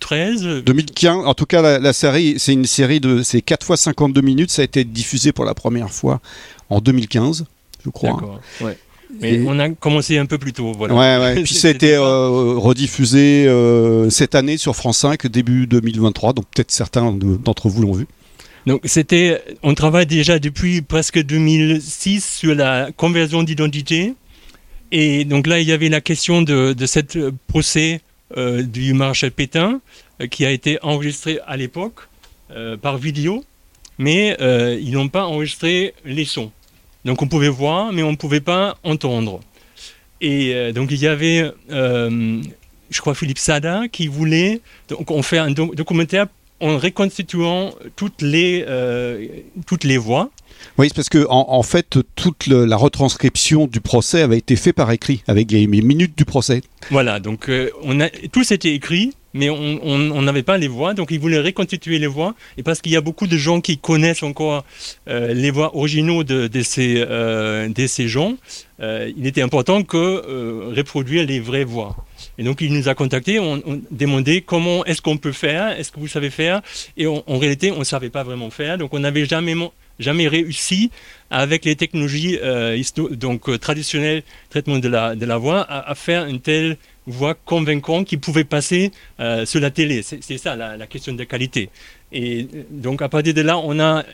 2013 0.00 0.64
2015, 0.64 1.26
en 1.26 1.34
tout 1.34 1.46
cas 1.46 1.78
la, 1.78 1.92
série, 1.92 2.34
c'est 2.38 2.52
une 2.52 2.66
série 2.66 3.00
de 3.00 3.22
c'est 3.22 3.42
4 3.42 3.64
fois 3.64 3.76
52 3.76 4.20
minutes, 4.20 4.50
ça 4.50 4.62
a 4.62 4.64
été 4.64 4.84
diffusé 4.84 5.32
pour 5.32 5.44
la 5.44 5.54
première 5.54 5.90
fois 5.90 6.20
en 6.68 6.80
2015, 6.80 7.44
je 7.84 7.90
crois. 7.90 8.10
D'accord. 8.10 8.40
Mais 9.20 9.42
on 9.44 9.58
a 9.58 9.70
commencé 9.70 10.18
un 10.18 10.26
peu 10.26 10.38
plus 10.38 10.52
tôt. 10.52 10.72
Voilà. 10.72 10.94
Ouais, 10.94 11.24
ouais. 11.24 11.42
Puis 11.42 11.54
ça 11.56 11.68
a 11.68 11.70
été 11.72 11.94
euh, 11.94 12.54
rediffusé 12.56 13.46
euh, 13.48 14.08
cette 14.08 14.36
année 14.36 14.56
sur 14.56 14.76
France 14.76 14.98
5, 14.98 15.26
début 15.26 15.66
2023, 15.66 16.32
donc 16.32 16.44
peut-être 16.54 16.70
certains 16.70 17.12
d'entre 17.12 17.68
vous 17.68 17.82
l'ont 17.82 17.92
vu. 17.92 18.06
Donc 18.66 18.82
c'était, 18.84 19.42
on 19.62 19.74
travaille 19.74 20.06
déjà 20.06 20.38
depuis 20.38 20.82
presque 20.82 21.20
2006 21.20 22.24
sur 22.24 22.54
la 22.54 22.90
conversion 22.96 23.42
d'identité. 23.42 24.14
Et 24.92 25.24
donc 25.24 25.46
là, 25.46 25.60
il 25.60 25.66
y 25.66 25.72
avait 25.72 25.88
la 25.88 26.00
question 26.00 26.42
de, 26.42 26.72
de 26.72 26.86
cette 26.86 27.18
procès 27.48 28.00
euh, 28.36 28.62
du 28.62 28.92
maréchal 28.92 29.30
Pétain 29.30 29.80
euh, 30.20 30.26
qui 30.26 30.44
a 30.46 30.50
été 30.50 30.78
enregistré 30.82 31.40
à 31.46 31.56
l'époque 31.56 32.08
euh, 32.50 32.76
par 32.76 32.98
vidéo, 32.98 33.44
mais 33.98 34.36
ils 34.80 34.92
n'ont 34.92 35.08
pas 35.08 35.24
enregistré 35.26 35.94
les 36.04 36.24
sons. 36.24 36.50
Donc 37.04 37.22
on 37.22 37.28
pouvait 37.28 37.48
voir, 37.48 37.92
mais 37.92 38.02
on 38.02 38.12
ne 38.12 38.16
pouvait 38.16 38.40
pas 38.40 38.78
entendre. 38.82 39.40
Et 40.22 40.72
donc 40.72 40.90
il 40.90 40.98
y 40.98 41.06
avait, 41.06 41.50
je 41.68 43.00
crois, 43.00 43.14
Philippe 43.14 43.38
Sada 43.38 43.88
qui 43.88 44.06
voulait, 44.06 44.60
donc 44.88 45.10
on 45.10 45.22
fait 45.22 45.38
un 45.38 45.50
do- 45.50 45.74
documentaire 45.74 46.26
en 46.60 46.78
reconstituant 46.78 47.72
toutes 47.96 48.22
les, 48.22 48.64
euh, 48.68 49.26
toutes 49.66 49.84
les 49.84 49.98
voix. 49.98 50.30
Oui, 50.76 50.88
c'est 50.88 50.94
parce 50.94 51.08
que 51.08 51.26
en, 51.28 51.46
en 51.48 51.62
fait, 51.62 51.98
toute 52.16 52.46
le- 52.46 52.66
la 52.66 52.76
retranscription 52.76 53.66
du 53.66 53.80
procès 53.80 54.20
avait 54.22 54.38
été 54.38 54.56
faite 54.56 54.76
par 54.76 54.90
écrit, 54.90 55.22
avec 55.26 55.50
les 55.50 55.66
minutes 55.66 56.16
du 56.16 56.24
procès. 56.26 56.60
Voilà, 56.90 57.18
donc 57.18 57.48
euh, 57.48 57.70
on 57.82 57.98
a, 58.00 58.08
tout 58.30 58.44
c'était 58.44 58.74
écrit, 58.74 59.12
mais 59.32 59.48
on 59.48 60.22
n'avait 60.22 60.42
pas 60.42 60.58
les 60.58 60.66
voix, 60.68 60.92
donc 60.92 61.12
ils 61.12 61.20
voulaient 61.20 61.40
reconstituer 61.40 61.98
les 62.00 62.08
voix. 62.08 62.34
Et 62.58 62.62
parce 62.64 62.80
qu'il 62.82 62.90
y 62.92 62.96
a 62.96 63.00
beaucoup 63.00 63.28
de 63.28 63.36
gens 63.36 63.60
qui 63.60 63.78
connaissent 63.78 64.24
encore 64.24 64.64
euh, 65.08 65.32
les 65.32 65.52
voix 65.52 65.76
originaux 65.76 66.24
de, 66.24 66.48
de 66.48 66.62
ces, 66.62 66.94
de 66.96 67.86
ces 67.86 68.08
gens, 68.08 68.34
il 68.80 69.26
était 69.26 69.42
important 69.42 69.82
que 69.84 70.74
reproduire 70.76 71.24
les 71.26 71.38
vraies 71.38 71.64
voix. 71.64 71.96
Et 72.40 72.42
donc 72.42 72.62
il 72.62 72.72
nous 72.72 72.88
a 72.88 72.94
contactés, 72.94 73.38
on, 73.38 73.62
on 73.66 73.82
demandait 73.90 74.40
comment 74.40 74.82
est-ce 74.86 75.02
qu'on 75.02 75.18
peut 75.18 75.30
faire, 75.30 75.78
est-ce 75.78 75.92
que 75.92 76.00
vous 76.00 76.08
savez 76.08 76.30
faire, 76.30 76.62
et 76.96 77.06
en 77.06 77.38
réalité 77.38 77.70
on 77.70 77.80
ne 77.80 77.84
savait 77.84 78.08
pas 78.08 78.22
vraiment 78.22 78.48
faire, 78.48 78.78
donc 78.78 78.94
on 78.94 79.00
n'avait 79.00 79.26
jamais 79.26 79.54
jamais 79.98 80.26
réussi 80.26 80.90
avec 81.30 81.66
les 81.66 81.76
technologies 81.76 82.38
euh, 82.42 82.82
donc 83.10 83.48
euh, 83.48 83.58
traditionnelles 83.58 84.22
traitement 84.48 84.78
de 84.78 84.88
la 84.88 85.36
voix 85.36 85.66
à, 85.68 85.94
faire 85.94 86.24
une 86.24 86.40
telle 86.40 86.78
voix 87.06 87.34
convaincante 87.34 88.06
qui 88.06 88.16
pouvait 88.16 88.44
passer 88.44 88.90
euh, 89.20 89.44
sur 89.44 89.60
la 89.60 89.70
télé. 89.70 90.02
C'est 90.02 90.38
ça 90.38 90.56
la, 90.56 90.86
question 90.86 91.12
de 91.12 91.24
qualité. 91.24 91.68
Et 92.10 92.48
donc 92.70 93.02
à 93.02 93.08
partir 93.08 93.34
de 93.34 93.42
là, 93.42 93.58
on 93.58 93.78
a 93.78 94.04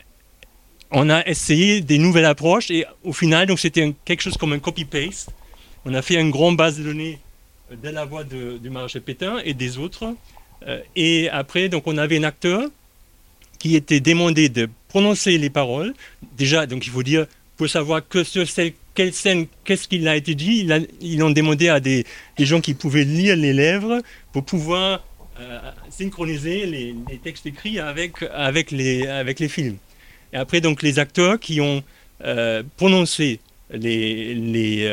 on 0.91 1.09
a 1.09 1.25
essayé 1.25 1.81
des 1.81 1.97
nouvelles 1.97 2.25
approches 2.25 2.71
et 2.71 2.85
au 3.03 3.13
final, 3.13 3.57
c'était 3.57 3.93
quelque 4.05 4.21
chose 4.21 4.37
comme 4.37 4.53
un 4.53 4.59
copy-paste. 4.59 5.31
On 5.85 5.93
a 5.93 6.01
fait 6.01 6.15
une 6.19 6.31
grande 6.31 6.57
base 6.57 6.77
de 6.77 6.83
données 6.83 7.19
de 7.71 7.89
la 7.89 8.05
voix 8.05 8.23
de- 8.23 8.57
du 8.57 8.69
maréchal 8.69 9.01
Pétain 9.01 9.39
et 9.43 9.53
des 9.53 9.77
autres. 9.77 10.15
Euh, 10.67 10.79
et 10.95 11.29
après, 11.29 11.69
donc 11.69 11.85
on 11.87 11.97
avait 11.97 12.17
un 12.17 12.23
acteur 12.23 12.61
qui 13.59 13.75
était 13.75 13.99
demandé 13.99 14.49
de 14.49 14.69
prononcer 14.87 15.37
les 15.37 15.49
paroles. 15.49 15.93
Déjà, 16.37 16.65
donc 16.65 16.85
il 16.87 16.91
faut 16.91 17.03
dire, 17.03 17.25
pour 17.57 17.67
savoir 17.69 18.07
que 18.07 18.23
celle- 18.23 18.73
quelle 18.93 19.13
scène, 19.13 19.47
qu'est-ce 19.63 19.87
qu'il 19.87 20.07
a 20.07 20.15
été 20.15 20.33
dit, 20.35 20.59
il 20.61 20.71
a- 20.71 20.79
ils 21.01 21.21
ont 21.23 21.29
demandé 21.29 21.69
à 21.69 21.79
des, 21.79 22.05
des 22.37 22.45
gens 22.45 22.61
qui 22.61 22.73
pouvaient 22.73 23.03
lire 23.03 23.35
les 23.35 23.53
lèvres 23.53 24.01
pour 24.31 24.43
pouvoir 24.43 25.03
euh, 25.39 25.59
synchroniser 25.91 26.65
les, 26.65 26.95
textes 27.23 27.45
écrits 27.45 27.79
avec, 27.79 28.13
avec, 28.33 28.71
les, 28.71 29.05
avec 29.05 29.39
les 29.39 29.47
films. 29.49 29.77
Et 30.33 30.37
après, 30.37 30.61
donc, 30.61 30.81
les 30.81 30.97
acteurs 30.97 31.39
qui 31.39 31.61
ont 31.61 31.83
euh, 32.25 32.63
prononcé 32.75 33.39
les, 33.71 34.33
les, 34.33 34.89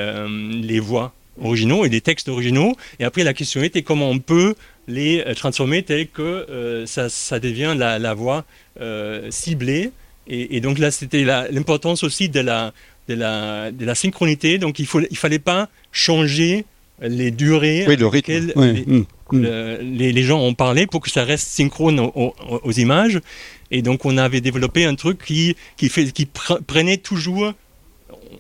les 0.63 0.81
voix 0.81 1.15
originaux 1.43 1.85
et 1.85 1.89
les 1.89 2.01
textes 2.01 2.29
originaux. 2.29 2.77
Et 3.01 3.05
après, 3.05 3.25
la 3.25 3.35
question 3.35 3.63
était 3.63 3.83
comment 3.83 4.11
on 4.11 4.19
peut 4.19 4.55
les 4.89 5.23
euh, 5.27 5.35
transformer 5.35 5.83
tels 5.83 6.09
que 6.09 6.23
euh, 6.23 6.87
ça, 6.87 7.09
ça 7.09 7.39
devient 7.41 7.75
la, 7.77 7.99
la 7.99 8.15
voix 8.15 8.45
euh, 8.81 9.31
ciblée. 9.31 9.91
Et, 10.27 10.57
et 10.57 10.61
donc 10.61 10.79
là, 10.79 10.91
c'était 10.91 11.25
l'importance 11.25 12.03
aussi 12.03 12.29
de 12.29 12.41
la, 12.41 12.73
de, 13.09 13.15
la, 13.15 13.71
de 13.73 13.85
la 13.85 13.95
synchronité. 13.95 14.59
Donc 14.59 14.79
il 14.79 14.87
ne 14.95 15.03
il 15.11 15.17
fallait 15.17 15.39
pas 15.39 15.69
changer 15.93 16.65
les 17.01 17.31
durées 17.31 17.85
Oui, 17.89 17.97
le 17.97 18.07
rythme. 18.07 18.33
lesquelles 18.33 18.53
Ouais, 18.57 18.73
les, 18.73 18.85
mm, 18.87 19.05
le- 19.33 19.79
les, 19.83 20.13
les 20.13 20.23
gens 20.23 20.41
ont 20.41 20.55
parlé 20.55 20.87
pour 20.87 21.01
que 21.01 21.11
ça 21.11 21.25
reste 21.25 21.49
synchrone 21.49 21.99
aux, 21.99 22.13
aux- 22.15 22.61
aux 22.63 22.73
images. 22.73 23.21
Et 23.71 23.83
donc, 23.83 24.05
on 24.05 24.17
avait 24.17 24.41
développé 24.41 24.85
un 24.85 24.95
truc 24.95 25.25
qui, 25.25 25.57
qui, 25.77 25.89
fait, 25.89 26.13
qui 26.13 26.27
pre- 26.27 26.63
prenait 26.63 26.99
toujours. 26.99 27.53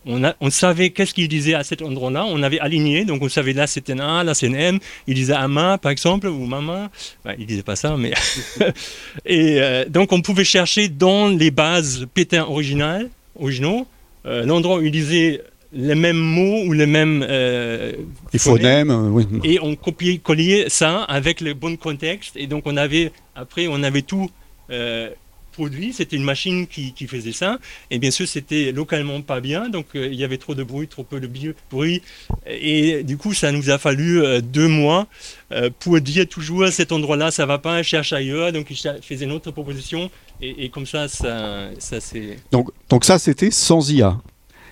On, 0.07 0.23
a, 0.25 0.35
on 0.41 0.51
savait 0.51 0.91
qu'est-ce 0.91 1.15
qu'il 1.15 1.29
disait 1.29 1.55
à 1.55 1.65
cet 1.65 1.83
endroit-là. 1.83 2.25
On 2.29 2.43
avait 2.43 2.59
aligné. 2.61 3.05
Donc, 3.05 3.23
on 3.23 3.29
savait 3.29 3.53
là, 3.53 3.67
c'était 3.67 3.93
un 3.93 4.19
A, 4.21 4.25
là, 4.25 4.35
c'est 4.35 4.49
un 4.49 4.55
M. 4.55 4.79
Il 5.07 5.15
disait 5.15 5.35
Ama, 5.35 5.79
par 5.79 5.91
exemple, 5.93 6.27
ou 6.29 6.47
Mama. 6.47 6.91
Ben, 7.25 7.35
il 7.39 7.47
disait 7.47 7.63
pas 7.63 7.77
ça, 7.77 7.97
mais. 7.97 8.13
et 9.27 9.61
euh, 9.61 9.85
donc, 9.89 10.13
on 10.13 10.21
pouvait 10.21 10.45
chercher 10.45 10.89
dans 10.89 11.29
les 11.29 11.51
bases 11.51 12.07
pétain 12.15 12.45
originales, 12.45 13.09
originaux, 13.39 13.87
euh, 14.27 14.45
l'endroit 14.45 14.79
où 14.79 14.83
il 14.83 14.91
disait 14.91 15.41
les 15.73 15.95
mêmes 15.97 16.17
mots 16.19 16.63
ou 16.67 16.73
les 16.73 16.87
mêmes. 16.87 17.25
euh, 17.29 17.93
Les 18.33 18.39
phonèmes 18.39 18.91
euh, 18.91 19.09
oui. 19.09 19.27
et 19.43 19.59
on 19.61 19.75
copiait 19.75 20.19
collait 20.19 20.67
ça 20.69 21.03
avec 21.03 21.41
le 21.41 21.53
bon 21.55 21.77
contexte 21.77 22.37
et 22.37 22.47
donc 22.47 22.63
on 22.67 22.77
avait 22.77 23.11
après 23.35 23.67
on 23.67 23.83
avait 23.83 24.03
tout 24.03 24.31
euh, 24.71 25.11
produit 25.55 25.93
c'était 25.93 26.17
une 26.17 26.25
machine 26.25 26.67
qui, 26.67 26.93
faisait 27.07 27.33
ça. 27.33 27.59
Et 27.91 27.99
bien 27.99 28.11
sûr 28.11 28.27
c'était 28.29 28.73
localement 28.73 29.21
pas 29.23 29.41
bien 29.41 29.69
donc 29.69 29.87
euh, 29.95 30.07
il 30.07 30.15
y 30.15 30.25
avait 30.25 30.39
trop 30.39 30.55
de 30.55 30.65
bruit 30.65 30.89
trop 30.89 31.05
peu 31.05 31.21
de 31.21 31.29
bruit. 31.71 32.03
Et 32.47 33.03
du 33.05 33.17
coup 33.17 33.33
ça 33.35 33.53
nous 33.53 33.71
a 33.71 33.79
fallu 33.79 34.23
euh, 34.23 34.41
deux 34.41 34.69
mois 34.69 35.07
euh, 35.53 35.71
pour 35.79 36.01
dire 36.01 36.27
toujours 36.29 36.65
à 36.65 36.71
cet 36.71 36.93
endroit 36.93 37.17
là 37.17 37.31
ça 37.31 37.47
va 37.47 37.59
pas 37.59 37.83
cherche 37.83 38.13
ailleurs. 38.13 38.53
Donc 38.53 38.71
il 38.71 38.77
faisait 39.03 39.25
une 39.25 39.33
autre 39.33 39.51
proposition. 39.51 40.11
Et, 40.41 40.65
et 40.65 40.69
comme 40.69 40.87
ça 40.87 41.09
ça, 41.09 41.71
ça 41.79 42.01
c'est 42.01 42.39
Donc, 42.51 42.71
donc 42.89 43.05
ça, 43.05 43.19
c'était 43.19 43.51
sans 43.51 43.91
IA. 43.91 44.19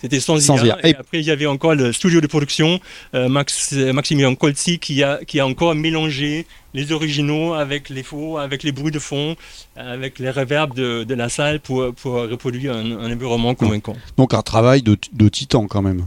C'était 0.03 0.21
sans, 0.21 0.39
Sans 0.41 0.57
IA. 0.59 0.67
IA. 0.67 0.87
Et 0.87 0.91
Et- 0.91 0.97
après, 0.97 1.21
il 1.21 1.25
y 1.25 1.31
avait 1.31 1.47
encore 1.47 1.75
le 1.75 1.93
studio 1.93 2.21
de 2.21 2.27
production, 2.27 2.79
euh, 3.15 3.29
Max, 3.31 3.71
euh, 3.73 3.93
Maximilien 3.95 4.35
Colzi, 4.35 4.79
qui 4.79 5.03
a, 5.03 5.21
qui 5.27 5.41
a 5.41 5.47
encore 5.47 5.75
mélangé 5.75 6.47
les 6.75 6.93
originaux 6.93 7.55
avec 7.55 7.89
les 7.89 8.03
faux, 8.03 8.37
avec 8.39 8.63
les 8.63 8.73
bruits 8.73 8.93
de 8.93 8.99
fond, 8.99 9.37
avec 9.77 10.19
les 10.19 10.31
reverbs 10.31 10.75
de, 10.75 11.05
de 11.05 11.15
la 11.15 11.29
salle 11.29 11.61
pour, 11.61 11.95
pour 11.95 12.15
reproduire 12.15 12.75
un, 12.75 12.91
un 12.99 13.13
environnement 13.13 13.55
convaincant. 13.55 13.97
Donc 14.19 14.35
un 14.35 14.43
travail 14.43 14.83
de, 14.83 14.97
de 15.13 15.29
titan 15.29 15.67
quand 15.67 15.83
même. 15.83 16.05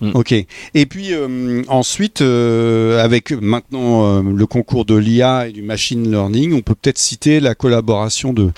Mm. 0.00 0.10
Ok. 0.14 0.32
Et 0.32 0.86
puis 0.86 1.12
euh, 1.12 1.62
ensuite, 1.66 2.20
euh, 2.20 3.02
avec 3.02 3.32
maintenant 3.32 4.18
euh, 4.18 4.22
le 4.22 4.46
concours 4.46 4.84
de 4.84 4.94
l'IA 4.94 5.48
et 5.48 5.52
du 5.52 5.62
machine 5.62 6.08
learning, 6.08 6.52
on 6.52 6.60
peut 6.62 6.76
peut-être 6.76 6.98
citer 6.98 7.40
la 7.40 7.54
collaboration 7.56 8.32
de 8.32 8.52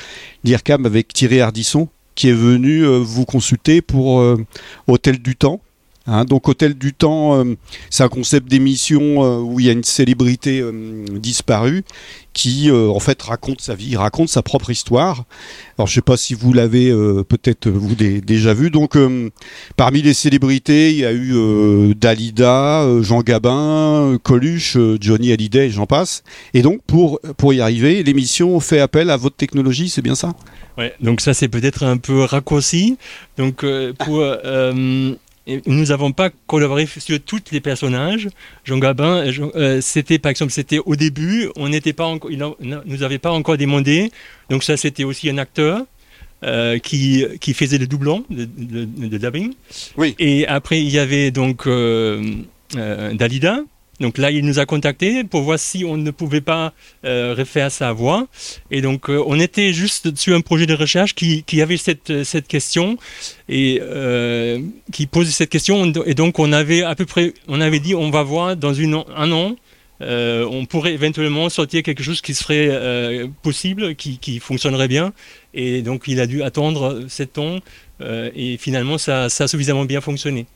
l'IRCAM 0.44 0.84
avec 0.84 1.12
Thierry 1.14 1.40
Ardisson, 1.40 1.88
qui 2.20 2.28
est 2.28 2.34
venu 2.34 2.84
euh, 2.84 2.98
vous 2.98 3.24
consulter 3.24 3.80
pour 3.80 4.20
euh, 4.20 4.36
Hôtel 4.86 5.22
du 5.22 5.36
Temps. 5.36 5.62
Hein, 6.06 6.24
donc 6.24 6.48
Hôtel 6.48 6.74
du 6.74 6.94
Temps, 6.94 7.36
euh, 7.36 7.56
c'est 7.90 8.02
un 8.02 8.08
concept 8.08 8.48
d'émission 8.48 9.22
euh, 9.22 9.38
où 9.38 9.60
il 9.60 9.66
y 9.66 9.68
a 9.68 9.72
une 9.72 9.84
célébrité 9.84 10.60
euh, 10.60 11.04
disparue 11.12 11.84
qui 12.32 12.70
en 12.70 13.00
fait 13.00 13.20
raconte 13.22 13.60
sa 13.60 13.74
vie, 13.74 13.96
raconte 13.96 14.28
sa 14.28 14.40
propre 14.40 14.70
histoire. 14.70 15.24
Alors 15.76 15.88
je 15.88 15.94
sais 15.94 16.00
pas 16.00 16.16
si 16.16 16.34
vous 16.34 16.52
l'avez 16.52 16.92
peut-être 17.28 17.68
vous 17.68 17.96
dé- 17.96 18.20
déjà 18.20 18.54
vu. 18.54 18.70
Donc 18.70 18.96
parmi 19.76 20.00
les 20.00 20.14
célébrités, 20.14 20.92
il 20.92 20.98
y 20.98 21.04
a 21.04 21.12
eu 21.12 21.92
Dalida, 21.96 22.86
Jean 23.02 23.22
Gabin, 23.22 24.16
Coluche, 24.22 24.78
Johnny 25.00 25.32
Hallyday, 25.32 25.66
et 25.66 25.70
j'en 25.70 25.86
passe. 25.86 26.22
Et 26.54 26.62
donc 26.62 26.82
pour 26.86 27.20
pour 27.36 27.52
y 27.52 27.60
arriver, 27.60 28.04
l'émission 28.04 28.60
fait 28.60 28.78
appel 28.78 29.10
à 29.10 29.16
votre 29.16 29.34
technologie, 29.34 29.88
c'est 29.88 30.02
bien 30.02 30.14
ça? 30.14 30.32
Ouais, 30.78 30.94
donc 31.00 31.20
ça, 31.20 31.34
c'est 31.34 31.48
peut-être 31.48 31.82
un 31.82 31.96
peu 31.96 32.22
raccourci. 32.22 32.96
Donc, 33.36 33.66
pour, 33.98 34.24
et 35.46 35.60
nous 35.66 35.86
n'avons 35.86 36.12
pas 36.12 36.30
collaboré 36.46 36.86
sur 36.86 37.18
tous 37.20 37.40
les 37.50 37.60
personnages. 37.60 38.28
Jean 38.64 38.78
Gabin, 38.78 39.26
euh, 39.26 39.32
euh, 39.56 39.80
c'était 39.80 40.18
par 40.18 40.30
exemple, 40.30 40.52
c'était 40.52 40.78
au 40.84 40.96
début, 40.96 41.48
on 41.56 41.68
n'était 41.68 41.92
pas 41.94 42.06
encore, 42.06 42.30
il 42.30 42.42
en- 42.44 42.56
nous 42.60 43.02
avait 43.02 43.18
pas 43.18 43.30
encore 43.32 43.56
demandé. 43.56 44.10
Donc 44.50 44.62
ça, 44.64 44.76
c'était 44.76 45.04
aussi 45.04 45.28
un 45.30 45.38
acteur. 45.38 45.84
euh, 46.42 46.78
qui, 46.78 47.22
qui 47.38 47.52
faisait 47.52 47.76
le 47.76 47.86
doublon 47.86 48.24
de, 48.30 48.46
de, 48.46 48.86
de 48.86 49.18
dubbing. 49.18 49.52
Oui. 49.98 50.14
Et 50.18 50.46
après, 50.46 50.80
il 50.80 50.88
y 50.88 50.98
avait 50.98 51.30
donc 51.30 51.66
euh, 51.66 52.22
Dalida. 53.12 53.60
Donc 54.00 54.16
là, 54.16 54.30
il 54.30 54.44
nous 54.46 54.58
a 54.58 54.66
contactés 54.66 55.24
pour 55.24 55.42
voir 55.42 55.58
si 55.58 55.84
on 55.84 55.98
ne 55.98 56.10
pouvait 56.10 56.40
pas 56.40 56.72
euh, 57.04 57.34
refaire 57.36 57.70
sa 57.70 57.92
voix. 57.92 58.26
Et 58.70 58.80
donc, 58.80 59.10
euh, 59.10 59.22
on 59.26 59.38
était 59.38 59.74
juste 59.74 60.16
sur 60.16 60.34
un 60.34 60.40
projet 60.40 60.66
de 60.66 60.74
recherche 60.74 61.14
qui, 61.14 61.62
avait 61.62 61.76
cette, 61.76 62.24
cette 62.24 62.48
question 62.48 62.96
et 63.48 63.78
euh, 63.82 64.58
qui 64.90 65.06
posait 65.06 65.30
cette 65.30 65.50
question. 65.50 65.92
Et 66.06 66.14
donc, 66.14 66.38
on 66.38 66.52
avait 66.52 66.82
à 66.82 66.94
peu 66.94 67.04
près, 67.04 67.34
on 67.46 67.60
avait 67.60 67.78
dit, 67.78 67.94
on 67.94 68.10
va 68.10 68.22
voir 68.22 68.56
dans 68.56 68.74
un 68.80 69.32
an, 69.32 69.56
on 70.00 70.64
pourrait 70.64 70.94
éventuellement 70.94 71.50
sortir 71.50 71.82
quelque 71.82 72.02
chose 72.02 72.22
qui 72.22 72.32
serait 72.32 73.28
possible, 73.42 73.94
qui, 73.96 74.38
fonctionnerait 74.40 74.88
bien. 74.88 75.12
Et 75.52 75.82
donc, 75.82 76.04
il 76.06 76.20
a 76.20 76.26
dû 76.26 76.42
attendre 76.42 77.04
sept 77.08 77.36
ans 77.36 77.58
et 78.02 78.56
finalement, 78.56 78.96
ça, 78.96 79.28
ça 79.28 79.44
a 79.44 79.48
suffisamment 79.48 79.84
bien 79.84 80.00
fonctionné. 80.00 80.46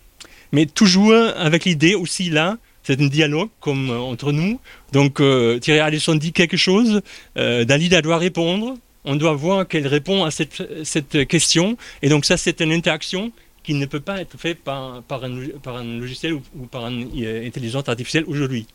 Mais 0.53 0.65
toujours 0.65 1.13
avec 1.13 1.67
l'idée 1.67 1.95
aussi 1.95 2.31
là, 2.31 2.57
c'est 2.85 3.01
un 3.01 3.07
dialogue 3.07 3.49
comme 3.61 3.91
euh, 3.91 3.99
entre 3.99 4.31
nous. 4.31 4.61
Donc 4.93 5.21
euh, 5.21 5.59
Thierry 5.59 5.81
Alisson 5.81 6.15
dit 6.15 6.33
quelque 6.33 6.57
chose, 6.57 7.01
euh, 7.37 7.65
Dalida 7.65 8.03
doit 8.03 8.19
répondre, 8.19 8.77
on 9.05 9.17
doit 9.17 9.33
voir 9.33 9.67
qu'elle 9.67 9.87
répond 9.87 10.25
à 10.25 10.31
cette, 10.31 11.27
question. 11.27 11.77
Et 12.03 12.09
donc 12.09 12.25
ça, 12.25 12.37
c'est 12.37 12.61
une 12.61 12.73
interaction 12.73 13.33
qui 13.63 13.75
ne 13.75 13.87
peut 13.87 14.01
pas 14.01 14.21
être 14.21 14.39
faite 14.39 14.59
par, 14.63 15.03
un, 15.11 15.99
logiciel 15.99 16.35
ou, 16.35 16.67
par 16.71 16.87
une 16.87 17.09
intelligence 17.47 17.89
artificielle 17.89 18.25
aujourd'hui. 18.27 18.67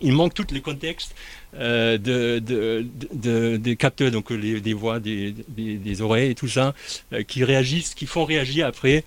Il 0.00 0.12
manque 0.12 0.34
tous 0.34 0.46
les 0.52 0.60
contextes 0.60 1.14
euh, 1.54 1.98
de, 1.98 2.38
de, 2.38 3.56
des 3.56 3.76
capteurs, 3.76 4.10
donc 4.10 4.32
des 4.32 4.72
voix, 4.74 5.00
des, 5.00 6.02
oreilles 6.02 6.30
et 6.30 6.34
tout 6.34 6.48
ça, 6.48 6.74
euh, 7.12 7.22
qui 7.22 7.42
réagissent, 7.44 7.94
qui 7.94 8.06
font 8.06 8.24
réagir 8.24 8.66
après 8.66 9.04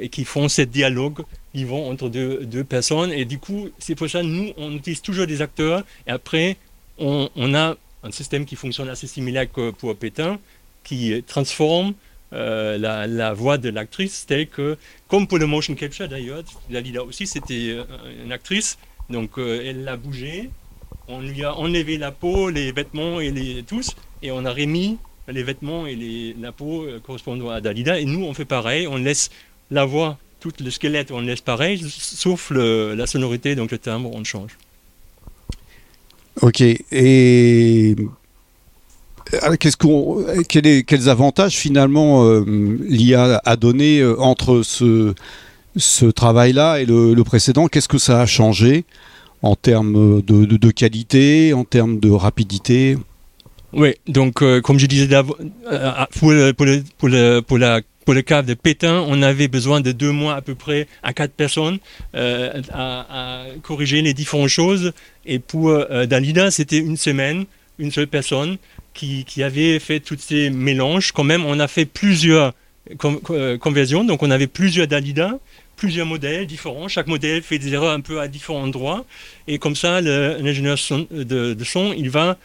et 0.00 0.08
qui 0.08 0.24
font 0.24 0.48
ce 0.48 0.62
dialogue 0.62 1.24
vont 1.64 1.90
entre 1.90 2.08
deux, 2.08 2.64
personnes. 2.64 3.12
Et 3.12 3.24
du 3.24 3.38
coup, 3.38 3.68
c'est 3.78 3.94
pour 3.94 4.08
ça 4.08 4.22
nous, 4.22 4.52
on 4.56 4.72
utilise 4.74 5.02
toujours 5.02 5.26
des 5.26 5.42
acteurs. 5.42 5.84
Et 6.06 6.10
après, 6.10 6.56
on, 6.98 7.54
a 7.54 7.76
un 8.02 8.10
système 8.10 8.44
qui 8.44 8.56
fonctionne 8.56 8.88
assez 8.88 9.06
similaire 9.06 9.50
que 9.50 9.70
pour 9.70 9.96
Pétain, 9.96 10.38
qui 10.84 11.22
transforme 11.26 11.94
euh, 12.32 12.76
la, 12.78 13.32
voix 13.32 13.58
de 13.58 13.70
l'actrice 13.70 14.26
telle 14.26 14.48
que, 14.48 14.76
comme 15.08 15.26
pour 15.26 15.38
le 15.38 15.46
motion 15.46 15.74
capture 15.74 16.08
d'ailleurs, 16.08 16.42
Dalida 16.68 17.02
aussi 17.02 17.26
c'était 17.26 17.70
euh, 17.70 17.84
une 18.24 18.32
actrice, 18.32 18.78
donc 19.10 19.38
euh, 19.38 19.62
elle 19.64 19.84
l'a 19.84 19.96
bougé, 19.96 20.50
on 21.08 21.20
lui 21.20 21.44
a 21.44 21.54
enlevé 21.54 21.98
la 21.98 22.10
peau, 22.10 22.50
les 22.50 22.72
vêtements 22.72 23.20
et 23.20 23.30
les 23.30 23.62
tous, 23.62 23.96
et 24.22 24.30
on 24.30 24.44
a 24.44 24.52
remis 24.52 24.98
les 25.28 25.42
vêtements 25.42 25.86
et 25.86 26.34
la 26.40 26.52
peau 26.52 26.86
correspondant 27.04 27.50
à 27.50 27.60
Dalida, 27.60 27.98
et 27.98 28.04
nous 28.04 28.24
on 28.24 28.32
fait 28.34 28.46
pareil, 28.46 28.86
on 28.86 28.96
laisse 28.96 29.30
la 29.70 29.84
voix, 29.84 30.18
tout 30.40 30.52
le 30.62 30.70
squelette, 30.70 31.10
on 31.10 31.20
laisse 31.20 31.42
pareil, 31.42 31.84
sauf 31.88 32.50
la 32.50 33.06
sonorité, 33.06 33.54
donc 33.54 33.70
le 33.70 33.78
timbre, 33.78 34.10
on 34.14 34.24
change. 34.24 34.56
Ok, 36.40 36.62
et 36.62 37.96
qu'on, 39.78 40.24
quels 40.48 41.08
avantages 41.08 41.56
finalement 41.56 42.24
euh, 42.24 42.44
l'IA 42.88 43.40
a 43.44 43.56
donné 43.56 44.00
euh, 44.00 44.18
entre 44.20 44.62
ce, 44.62 45.14
ce 45.78 46.06
travail-là 46.06 46.80
et 46.80 46.86
le, 46.86 47.22
précédent 47.22 47.68
Qu'est-ce 47.68 47.88
que 47.88 47.98
ça 47.98 48.20
a 48.20 48.26
changé 48.26 48.84
en 49.42 49.54
termes 49.54 50.20
de, 50.22 50.70
qualité, 50.70 51.52
en 51.54 51.64
termes 51.64 51.98
de 52.00 52.10
rapidité? 52.10 52.98
Oui, 53.72 53.94
donc 54.06 54.42
euh, 54.42 54.60
comme 54.60 54.78
je 54.78 54.86
disais 54.86 55.08
pour, 55.22 55.36
pour, 56.18 56.30
le, 56.30 56.52
pour, 56.52 57.08
pour 57.46 57.58
la 57.58 57.80
pour 58.08 58.14
le 58.14 58.22
cas 58.22 58.40
de 58.40 58.54
Pétain, 58.54 59.04
on 59.06 59.20
avait 59.20 59.48
besoin 59.48 59.82
de 59.82 59.92
deux 59.92 60.12
mois 60.12 60.34
à 60.34 60.40
peu 60.40 60.54
près 60.54 60.88
à 61.02 61.12
quatre 61.12 61.34
personnes 61.34 61.78
euh, 62.14 62.62
à, 62.72 63.44
corriger 63.62 64.00
les 64.00 64.14
différentes 64.14 64.48
choses. 64.48 64.94
Et 65.26 65.38
pour 65.38 65.68
euh, 65.68 66.06
Dalida, 66.06 66.50
c'était 66.50 66.78
une 66.78 66.96
semaine, 66.96 67.44
une 67.78 67.90
seule 67.90 68.06
personne 68.06 68.56
qui, 68.94 69.26
qui, 69.26 69.42
avait 69.42 69.78
fait 69.78 70.00
tous 70.00 70.16
ces 70.18 70.48
mélanges. 70.48 71.12
Quand 71.12 71.22
même, 71.22 71.44
on 71.44 71.60
a 71.60 71.68
fait 71.68 71.84
plusieurs 71.84 72.54
euh, 73.28 73.58
conversions, 73.58 74.04
donc 74.04 74.22
on 74.22 74.30
avait 74.30 74.46
plusieurs 74.46 74.86
Dalida 74.86 75.38
plusieurs 75.78 76.06
modèles 76.06 76.46
différents. 76.46 76.88
Chaque 76.88 77.06
modèle 77.06 77.42
fait 77.42 77.58
des 77.58 77.72
erreurs 77.72 77.92
un 77.92 78.00
peu 78.00 78.20
à 78.20 78.28
différents 78.28 78.64
endroits. 78.64 79.06
Et 79.46 79.58
comme 79.58 79.76
ça, 79.76 80.00
l'ingénieur 80.00 80.76
de, 81.10 81.54
de, 81.54 81.64
son, 81.64 81.94
il 81.96 82.10
va 82.10 82.36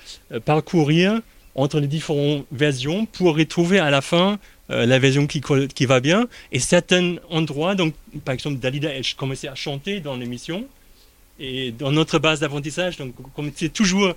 parcourir 0.46 1.20
entre 1.56 1.80
les 1.80 1.88
différentes 1.88 2.46
versions 2.52 3.06
pour 3.06 3.36
retrouver 3.36 3.80
à 3.80 3.90
la 3.90 4.02
fin 4.02 4.40
euh, 4.70 4.86
la 4.86 4.98
version 4.98 5.28
qui, 5.28 5.86
va 5.86 6.00
bien. 6.00 6.28
Et 6.52 6.60
certains 6.60 7.16
endroits, 7.30 7.76
donc 7.76 7.94
par 8.24 8.34
exemple 8.34 8.60
Dalida, 8.60 8.90
elle 8.90 9.04
commençait 9.18 9.50
à 9.50 9.56
chanter 9.56 10.00
dans 10.00 10.16
l'émission. 10.16 10.66
Et 11.40 11.72
dans 11.72 11.92
notre 11.92 12.20
base 12.20 12.40
d'apprentissage, 12.40 12.98
donc 12.98 13.14
comme 13.36 13.52
c'est 13.56 13.74
toujours 13.74 14.06
euh, 14.06 14.14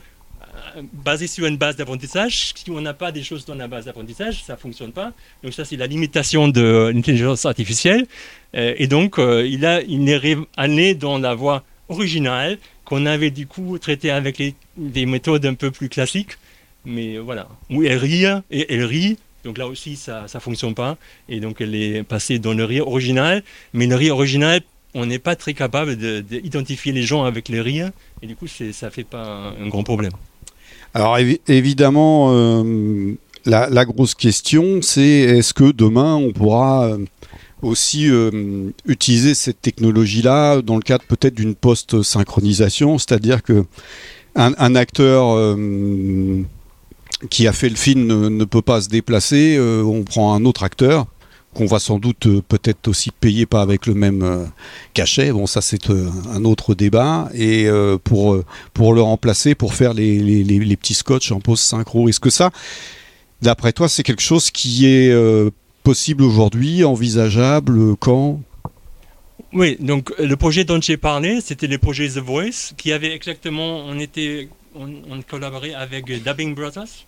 basé 0.92 1.26
sur 1.26 1.46
une 1.46 1.56
base 1.56 1.76
d'apprentissage, 1.76 2.52
si 2.54 2.70
on 2.70 2.80
n'a 2.80 2.94
pas 2.94 3.12
des 3.12 3.22
choses 3.22 3.44
dans 3.44 3.54
la 3.54 3.68
base 3.68 3.86
d'apprentissage, 3.86 4.44
ça 4.44 4.54
ne 4.54 4.58
fonctionne 4.58 4.92
pas. 4.92 5.12
Donc 5.42 5.52
ça, 5.52 5.64
c'est 5.64 5.76
la 5.76 5.86
limitation 5.86 6.48
de 6.48 6.90
l'intelligence 6.94 7.46
artificielle. 7.46 8.06
Euh, 8.54 8.74
et 8.76 8.86
donc, 8.86 9.16
il, 9.18 9.64
a, 9.66 9.82
il 9.82 10.08
est 10.08 10.36
allé 10.56 10.94
dans 10.94 11.18
la 11.18 11.34
voie 11.34 11.64
originale 11.88 12.58
qu'on 12.84 13.06
avait 13.06 13.30
du 13.30 13.46
coup 13.46 13.78
traité 13.78 14.10
avec 14.10 14.38
les, 14.38 14.54
des 14.76 15.06
méthodes 15.06 15.44
un 15.46 15.54
peu 15.54 15.70
plus 15.70 15.88
classiques. 15.88 16.38
Mais 16.84 17.18
voilà, 17.18 17.48
où 17.68 17.82
elle 17.82 17.98
rit, 17.98 18.24
et 18.50 18.72
elle 18.72 18.84
rit, 18.84 19.18
donc 19.46 19.58
là 19.58 19.68
aussi, 19.68 19.94
ça 19.94 20.26
ne 20.32 20.40
fonctionne 20.40 20.74
pas. 20.74 20.98
Et 21.28 21.38
donc, 21.38 21.60
elle 21.60 21.74
est 21.76 22.02
passée 22.02 22.40
dans 22.40 22.52
le 22.52 22.64
rire 22.64 22.88
original. 22.88 23.44
Mais 23.72 23.86
le 23.86 23.94
rire 23.94 24.14
original, 24.16 24.60
on 24.92 25.06
n'est 25.06 25.20
pas 25.20 25.36
très 25.36 25.54
capable 25.54 25.94
d'identifier 25.96 26.90
les 26.90 27.02
gens 27.02 27.22
avec 27.22 27.48
le 27.48 27.60
rire. 27.60 27.90
Et 28.22 28.26
du 28.26 28.34
coup, 28.34 28.48
ça 28.48 28.64
ne 28.64 28.90
fait 28.90 29.04
pas 29.04 29.52
un, 29.60 29.68
grand 29.68 29.84
problème. 29.84 30.10
Alors, 30.94 31.18
évidemment, 31.48 32.30
euh, 32.32 33.14
la, 33.44 33.84
grosse 33.84 34.14
question, 34.14 34.80
c'est 34.82 35.02
est-ce 35.02 35.52
que 35.52 35.72
demain, 35.72 36.14
on 36.14 36.32
pourra 36.32 36.86
euh, 36.86 36.98
aussi 37.62 38.08
euh, 38.08 38.70
utiliser 38.86 39.34
cette 39.34 39.60
technologie-là 39.60 40.62
dans 40.62 40.76
le 40.76 40.82
cadre 40.82 41.04
peut-être 41.06 41.34
d'une 41.34 41.54
post-synchronisation, 41.54 42.98
c'est-à-dire 42.98 43.42
que 43.42 43.64
un 44.38 44.74
acteur 44.74 45.56
qui 47.30 47.48
a 47.48 47.52
fait 47.54 47.70
le 47.70 47.74
film 47.74 48.06
ne, 48.06 48.44
peut 48.44 48.60
pas 48.60 48.82
se 48.82 48.90
déplacer, 48.90 49.58
on 49.58 50.02
prend 50.02 50.34
un 50.34 50.44
autre 50.44 50.62
acteur 50.62 51.06
qu'on 51.56 51.66
va 51.66 51.78
sans 51.78 51.98
doute 51.98 52.26
euh, 52.26 52.42
peut-être 52.46 52.88
aussi 52.88 53.10
payer 53.10 53.46
pas 53.46 53.62
avec 53.62 53.86
le 53.86 53.94
même 53.94 54.22
euh, 54.22 54.44
cachet. 54.94 55.32
Bon, 55.32 55.46
ça 55.46 55.60
c'est 55.60 55.90
un 55.90 56.44
autre 56.44 56.74
débat. 56.74 57.28
Et 57.34 57.68
pour 58.04 58.38
pour 58.74 58.94
le 58.94 59.02
remplacer, 59.02 59.54
pour 59.54 59.74
faire 59.74 59.94
les, 59.94 60.18
les, 60.18 60.76
petits 60.76 60.94
scotch 60.94 61.32
en 61.32 61.40
pause 61.40 61.60
synchro, 61.60 62.08
est-ce 62.08 62.20
que 62.20 62.30
ça, 62.30 62.50
d'après 63.42 63.72
toi, 63.72 63.88
c'est 63.88 64.02
quelque 64.02 64.22
chose 64.22 64.50
qui 64.50 64.86
est 64.86 65.14
possible 65.82 66.22
aujourd'hui, 66.22 66.84
envisageable 66.84 67.96
quand? 67.96 68.40
Oui, 69.52 69.76
donc 69.80 70.12
le 70.18 70.36
projet 70.36 70.64
dont 70.64 70.80
j'ai 70.80 70.96
parlé, 70.96 71.40
c'était 71.40 71.66
le 71.66 71.78
projet 71.78 72.08
The 72.08 72.18
Voice, 72.18 72.74
qui 72.76 72.92
avait 72.92 73.14
exactement, 73.14 73.78
on 73.86 73.98
était 73.98 74.48
on, 74.74 75.22
collaborait 75.22 75.74
avec 75.74 76.06
Dubbing 76.22 76.54
Brothers, 76.54 77.06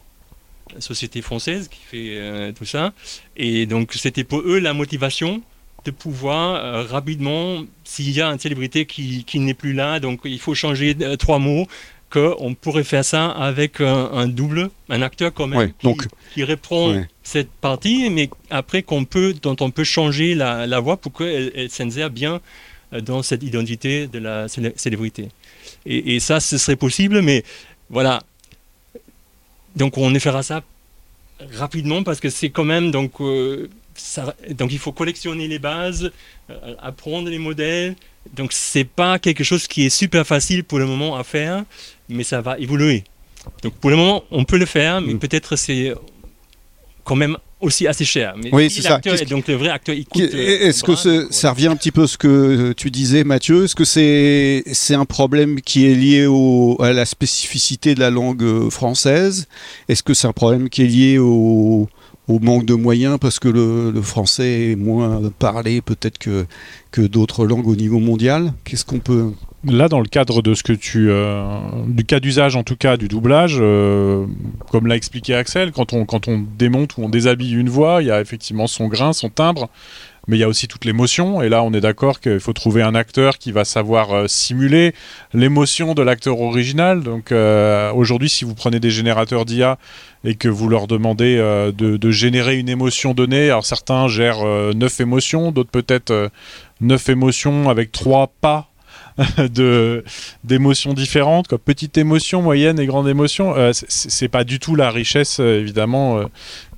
société 0.79 1.23
française 1.23 1.69
qui 1.69 1.81
fait 1.81 2.19
euh, 2.19 2.53
tout 2.53 2.65
ça. 2.65 2.93
Et 3.37 3.67
donc, 3.67 3.95
c'était 3.95 4.25
pour 4.25 4.41
eux 4.41 4.59
la 4.59 4.75
motivation 4.75 5.43
de 5.85 5.91
pouvoir 5.91 6.57
euh, 6.57 6.83
rapidement, 6.83 7.65
s'il 7.85 8.11
y 8.11 8.21
a 8.21 8.29
une 8.29 8.39
célébrité 8.39 8.85
qui, 8.87 9.25
n'est 9.35 9.55
plus 9.55 9.73
là, 9.73 10.01
donc 10.01 10.21
il 10.25 10.41
faut 10.41 10.55
changer 10.55 10.97
euh, 11.01 11.17
trois 11.17 11.39
mots, 11.39 11.67
qu'on 12.11 12.55
pourrait 12.55 12.85
faire 12.85 13.05
ça 13.05 13.29
avec 13.29 13.83
un, 13.83 14.29
double, 14.29 14.71
un 14.89 15.03
acteur 15.03 15.33
quand 15.35 15.47
même, 15.47 15.69
qui, 15.73 15.87
donc, 15.87 16.07
qui 16.33 16.43
reprend 16.43 16.95
cette 17.23 17.51
partie, 17.51 18.09
mais 18.09 18.31
après 18.49 18.83
qu'on 18.83 19.05
peut, 19.05 19.35
dont 19.43 19.57
on 19.61 19.71
peut 19.71 19.85
changer 19.85 20.35
la, 20.35 20.81
voix 20.81 20.97
pour 20.97 21.13
qu'elle 21.13 21.53
elle, 21.55 21.69
s'insère 21.69 22.09
bien 22.09 22.41
dans 23.03 23.23
cette 23.23 23.43
identité 23.43 24.07
de 24.07 24.19
la 24.21 24.49
célébrité. 24.49 25.29
Et, 25.85 26.21
ça, 26.21 26.41
ce 26.41 26.59
serait 26.59 26.77
possible, 26.77 27.23
mais 27.23 27.45
voilà. 27.91 28.23
Donc 29.77 29.99
on 29.99 30.15
fera 30.19 30.43
ça 30.43 30.63
rapidement 31.53 32.03
parce 32.03 32.21
que 32.21 32.31
c'est 32.31 32.51
quand 32.51 32.65
même 32.65 32.91
donc 32.91 33.21
euh, 33.21 33.69
donc 34.51 34.73
il 34.73 34.79
faut 34.79 34.93
collectionner 34.93 35.49
les 35.49 35.59
bases, 35.59 36.13
euh, 36.51 36.75
apprendre 36.81 37.29
les 37.29 37.39
modèles. 37.39 37.97
Donc 38.35 38.53
c'est 38.53 38.85
pas 38.85 39.19
quelque 39.19 39.45
chose 39.45 39.67
qui 39.67 39.87
est 39.87 39.91
super 39.91 40.27
facile 40.27 40.65
pour 40.65 40.79
le 40.79 40.87
moment 40.87 41.17
à 41.17 41.25
faire, 41.25 41.65
mais 42.09 42.25
ça 42.25 42.41
va 42.41 42.59
évoluer. 42.59 43.05
Donc 43.63 43.75
pour 43.75 43.91
le 43.91 43.97
moment 43.97 44.25
on 44.31 44.45
peut 44.45 44.59
le 44.59 44.67
faire, 44.67 45.01
mais 45.01 45.15
mm. 45.15 45.19
peut-être 45.19 45.57
c'est 45.57 45.95
quand 47.05 47.17
même 47.17 47.39
aussi 47.61 47.87
assez 47.87 48.05
cher. 48.05 48.35
Mais 48.43 48.51
oui, 48.53 48.71
c'est 48.71 48.83
ça. 48.83 49.01
donc 49.29 49.49
le 49.49 49.55
vrai 49.55 49.71
acteur, 49.71 49.95
euh, 49.97 50.69
Est-ce 50.69 50.85
que 50.85 51.29
ça 51.31 51.51
revient 51.53 51.69
un 51.69 51.77
petit 51.77 51.91
peu 51.91 52.05
à 52.05 52.07
ce 52.07 52.17
que 52.17 52.73
tu 52.73 52.91
disais, 52.91 53.25
Mathieu? 53.25 53.65
Est-ce 53.65 53.75
que 53.75 53.85
c'est 53.85 54.63
c'est 54.73 54.95
un 54.95 55.05
problème 55.05 55.61
qui 55.61 55.87
est 55.87 55.95
lié 55.95 56.27
au, 56.27 56.77
à 56.81 56.93
la 56.93 57.05
spécificité 57.05 57.95
de 57.95 58.01
la 58.01 58.11
langue 58.11 58.43
euh, 58.43 58.71
française? 58.71 59.49
Est-ce 59.89 60.03
que 60.03 60.15
c'est 60.15 60.29
un 60.29 60.33
problème 60.33 60.69
qui 60.69 60.83
est 60.83 60.87
lié 60.87 61.19
au, 61.19 61.89
au 62.29 62.39
manque 62.39 62.67
de 62.67 62.75
moyens 62.75 63.19
parce 63.19 63.39
que 63.39 63.49
le, 63.49 64.01
français 64.03 64.73
est 64.73 64.77
moins 64.77 65.21
parlé 65.39 65.81
peut-être 65.81 66.19
que, 66.19 66.47
que 66.91 67.01
d'autres 67.01 67.47
langues 67.47 67.67
au 67.67 67.77
niveau 67.77 67.99
mondial. 67.99 68.53
Qu'est-ce 68.65 68.85
qu'on 68.85 69.01
peut 69.01 69.33
Là, 69.65 69.89
dans 69.89 69.99
le 69.99 70.07
cadre 70.07 70.41
de 70.41 70.55
ce 70.55 70.63
que 70.63 70.73
tu, 70.73 71.11
euh, 71.11 71.59
du 71.89 72.05
cas 72.05 72.21
d'usage 72.21 72.55
en 72.55 72.63
tout 72.63 72.77
cas 72.77 72.97
du 72.97 73.09
doublage, 73.09 73.59
euh, 73.61 74.25
comme 74.71 74.87
l'a 74.87 74.95
expliqué 74.95 75.35
Axel, 75.35 75.73
quand 75.73 75.93
on 75.93 76.05
quand 76.05 76.29
on 76.29 76.45
démonte 76.57 76.97
ou 76.97 77.03
on 77.03 77.09
déshabille 77.09 77.55
une 77.55 77.69
voix, 77.69 78.01
il 78.01 78.07
y 78.07 78.11
a 78.13 78.21
effectivement 78.21 78.69
son 78.69 78.87
grain, 78.87 79.13
son 79.13 79.31
timbre, 79.31 79.69
mais 80.29 80.37
il 80.37 80.41
y 80.41 80.45
a 80.45 80.49
aussi 80.49 80.69
toute 80.69 80.85
l'émotion. 80.85 81.43
Et 81.43 81.49
là, 81.49 81.65
on 81.65 81.73
est 81.73 81.81
d'accord 81.81 82.21
qu'il 82.21 82.39
faut 82.39 82.53
trouver 82.53 82.83
un 82.83 82.95
acteur 82.95 83.39
qui 83.39 83.51
va 83.51 83.65
savoir 83.65 84.13
euh, 84.13 84.29
simuler 84.29 84.95
l'émotion 85.35 85.95
de 85.95 86.03
l'acteur 86.03 86.41
original. 86.41 87.03
Donc 87.03 87.33
aujourd'hui, 87.33 88.29
si 88.29 88.45
vous 88.45 88.55
prenez 88.55 88.79
des 88.79 88.91
générateurs 88.91 89.45
d'IA 89.45 89.79
et 90.25 90.35
que 90.35 90.49
vous 90.49 90.69
leur 90.69 90.87
demandez 90.87 91.37
de, 91.37 91.73
de, 91.97 92.11
générer 92.11 92.59
une 92.59 92.69
émotion 92.69 93.15
donnée, 93.15 93.51
alors 93.51 93.67
certains 93.67 94.09
gèrent 94.09 94.45
neuf 94.75 95.01
émotions, 95.01 95.51
d'autres 95.53 95.71
peut-être 95.71 96.31
neuf 96.81 97.09
émotions 97.09 97.69
avec 97.69 97.93
trois 97.93 98.29
pas 98.41 98.69
de 99.39 100.05
d'émotions 100.45 100.95
différentes, 100.95 101.49
quoi. 101.49 101.59
petite 101.59 101.99
émotion, 101.99 102.43
moyenne 102.43 102.79
et 102.79 102.87
grande 102.87 103.09
émotion. 103.09 103.57
Euh, 103.57 103.73
c'est 103.73 104.29
pas 104.29 104.45
du 104.45 104.59
tout 104.59 104.77
la 104.77 104.91
richesse, 104.91 105.41
euh, 105.41 105.61
évidemment, 105.61 106.19
euh, 106.19 106.25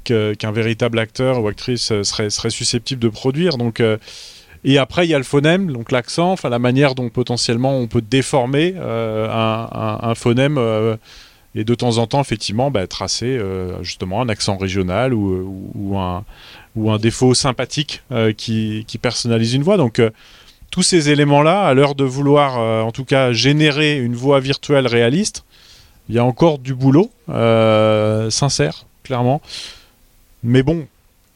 qu'un 0.05 0.53
véritable 0.53 0.99
acteur 0.99 1.43
ou 1.43 1.49
actrice 1.49 1.93
serait, 2.03 2.31
serait 2.31 2.51
susceptible 2.51 3.01
de 3.01 3.09
produire. 3.09 3.57
Donc, 3.57 3.83
et 4.63 4.79
après, 4.79 5.07
il 5.07 5.11
y 5.11 5.15
a 5.15 5.19
le 5.19 5.25
phonème, 5.25 5.73
donc 5.73 5.93
l'accent, 5.93 6.33
enfin 6.33 6.49
la 6.49 6.59
manière 6.59 6.95
dont 6.95 7.09
potentiellement 7.09 7.79
on 7.79 7.87
peut 7.87 8.03
déformer 8.03 8.75
un, 8.77 9.99
un, 10.03 10.15
phonème 10.15 10.59
et 11.55 11.65
de 11.65 11.75
temps 11.75 11.99
en 11.99 12.07
temps, 12.07 12.21
effectivement, 12.21 12.71
bah, 12.71 12.87
tracer 12.87 13.41
justement 13.83 14.21
un 14.21 14.29
accent 14.29 14.57
régional 14.57 15.15
ou, 15.15 15.97
un, 15.99 16.25
ou 16.77 16.91
un 16.91 16.99
défaut 16.99 17.35
sympathique 17.35 18.03
qui, 18.37 18.85
personnalise 19.01 19.55
une 19.55 19.63
voix. 19.63 19.77
Donc, 19.77 20.01
tous 20.71 20.83
ces 20.83 21.11
éléments-là, 21.11 21.63
à 21.63 21.75
l'heure 21.75 21.95
de 21.95 22.05
vouloir, 22.05 22.59
euh, 22.59 22.83
en 22.83 22.93
tout 22.93 23.05
cas, 23.05 23.33
générer 23.33 23.99
une 23.99 24.15
voix 24.15 24.41
virtuelle 24.41 24.87
réaliste, 24.87 25.45
il 26.09 26.15
y 26.15 26.19
a 26.19 26.25
encore 26.25 26.59
du 26.59 26.75
boulot, 26.75 27.11
euh, 27.29 28.31
sincère, 28.31 28.87
clairement. 29.03 29.41
Mais 30.43 30.63
bon, 30.63 30.87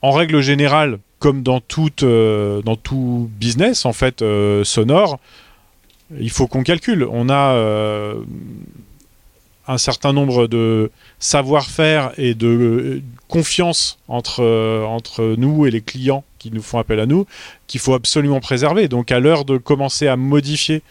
en 0.02 0.12
règle 0.12 0.40
générale, 0.40 0.98
comme 1.18 1.42
dans, 1.42 1.61
euh, 2.02 2.62
dans 2.62 2.76
tout 2.76 3.30
business, 3.38 3.84
en 3.84 3.92
fait, 3.92 4.24
sonore, 4.64 5.18
il 6.18 6.30
faut 6.30 6.46
qu'on 6.46 6.62
calcule. 6.62 7.07
On 7.11 7.28
a 7.28 8.14
un 9.66 9.78
certain 9.78 10.12
nombre 10.12 10.46
de 10.46 10.90
savoir-faire 11.18 12.12
et 12.18 12.34
de 12.34 13.02
confiance 13.28 13.98
entre, 14.09 14.44
entre 14.86 15.34
nous 15.38 15.66
et 15.66 15.70
les 15.70 15.80
clients 15.80 16.24
qui 16.38 16.50
nous 16.50 16.62
font 16.62 16.78
appel 16.78 17.00
à 17.00 17.07
nous, 17.07 17.26
qu'il 17.66 17.80
faut 17.80 17.94
absolument 17.94 18.40
préserver. 18.40 18.88
Donc 18.88 19.11
à 19.11 19.18
l'heure 19.18 19.46
de 19.46 19.57
commencer 19.57 20.07
à 20.07 20.16
modifier 20.16 20.82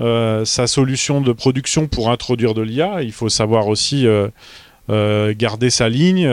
euh, 0.00 0.44
sa 0.44 0.66
solution 0.66 1.22
de 1.22 1.32
production 1.32 1.86
pour 1.86 2.10
introduire 2.10 2.52
de 2.52 2.60
l'IA, 2.60 3.02
il 3.02 3.12
faut 3.12 3.30
savoir 3.30 3.68
aussi 3.68 4.06
euh, 4.90 5.28
euh, 5.28 5.34
garder 5.36 5.70
sa 5.70 5.88
ligne, 5.88 6.28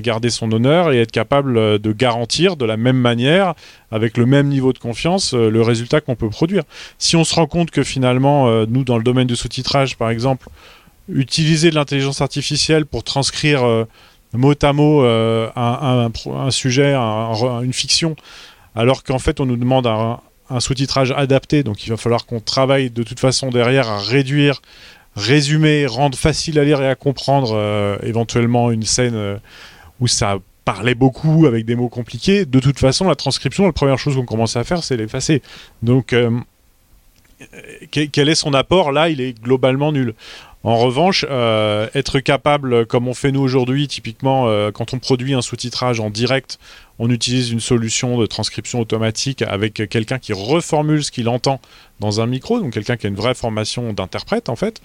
garder 0.00 0.30
son 0.30 0.50
honneur 0.52 0.92
et 0.92 1.00
être 1.00 1.12
capable 1.12 1.78
de 1.78 1.92
garantir 1.92 2.56
de 2.56 2.64
la 2.64 2.76
même 2.76 2.98
manière, 2.98 3.54
avec 3.90 4.16
le 4.16 4.26
même 4.26 4.48
niveau 4.48 4.72
de 4.72 4.78
confiance, 4.78 5.34
le 5.34 5.62
résultat 5.62 6.00
qu'on 6.00 6.16
peut 6.16 6.28
produire. 6.28 6.62
Si 6.98 7.16
on 7.16 7.24
se 7.24 7.34
rend 7.34 7.46
compte 7.46 7.70
que 7.70 7.82
finalement, 7.82 8.66
nous, 8.66 8.84
dans 8.84 8.98
le 8.98 9.04
domaine 9.04 9.26
du 9.26 9.36
sous-titrage, 9.36 9.96
par 9.96 10.10
exemple, 10.10 10.48
utiliser 11.08 11.70
de 11.70 11.76
l'intelligence 11.76 12.20
artificielle 12.20 12.84
pour 12.86 13.04
transcrire 13.04 13.86
mot 14.36 14.54
à 14.60 14.72
mot 14.72 15.04
euh, 15.04 15.48
un, 15.56 16.50
sujet, 16.50 16.94
une 16.94 17.72
fiction, 17.72 18.16
alors 18.74 19.02
qu'en 19.02 19.18
fait 19.18 19.40
on 19.40 19.46
nous 19.46 19.56
demande 19.56 19.86
un, 19.86 20.60
sous-titrage 20.60 21.12
adapté, 21.12 21.62
donc 21.62 21.86
il 21.86 21.90
va 21.90 21.96
falloir 21.96 22.26
qu'on 22.26 22.40
travaille 22.40 22.90
de 22.90 23.02
toute 23.02 23.20
façon 23.20 23.50
derrière 23.50 23.88
à 23.88 23.98
réduire, 23.98 24.62
résumer, 25.16 25.86
rendre 25.86 26.16
facile 26.16 26.58
à 26.58 26.64
lire 26.64 26.80
et 26.82 26.88
à 26.88 26.94
comprendre 26.94 27.54
euh, 27.54 27.96
éventuellement 28.02 28.70
une 28.70 28.84
scène 28.84 29.14
euh, 29.14 29.36
où 30.00 30.06
ça 30.06 30.38
parlait 30.64 30.94
beaucoup 30.94 31.46
avec 31.46 31.64
des 31.64 31.74
mots 31.74 31.88
compliqués. 31.88 32.44
De 32.44 32.60
toute 32.60 32.78
façon, 32.78 33.08
la 33.08 33.14
transcription, 33.14 33.66
la 33.66 33.72
première 33.72 33.98
chose 33.98 34.16
qu'on 34.16 34.24
commence 34.24 34.56
à 34.56 34.64
faire, 34.64 34.84
c'est 34.84 34.96
l'effacer. 34.96 35.42
Donc 35.82 36.14
quel 37.90 38.28
est 38.28 38.34
son 38.34 38.54
apport? 38.54 38.92
Là, 38.92 39.08
il 39.08 39.20
est 39.20 39.40
globalement 39.40 39.92
nul. 39.92 40.14
En 40.66 40.78
revanche, 40.78 41.24
euh, 41.30 41.86
être 41.94 42.18
capable, 42.18 42.86
comme 42.86 43.06
on 43.06 43.14
fait 43.14 43.30
nous 43.30 43.40
aujourd'hui, 43.40 43.86
typiquement 43.86 44.48
euh, 44.48 44.72
quand 44.72 44.94
on 44.94 44.98
produit 44.98 45.32
un 45.32 45.40
sous-titrage 45.40 46.00
en 46.00 46.10
direct, 46.10 46.58
on 46.98 47.08
utilise 47.08 47.52
une 47.52 47.60
solution 47.60 48.18
de 48.18 48.26
transcription 48.26 48.80
automatique 48.80 49.42
avec 49.42 49.74
quelqu'un 49.88 50.18
qui 50.18 50.32
reformule 50.32 51.04
ce 51.04 51.12
qu'il 51.12 51.28
entend 51.28 51.60
dans 52.00 52.20
un 52.20 52.26
micro, 52.26 52.58
donc 52.58 52.72
quelqu'un 52.72 52.96
qui 52.96 53.06
a 53.06 53.10
une 53.10 53.14
vraie 53.14 53.34
formation 53.34 53.92
d'interprète 53.92 54.48
en 54.48 54.56
fait. 54.56 54.82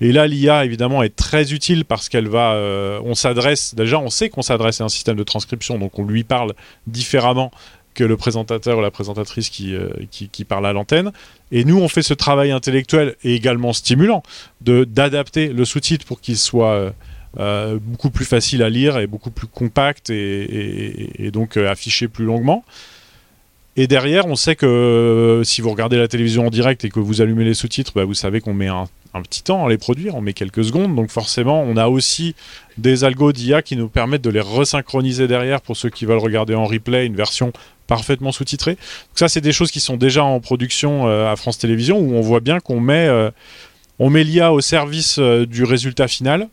Et 0.00 0.12
là, 0.12 0.28
l'IA 0.28 0.64
évidemment 0.64 1.02
est 1.02 1.16
très 1.16 1.52
utile 1.52 1.84
parce 1.84 2.08
qu'elle 2.08 2.28
va, 2.28 2.52
euh, 2.52 3.00
on 3.04 3.16
s'adresse, 3.16 3.74
déjà 3.74 3.98
on 3.98 4.10
sait 4.10 4.28
qu'on 4.28 4.42
s'adresse 4.42 4.80
à 4.82 4.84
un 4.84 4.88
système 4.88 5.16
de 5.16 5.24
transcription, 5.24 5.80
donc 5.80 5.98
on 5.98 6.04
lui 6.04 6.22
parle 6.22 6.54
différemment 6.86 7.50
que 7.94 8.04
le 8.04 8.16
présentateur 8.16 8.78
ou 8.78 8.80
la 8.80 8.90
présentatrice 8.90 9.48
qui, 9.48 9.74
euh, 9.74 9.88
qui, 10.10 10.44
parle 10.44 10.66
à 10.66 10.72
l'antenne. 10.72 11.12
Et 11.52 11.64
nous, 11.64 11.78
on 11.78 11.88
fait 11.88 12.02
ce 12.02 12.14
travail 12.14 12.50
intellectuel 12.50 13.14
et 13.24 13.34
également 13.34 13.72
stimulant 13.72 14.22
d'adapter 14.60 15.48
le 15.48 15.64
sous-titre 15.64 16.04
pour 16.04 16.20
qu'il 16.20 16.36
soit 16.36 16.72
euh, 16.72 16.90
euh, 17.38 17.78
beaucoup 17.80 18.10
plus 18.10 18.24
facile 18.24 18.62
à 18.62 18.70
lire 18.70 18.98
et 18.98 19.06
beaucoup 19.06 19.30
plus 19.30 19.46
compact 19.46 20.10
et, 20.10 21.30
donc 21.32 21.56
affiché 21.56 22.08
plus 22.08 22.24
longuement. 22.24 22.64
Et 23.76 23.88
derrière, 23.88 24.26
on 24.26 24.36
sait 24.36 24.54
que 24.54 25.42
si 25.44 25.60
vous 25.60 25.70
regardez 25.70 25.96
la 25.96 26.06
télévision 26.06 26.46
en 26.46 26.50
direct 26.50 26.84
et 26.84 26.90
que 26.90 27.00
vous 27.00 27.20
allumez 27.20 27.44
les 27.44 27.54
sous-titres, 27.54 27.92
bah, 27.94 28.04
vous 28.04 28.14
savez 28.14 28.40
qu'on 28.40 28.54
met 28.54 28.68
un, 28.68 28.84
un, 29.14 29.22
petit 29.22 29.42
temps 29.42 29.66
à 29.66 29.68
les 29.68 29.78
produire, 29.78 30.14
on 30.14 30.20
met 30.20 30.32
quelques 30.32 30.64
secondes. 30.64 30.94
Donc 30.94 31.10
forcément, 31.10 31.60
on 31.62 31.76
a 31.76 31.88
aussi 31.88 32.36
des 32.78 33.02
algos 33.02 33.32
d'IA 33.32 33.62
qui 33.62 33.76
nous 33.76 33.88
permettent 33.88 34.22
de 34.22 34.30
les 34.30 34.40
resynchroniser 34.40 35.26
derrière 35.26 35.60
pour 35.60 35.76
ceux 35.76 35.90
qui 35.90 36.06
veulent 36.06 36.18
regarder 36.18 36.54
en 36.54 36.66
replay 36.66 37.06
une 37.06 37.16
version 37.16 37.52
parfaitement 37.86 38.32
sous-titré. 38.32 38.72
Donc 38.72 39.16
ça, 39.16 39.28
c'est 39.28 39.40
des 39.40 39.52
choses 39.52 39.70
qui 39.70 39.80
sont 39.80 39.96
déjà 39.96 40.24
en 40.24 40.40
production 40.40 41.06
euh, 41.06 41.30
à 41.30 41.36
France 41.36 41.58
Télévisions 41.58 41.98
où 41.98 42.14
on 42.14 42.20
voit 42.20 42.40
bien 42.40 42.60
qu'on 42.60 42.80
met, 42.80 43.06
euh, 43.06 43.30
met 44.00 44.24
l'IA 44.24 44.52
au 44.52 44.60
service 44.60 45.16
euh, 45.18 45.46
du 45.46 45.64
résultat 45.64 46.08
final. 46.08 46.48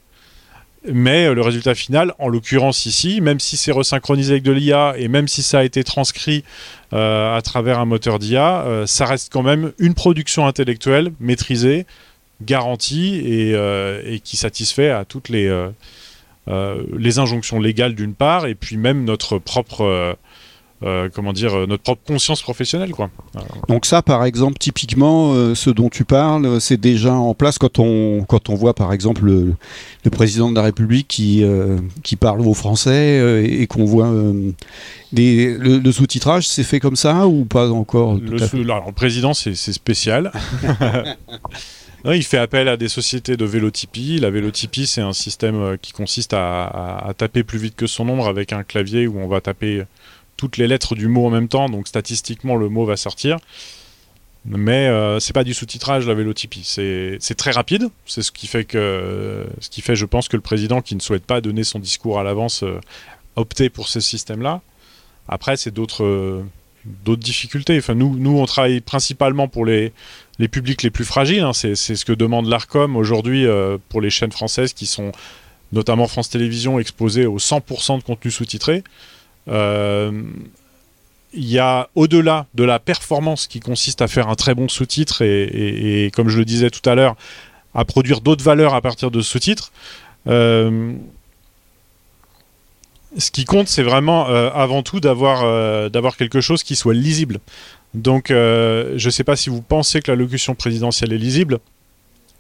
Mais 0.91 1.31
le 1.31 1.41
résultat 1.41 1.75
final, 1.75 2.15
en 2.17 2.27
l'occurrence 2.27 2.87
ici, 2.87 3.21
même 3.21 3.39
si 3.39 3.55
c'est 3.55 3.71
resynchronisé 3.71 4.31
avec 4.31 4.43
de 4.43 4.51
l'IA 4.51 4.95
et 4.97 5.09
même 5.09 5.27
si 5.27 5.43
ça 5.43 5.59
a 5.59 5.63
été 5.63 5.83
transcrit 5.83 6.43
à 6.91 7.39
travers 7.43 7.77
un 7.77 7.85
moteur 7.85 8.17
d'IA, 8.17 8.65
ça 8.87 9.05
reste 9.05 9.31
quand 9.31 9.43
même 9.43 9.73
une 9.77 9.93
production 9.93 10.47
intellectuelle 10.47 11.13
maîtrisée, 11.19 11.85
garantie 12.41 13.13
et, 13.17 13.51
et 13.51 14.19
qui 14.21 14.37
satisfait 14.37 14.89
à 14.89 15.05
toutes 15.05 15.29
les, 15.29 15.55
les 16.47 17.19
injonctions 17.19 17.59
légales 17.59 17.93
d'une 17.93 18.15
part 18.15 18.47
et 18.47 18.55
puis 18.55 18.75
même 18.75 19.03
notre 19.03 19.37
propre 19.37 20.17
euh, 20.83 21.09
comment 21.13 21.31
dire, 21.31 21.53
euh, 21.53 21.67
notre 21.67 21.83
propre 21.83 22.01
conscience 22.03 22.41
professionnelle. 22.41 22.89
Quoi. 22.89 23.11
Donc 23.67 23.85
ça, 23.85 24.01
par 24.01 24.25
exemple, 24.25 24.57
typiquement, 24.57 25.33
euh, 25.33 25.53
ce 25.53 25.69
dont 25.69 25.89
tu 25.89 26.05
parles, 26.05 26.59
c'est 26.59 26.79
déjà 26.81 27.13
en 27.13 27.35
place 27.35 27.59
quand 27.59 27.77
on, 27.77 28.23
quand 28.27 28.49
on 28.49 28.55
voit, 28.55 28.73
par 28.73 28.91
exemple, 28.91 29.25
le, 29.25 29.53
président 30.09 30.49
de 30.49 30.55
la 30.55 30.63
République 30.63 31.07
qui, 31.07 31.45
qui 32.01 32.15
parle 32.15 32.41
aux 32.41 32.55
Français 32.55 33.43
et, 33.45 33.67
qu'on 33.67 33.85
voit 33.85 34.11
des, 35.13 35.55
le, 35.57 35.91
sous-titrage, 35.91 36.47
c'est 36.47 36.63
fait 36.63 36.79
comme 36.79 36.95
ça 36.95 37.27
ou 37.27 37.45
pas 37.45 37.69
encore 37.69 38.15
le, 38.15 38.91
président, 38.91 39.35
c'est 39.35 39.55
spécial. 39.55 40.31
il 42.05 42.23
fait 42.23 42.39
appel 42.39 42.67
à 42.67 42.75
des 42.75 42.89
sociétés 42.89 43.37
de 43.37 43.45
vélotypie. 43.45 44.17
La 44.19 44.31
vélotypie, 44.31 44.87
c'est 44.87 45.01
un 45.01 45.13
système 45.13 45.77
qui 45.79 45.93
consiste 45.93 46.33
à, 46.33 47.13
taper 47.17 47.43
plus 47.43 47.59
vite 47.59 47.75
que 47.75 47.85
son 47.85 48.05
nombre 48.05 48.27
avec 48.27 48.51
un 48.51 48.63
clavier 48.63 49.05
où 49.05 49.19
on 49.19 49.27
va 49.27 49.41
taper 49.41 49.83
toutes 50.41 50.57
les 50.57 50.65
lettres 50.65 50.95
du 50.95 51.07
mot 51.07 51.27
en 51.27 51.29
même 51.29 51.47
temps, 51.47 51.69
donc 51.69 51.87
statistiquement 51.87 52.55
le 52.55 52.67
mot 52.67 52.83
va 52.83 52.97
sortir. 52.97 53.37
Mais 54.43 54.87
euh, 54.87 55.19
c'est 55.19 55.33
pas 55.33 55.43
du 55.43 55.53
sous-titrage 55.53 56.07
la 56.07 56.15
vélotypie, 56.15 56.63
c'est 56.63 57.35
très 57.37 57.51
rapide. 57.51 57.89
C'est 58.07 58.23
ce 58.23 58.31
qui 58.31 58.47
fait 58.47 58.65
que 58.65 59.45
ce 59.59 59.69
qui 59.69 59.81
fait, 59.81 59.95
je 59.95 60.07
pense, 60.07 60.29
que 60.29 60.35
le 60.35 60.41
président 60.41 60.81
qui 60.81 60.95
ne 60.95 60.99
souhaite 60.99 61.25
pas 61.25 61.41
donner 61.41 61.63
son 61.63 61.77
discours 61.77 62.19
à 62.19 62.23
l'avance 62.23 62.63
euh, 62.63 62.79
opter 63.35 63.69
pour 63.69 63.87
ce 63.87 63.99
système-là. 63.99 64.61
Après, 65.27 65.57
c'est 65.57 65.71
d'autres 65.71 66.43
difficultés. 67.05 67.77
Enfin, 67.77 67.93
nous, 67.93 68.17
nous, 68.17 68.39
on 68.39 68.47
travaille 68.47 68.81
principalement 68.81 69.47
pour 69.47 69.63
les, 69.63 69.93
les 70.39 70.47
publics 70.47 70.81
les 70.81 70.89
plus 70.89 71.05
fragiles. 71.05 71.43
Hein. 71.43 71.53
C'est 71.53 71.75
ce 71.75 72.03
que 72.03 72.13
demande 72.13 72.47
l'ARCOM 72.47 72.95
aujourd'hui 72.95 73.45
euh, 73.45 73.77
pour 73.89 74.01
les 74.01 74.09
chaînes 74.09 74.31
françaises 74.31 74.73
qui 74.73 74.87
sont 74.87 75.11
notamment 75.71 76.07
France 76.07 76.31
Télévisions 76.31 76.79
exposées 76.79 77.27
au 77.27 77.37
100% 77.37 77.99
de 77.99 78.03
contenu 78.03 78.31
sous-titré. 78.31 78.83
Euh, 79.47 80.23
il 81.33 81.49
y 81.49 81.59
a 81.59 81.89
au-delà 81.95 82.47
de 82.55 82.63
la 82.63 82.79
performance 82.79 83.47
qui 83.47 83.59
consiste 83.59 84.01
à 84.01 84.07
faire 84.07 84.27
un 84.27 84.35
très 84.35 84.53
bon 84.53 84.67
sous-titre 84.67 85.21
et, 85.21 86.11
comme 86.13 86.27
je 86.27 86.37
le 86.37 86.45
disais 86.45 86.69
tout 86.69 86.87
à 86.89 86.95
l'heure, 86.95 87.15
à 87.73 87.85
produire 87.85 88.19
d'autres 88.19 88.43
valeurs 88.43 88.73
à 88.73 88.81
partir 88.81 89.11
de 89.11 89.21
sous-titres. 89.21 89.71
Euh, 90.27 90.93
ce 93.17 93.31
qui 93.31 93.45
compte, 93.45 93.69
c'est 93.69 93.83
vraiment 93.83 94.29
euh, 94.29 94.49
avant 94.53 94.83
tout 94.83 94.99
d'avoir 94.99 95.89
d'avoir 95.89 96.17
quelque 96.17 96.41
chose 96.41 96.63
qui 96.63 96.75
soit 96.75 96.93
lisible. 96.93 97.39
Donc, 97.93 98.25
je 98.29 98.93
ne 99.03 99.09
sais 99.09 99.23
pas 99.23 99.37
si 99.37 99.49
vous 99.49 99.61
pensez 99.61 100.01
que 100.01 100.11
la 100.11 100.17
locution 100.17 100.53
présidentielle 100.53 101.13
est 101.13 101.17
lisible. 101.17 101.59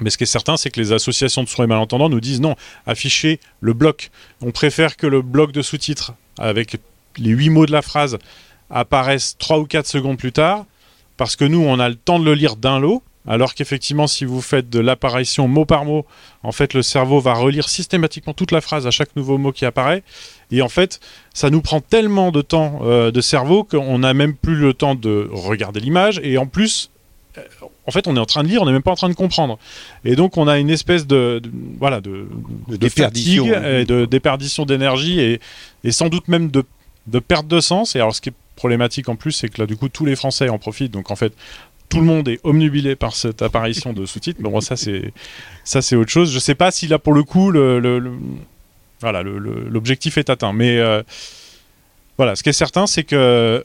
Mais 0.01 0.09
ce 0.09 0.17
qui 0.17 0.23
est 0.23 0.27
certain, 0.27 0.57
c'est 0.57 0.69
que 0.71 0.79
les 0.79 0.91
associations 0.91 1.43
de 1.43 1.47
sourds 1.47 1.63
et 1.63 1.67
malentendants 1.67 2.09
nous 2.09 2.19
disent 2.19 2.41
non, 2.41 2.55
affichez 2.85 3.39
le 3.61 3.73
bloc. 3.73 4.09
On 4.41 4.51
préfère 4.51 4.97
que 4.97 5.07
le 5.07 5.21
bloc 5.21 5.51
de 5.51 5.61
sous-titres 5.61 6.13
avec 6.37 6.77
les 7.17 7.31
huit 7.31 7.49
mots 7.49 7.65
de 7.65 7.71
la 7.71 7.81
phrase 7.81 8.17
apparaissent 8.69 9.35
trois 9.37 9.59
ou 9.59 9.65
quatre 9.65 9.87
secondes 9.87 10.17
plus 10.17 10.31
tard, 10.31 10.65
parce 11.17 11.35
que 11.35 11.45
nous, 11.45 11.61
on 11.61 11.79
a 11.79 11.89
le 11.89 11.95
temps 11.95 12.19
de 12.19 12.25
le 12.25 12.33
lire 12.33 12.55
d'un 12.55 12.79
lot, 12.79 13.03
alors 13.27 13.53
qu'effectivement, 13.53 14.07
si 14.07 14.25
vous 14.25 14.41
faites 14.41 14.69
de 14.69 14.79
l'apparition 14.79 15.47
mot 15.47 15.65
par 15.65 15.85
mot, 15.85 16.05
en 16.41 16.51
fait, 16.51 16.73
le 16.73 16.81
cerveau 16.81 17.19
va 17.19 17.35
relire 17.35 17.69
systématiquement 17.69 18.33
toute 18.33 18.51
la 18.51 18.61
phrase 18.61 18.87
à 18.87 18.91
chaque 18.91 19.15
nouveau 19.15 19.37
mot 19.37 19.51
qui 19.51 19.65
apparaît. 19.65 20.03
Et 20.49 20.61
en 20.63 20.69
fait, 20.69 20.99
ça 21.33 21.51
nous 21.51 21.61
prend 21.61 21.81
tellement 21.81 22.31
de 22.31 22.41
temps 22.41 22.79
euh, 22.83 23.11
de 23.11 23.21
cerveau 23.21 23.63
qu'on 23.63 23.99
n'a 23.99 24.15
même 24.15 24.33
plus 24.33 24.55
le 24.55 24.73
temps 24.73 24.95
de 24.95 25.29
regarder 25.31 25.79
l'image. 25.79 26.19
Et 26.23 26.39
en 26.39 26.47
plus, 26.47 26.89
euh, 27.37 27.41
en 27.85 27.91
fait, 27.91 28.07
on 28.07 28.15
est 28.15 28.19
en 28.19 28.25
train 28.25 28.41
de 28.41 28.47
lire, 28.47 28.63
on 28.63 28.65
n'est 28.65 28.71
même 28.71 28.81
pas 28.81 28.91
en 28.91 28.95
train 28.95 29.09
de 29.09 29.13
comprendre. 29.13 29.59
Et 30.03 30.15
donc, 30.15 30.37
on 30.37 30.47
a 30.47 30.57
une 30.57 30.71
espèce 30.71 31.05
de, 31.05 31.41
voilà, 31.77 32.01
de, 32.01 32.27
De 32.67 32.71
de 32.71 32.77
déperdition, 32.77 33.45
fatigue 33.45 33.65
et 33.65 33.85
de 33.85 34.05
déperdition 34.05 34.65
d'énergie 34.65 35.19
et, 35.19 35.39
et 35.83 35.91
sans 35.91 36.09
doute 36.09 36.27
même 36.27 36.49
de, 36.49 36.65
de 37.07 37.19
perte 37.19 37.47
de 37.47 37.59
sens. 37.59 37.95
Et 37.95 37.99
alors, 37.99 38.15
ce 38.15 38.21
qui 38.21 38.29
est 38.29 38.35
problématique 38.55 39.09
en 39.09 39.15
plus, 39.15 39.31
c'est 39.31 39.49
que 39.49 39.61
là, 39.61 39.67
du 39.67 39.75
coup, 39.75 39.89
tous 39.89 40.05
les 40.05 40.15
Français 40.15 40.49
en 40.49 40.59
profitent. 40.59 40.91
Donc, 40.91 41.11
en 41.11 41.15
fait, 41.15 41.33
tout 41.89 41.99
le 41.99 42.05
monde 42.05 42.27
est 42.27 42.39
omnubilé 42.43 42.95
par 42.95 43.15
cette 43.15 43.41
apparition 43.41 43.93
de 43.93 44.05
sous-titres. 44.05 44.39
Mais 44.41 44.49
bon, 44.49 44.61
ça, 44.61 44.75
c'est 44.77 45.13
ça, 45.63 45.81
c'est 45.81 45.95
autre 45.95 46.11
chose. 46.11 46.31
Je 46.31 46.39
sais 46.39 46.55
pas 46.55 46.71
si 46.71 46.87
là, 46.87 46.99
pour 46.99 47.13
le 47.13 47.23
coup, 47.23 47.51
le, 47.51 48.11
voilà, 48.99 49.23
l'objectif 49.23 50.17
est 50.17 50.29
atteint. 50.29 50.53
Mais 50.53 50.77
euh, 50.77 51.03
voilà, 52.17 52.35
ce 52.35 52.43
qui 52.43 52.49
est 52.49 52.53
certain, 52.53 52.87
c'est 52.87 53.03
que 53.03 53.63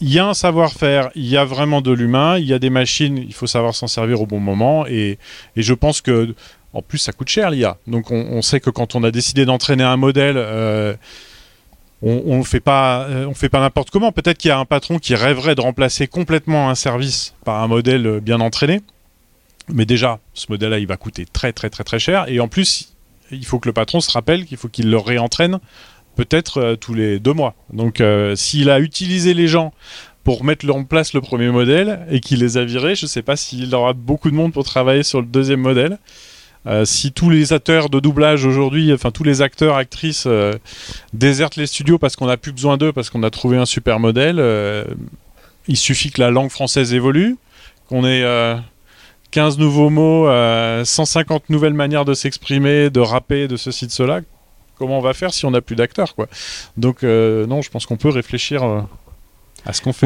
il 0.00 0.12
y 0.12 0.18
a 0.18 0.26
un 0.26 0.34
savoir-faire, 0.34 1.10
il 1.14 1.26
y 1.26 1.36
a 1.36 1.44
vraiment 1.44 1.80
de 1.80 1.92
l'humain, 1.92 2.36
il 2.36 2.44
y 2.44 2.52
a 2.52 2.58
des 2.58 2.68
machines, 2.68 3.16
il 3.16 3.32
faut 3.32 3.46
savoir 3.46 3.74
s'en 3.74 3.86
servir 3.86 4.20
au 4.20 4.26
bon 4.26 4.40
moment. 4.40 4.86
Et, 4.86 5.18
et 5.56 5.62
je 5.62 5.72
pense 5.72 6.00
que, 6.00 6.34
en 6.72 6.82
plus, 6.82 6.98
ça 6.98 7.12
coûte 7.12 7.28
cher 7.28 7.50
l'IA. 7.50 7.78
Donc, 7.86 8.10
on, 8.10 8.16
on 8.16 8.42
sait 8.42 8.60
que 8.60 8.70
quand 8.70 8.96
on 8.96 9.04
a 9.04 9.10
décidé 9.10 9.44
d'entraîner 9.44 9.84
un 9.84 9.96
modèle, 9.96 10.36
euh, 10.36 10.94
on 12.06 12.38
le 12.38 12.44
fait 12.44 12.60
pas, 12.60 13.06
euh, 13.08 13.26
on 13.26 13.34
fait 13.34 13.48
pas 13.48 13.60
n'importe 13.60 13.90
comment. 13.90 14.12
Peut-être 14.12 14.38
qu'il 14.38 14.50
y 14.50 14.52
a 14.52 14.58
un 14.58 14.64
patron 14.64 14.98
qui 14.98 15.14
rêverait 15.14 15.54
de 15.54 15.60
remplacer 15.60 16.06
complètement 16.06 16.68
un 16.68 16.74
service 16.74 17.34
par 17.44 17.62
un 17.62 17.68
modèle 17.68 18.20
bien 18.20 18.40
entraîné. 18.40 18.80
Mais 19.68 19.86
déjà, 19.86 20.18
ce 20.34 20.46
modèle-là, 20.50 20.78
il 20.78 20.86
va 20.86 20.96
coûter 20.96 21.24
très, 21.24 21.52
très, 21.52 21.70
très, 21.70 21.84
très 21.84 21.98
cher. 21.98 22.26
Et 22.28 22.40
en 22.40 22.48
plus, 22.48 22.94
il 23.30 23.44
faut 23.46 23.58
que 23.58 23.68
le 23.68 23.72
patron 23.72 24.00
se 24.00 24.10
rappelle 24.10 24.44
qu'il 24.44 24.58
faut 24.58 24.68
qu'il 24.68 24.90
le 24.90 24.98
réentraîne 24.98 25.58
peut-être 26.14 26.58
euh, 26.58 26.76
tous 26.76 26.94
les 26.94 27.18
deux 27.18 27.32
mois. 27.32 27.54
Donc, 27.72 28.00
euh, 28.00 28.36
s'il 28.36 28.70
a 28.70 28.80
utilisé 28.80 29.34
les 29.34 29.48
gens 29.48 29.72
pour 30.22 30.44
mettre 30.44 30.68
en 30.70 30.84
place 30.84 31.12
le 31.12 31.20
premier 31.20 31.50
modèle 31.50 32.06
et 32.10 32.20
qu'il 32.20 32.40
les 32.40 32.56
a 32.56 32.64
virés, 32.64 32.94
je 32.94 33.06
ne 33.06 33.08
sais 33.08 33.22
pas 33.22 33.36
s'il 33.36 33.74
aura 33.74 33.92
beaucoup 33.92 34.30
de 34.30 34.36
monde 34.36 34.52
pour 34.52 34.64
travailler 34.64 35.02
sur 35.02 35.20
le 35.20 35.26
deuxième 35.26 35.60
modèle. 35.60 35.98
Euh, 36.66 36.84
si 36.84 37.12
tous 37.12 37.28
les 37.28 37.52
acteurs 37.52 37.90
de 37.90 38.00
doublage 38.00 38.46
aujourd'hui, 38.46 38.92
enfin 38.92 39.10
tous 39.10 39.24
les 39.24 39.42
acteurs, 39.42 39.76
actrices 39.76 40.24
euh, 40.26 40.54
désertent 41.12 41.56
les 41.56 41.66
studios 41.66 41.98
parce 41.98 42.16
qu'on 42.16 42.26
n'a 42.26 42.36
plus 42.36 42.52
besoin 42.52 42.76
d'eux, 42.76 42.92
parce 42.92 43.10
qu'on 43.10 43.22
a 43.22 43.30
trouvé 43.30 43.58
un 43.58 43.66
super 43.66 44.00
modèle, 44.00 44.36
euh, 44.38 44.84
il 45.68 45.76
suffit 45.76 46.10
que 46.10 46.20
la 46.20 46.30
langue 46.30 46.50
française 46.50 46.94
évolue, 46.94 47.36
qu'on 47.88 48.04
ait 48.04 48.22
euh, 48.22 48.56
15 49.32 49.58
nouveaux 49.58 49.90
mots, 49.90 50.26
euh, 50.28 50.84
150 50.84 51.50
nouvelles 51.50 51.74
manières 51.74 52.06
de 52.06 52.14
s'exprimer, 52.14 52.88
de 52.88 53.00
rapper, 53.00 53.46
de 53.46 53.56
ceci, 53.56 53.86
de 53.86 53.92
cela. 53.92 54.20
Comment 54.76 54.98
on 54.98 55.02
va 55.02 55.12
faire 55.12 55.32
si 55.32 55.44
on 55.44 55.50
n'a 55.52 55.60
plus 55.60 55.76
d'acteurs, 55.76 56.14
Donc 56.76 57.04
non, 57.04 57.62
je 57.62 57.70
pense 57.70 57.86
qu'on 57.86 57.96
peut 57.96 58.08
réfléchir 58.08 58.86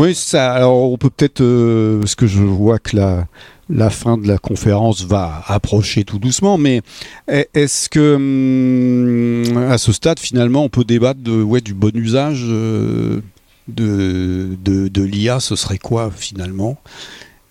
Oui, 0.00 0.14
ça. 0.14 0.52
Alors, 0.52 0.92
on 0.92 0.96
peut 0.98 1.10
peut-être, 1.10 1.40
euh, 1.40 1.98
parce 2.00 2.14
que 2.14 2.26
je 2.26 2.40
vois 2.42 2.78
que 2.78 2.96
la, 2.96 3.90
fin 3.90 4.16
de 4.16 4.26
la 4.28 4.38
conférence 4.38 5.04
va 5.04 5.42
approcher 5.46 6.04
tout 6.04 6.18
doucement, 6.18 6.58
mais 6.58 6.80
est- 7.26 7.48
est-ce 7.54 7.88
que, 7.88 8.14
hum, 8.14 9.56
à 9.70 9.78
ce 9.78 9.92
stade, 9.92 10.18
finalement, 10.18 10.62
on 10.64 10.68
peut 10.68 10.84
débattre 10.84 11.20
de, 11.20 11.42
ouais, 11.42 11.60
du 11.60 11.74
bon 11.74 11.94
usage 11.96 12.42
euh, 12.44 13.20
de, 13.66 14.56
de, 14.64 15.02
l'IA 15.02 15.40
Ce 15.40 15.56
serait 15.56 15.78
quoi, 15.78 16.10
finalement 16.14 16.76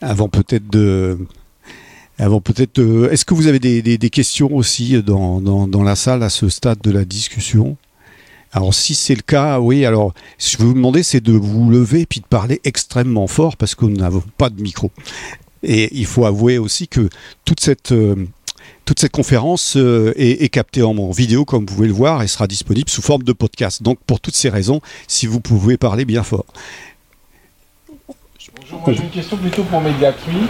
Avant 0.02 0.30
peut-être 0.30 0.70
de. 0.70 1.18
Avant 2.20 2.42
peut-être. 2.42 2.78
de- 2.82 3.10
Est-ce 3.12 3.26
que 3.26 3.34
vous 3.36 3.48
avez 3.48 3.60
des, 3.60 4.10
questions 4.10 4.56
aussi 4.56 5.04
dans, 5.04 5.40
dans 5.68 5.84
la 5.84 5.96
salle 5.96 6.24
à 6.24 6.30
ce 6.30 6.50
stade 6.50 6.80
de 6.82 6.90
la 6.92 7.06
discussion? 7.06 7.78
Alors 8.54 8.74
si 8.74 8.96
c'est 8.96 9.16
le 9.16 9.22
cas, 9.22 9.60
oui, 9.60 9.86
alors 9.86 10.14
ce 10.38 10.52
que 10.52 10.64
je 10.64 10.64
vais 10.64 10.70
vous 10.70 10.76
demander, 10.76 11.04
c'est 11.04 11.22
de 11.22 11.34
vous 11.34 11.70
lever 11.70 12.02
et 12.02 12.06
puis 12.06 12.22
de 12.22 12.26
parler 12.26 12.62
extrêmement 12.64 13.28
fort 13.28 13.58
parce 13.58 13.76
que 13.76 13.86
nous 13.86 13.98
n'avons 13.98 14.24
pas 14.38 14.50
de 14.50 14.62
micro. 14.62 14.92
Et 15.64 15.90
il 15.98 16.06
faut 16.06 16.26
avouer 16.26 16.58
aussi 16.58 16.88
que 16.88 17.10
toute 17.44 17.60
cette, 17.60 17.92
euh, 17.92 18.16
toute 18.86 19.00
cette 19.00 19.12
conférence 19.12 19.76
euh, 19.76 20.14
est, 20.16 20.50
captée 20.50 20.82
en, 20.82 21.12
vidéo, 21.12 21.46
comme 21.46 21.66
vous 21.66 21.76
pouvez 21.76 21.88
le 21.88 21.94
voir, 21.94 22.24
et 22.24 22.28
sera 22.28 22.48
disponible 22.48 22.90
sous 22.90 23.02
forme 23.02 23.24
de 23.24 23.34
podcast. 23.34 23.84
Donc 23.84 24.00
pour 24.08 24.20
toutes 24.20 24.36
ces 24.36 24.50
raisons, 24.50 24.82
si 25.08 25.28
vous 25.28 25.40
pouvez 25.40 25.78
parler 25.78 26.06
bien 26.06 26.24
fort. 26.24 26.46
Bonjour, 28.60 28.80
moi 28.80 28.94
j'ai 28.94 29.04
une 29.04 29.10
question 29.10 29.38
plutôt 29.38 29.64
pour 29.64 29.82
Mediatui. 29.82 30.48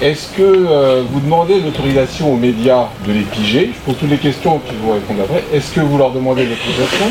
Est-ce 0.00 0.28
que 0.36 0.42
euh, 0.42 1.04
vous 1.10 1.20
demandez 1.20 1.60
l'autorisation 1.60 2.32
aux 2.32 2.36
médias 2.36 2.88
de 3.06 3.12
les 3.12 3.22
piger? 3.22 3.70
Je 3.72 3.80
pose 3.80 3.96
toutes 3.98 4.10
les 4.10 4.18
questions 4.18 4.58
puis 4.58 4.76
vous 4.82 4.92
répondez 4.92 5.22
après. 5.22 5.44
Est-ce 5.52 5.72
que 5.72 5.80
vous 5.80 5.96
leur 5.96 6.12
demandez 6.12 6.44
l'autorisation? 6.44 7.06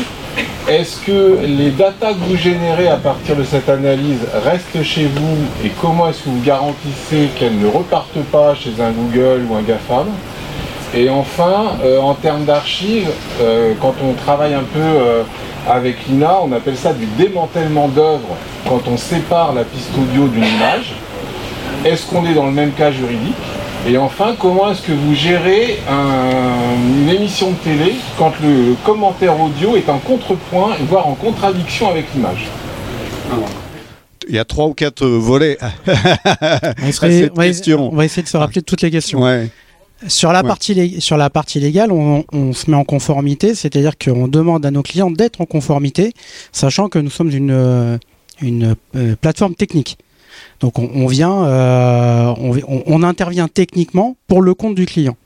Est-ce 0.68 0.96
que 1.06 1.38
les 1.44 1.70
datas 1.70 2.12
que 2.14 2.28
vous 2.28 2.36
générez 2.36 2.88
à 2.88 2.96
partir 2.96 3.36
de 3.36 3.44
cette 3.44 3.68
analyse 3.68 4.18
restent 4.44 4.82
chez 4.82 5.06
vous 5.06 5.36
et 5.64 5.70
comment 5.80 6.08
est-ce 6.08 6.24
que 6.24 6.28
vous 6.30 6.42
garantissez 6.44 7.28
qu'elles 7.38 7.58
ne 7.58 7.68
repartent 7.68 8.22
pas 8.32 8.54
chez 8.54 8.72
un 8.80 8.90
Google 8.90 9.46
ou 9.48 9.54
un 9.54 9.62
GAFAM? 9.62 10.06
Et 10.94 11.08
enfin, 11.08 11.76
euh, 11.84 12.00
en 12.00 12.14
termes 12.14 12.44
d'archives, 12.44 13.10
euh, 13.40 13.74
quand 13.80 13.94
on 14.02 14.14
travaille 14.14 14.54
un 14.54 14.64
peu 14.64 14.80
euh, 14.80 15.22
avec 15.68 16.06
l'INA, 16.08 16.38
on 16.42 16.52
appelle 16.52 16.76
ça 16.76 16.92
du 16.92 17.06
démantèlement 17.18 17.88
d'œuvres 17.88 18.36
quand 18.68 18.82
on 18.88 18.96
sépare 18.96 19.52
la 19.52 19.62
piste 19.62 19.90
audio 19.96 20.26
d'une 20.26 20.44
image. 20.44 20.94
Est-ce 21.84 22.06
qu'on 22.06 22.26
est 22.26 22.34
dans 22.34 22.46
le 22.46 22.52
même 22.52 22.72
cas 22.72 22.90
juridique? 22.90 23.34
Et 23.88 23.96
enfin, 23.98 24.34
comment 24.38 24.70
est-ce 24.72 24.82
que 24.82 24.92
vous 24.92 25.14
gérez 25.14 25.78
un- 25.88 26.76
une 27.02 27.08
émission 27.08 27.52
de 27.52 27.56
télé 27.56 27.92
quand 28.18 28.32
le 28.42 28.74
commentaire 28.84 29.40
audio 29.40 29.76
est 29.76 29.88
en 29.88 29.98
contrepoint, 29.98 30.74
voire 30.88 31.06
en 31.06 31.14
contradiction 31.14 31.88
avec 31.90 32.06
l'image 32.14 32.46
Il 34.28 34.34
y 34.34 34.38
a 34.40 34.44
trois 34.44 34.66
ou 34.66 34.74
quatre 34.74 35.06
volets 35.06 35.56
On, 35.86 35.92
à 35.92 36.92
serait- 36.92 37.20
cette 37.20 37.32
on 37.32 37.34
va, 37.36 37.46
question. 37.46 37.92
on 37.92 37.96
va 37.96 38.04
essayer 38.04 38.24
de 38.24 38.28
se 38.28 38.36
rappeler 38.36 38.60
de 38.60 38.66
toutes 38.66 38.82
les 38.82 38.90
questions. 38.90 39.22
Ouais. 39.22 39.50
Sur 40.08 40.32
la, 40.32 40.42
Ouais. 40.42 40.48
partie 40.48 41.00
sur 41.00 41.16
la 41.16 41.30
partie 41.30 41.60
légale, 41.60 41.90
on, 41.92 42.24
on 42.32 42.52
se 42.52 42.68
met 42.70 42.76
en 42.76 42.84
conformité, 42.84 43.54
c'est-à-dire 43.54 43.92
qu'on 43.96 44.26
demande 44.28 44.66
à 44.66 44.70
nos 44.72 44.82
clients 44.82 45.10
d'être 45.12 45.40
en 45.40 45.46
conformité, 45.46 46.12
sachant 46.52 46.88
que 46.88 46.98
nous 46.98 47.08
sommes 47.08 47.30
une, 47.30 47.50
euh, 47.52 47.96
une 48.42 48.74
euh, 48.96 49.14
plateforme 49.18 49.54
technique. 49.54 49.96
Donc 50.60 50.78
on, 50.78 50.88
on 50.94 51.06
vient, 51.06 51.44
euh, 51.44 52.34
on, 52.38 52.50
vi- 52.52 52.64
on- 52.68 52.82
on 52.86 53.02
intervient 53.02 53.48
techniquement 53.48 54.16
pour 54.28 54.42
le 54.42 54.54
compte 54.54 54.74
du 54.74 54.86
client. 54.86 55.16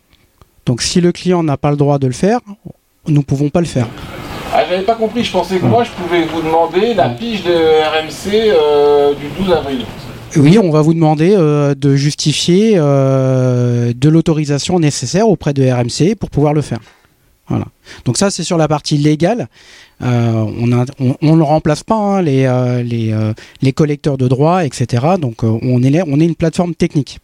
Donc 0.67 0.83
si 0.83 1.01
le 1.01 1.13
client 1.13 1.43
n'a 1.43 1.57
pas 1.57 1.71
le 1.71 1.77
droit 1.77 1.99
de 1.99 2.07
le 2.07 2.13
faire, 2.13 2.41
nous 3.07 3.19
ne 3.19 3.23
pouvons 3.25 3.49
pas 3.49 3.61
le 3.61 3.67
faire. 3.67 3.87
Ah, 4.53 4.63
j'avais 4.69 4.83
pas 4.83 4.95
compris, 4.97 5.23
je 5.25 5.31
pensais 5.33 5.59
que 5.59 5.67
moi 5.67 5.85
je 5.85 5.91
pouvais 5.91 6.25
vous 6.25 6.43
demander 6.43 6.93
la 6.95 7.09
pige 7.11 7.45
de 7.45 7.53
RMC 7.53 8.33
euh, 8.35 9.15
du 9.15 9.27
12 9.45 9.53
avril. 9.53 9.85
Oui, 10.37 10.59
on 10.59 10.71
va 10.71 10.81
vous 10.81 10.95
demander 10.95 11.35
euh, 11.37 11.75
de 11.75 11.97
justifier 11.97 12.75
de 12.77 14.09
l'autorisation 14.09 14.79
nécessaire 14.79 15.29
auprès 15.29 15.53
de 15.53 15.65
RMC 15.69 16.15
pour 16.17 16.31
pouvoir 16.31 16.53
le 16.55 16.63
faire. 16.63 16.79
Voilà. 17.51 17.66
Donc 18.07 18.16
ça, 18.16 18.30
c'est 18.30 18.44
sur 18.44 18.57
la 18.57 18.68
partie 18.68 18.96
légale. 18.96 19.48
Euh, 20.03 20.32
on 21.20 21.36
ne 21.36 21.42
remplace 21.42 21.82
pas 21.82 21.96
hein, 21.96 22.22
les, 22.22 22.44
euh, 22.46 22.82
les, 22.82 23.12
euh, 23.12 23.34
les 23.61 23.72
collecteurs 23.72 24.16
de 24.16 24.28
droits, 24.28 24.64
etc. 24.64 24.86
Donc 25.20 25.42
on, 25.42 25.82
est, 25.82 25.90
là- 25.90 26.05
on 26.07 26.18
est 26.20 26.24
une 26.24 26.36
plateforme 26.36 26.74
technique. 26.74 27.18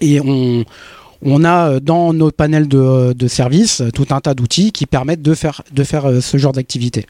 Et 0.00 0.20
on, 0.20 0.64
on 1.22 1.44
a 1.44 1.80
dans 1.80 2.12
nos 2.12 2.30
panels 2.30 2.68
de, 2.68 3.12
de 3.12 3.28
services 3.28 3.82
tout 3.94 4.06
un 4.10 4.20
tas 4.20 4.34
d'outils 4.34 4.70
qui 4.72 4.86
permettent 4.86 5.22
de 5.22 5.34
faire, 5.34 5.62
de 5.72 5.82
faire 5.84 6.04
ce 6.20 6.36
genre 6.36 6.52
d'activité. 6.52 7.06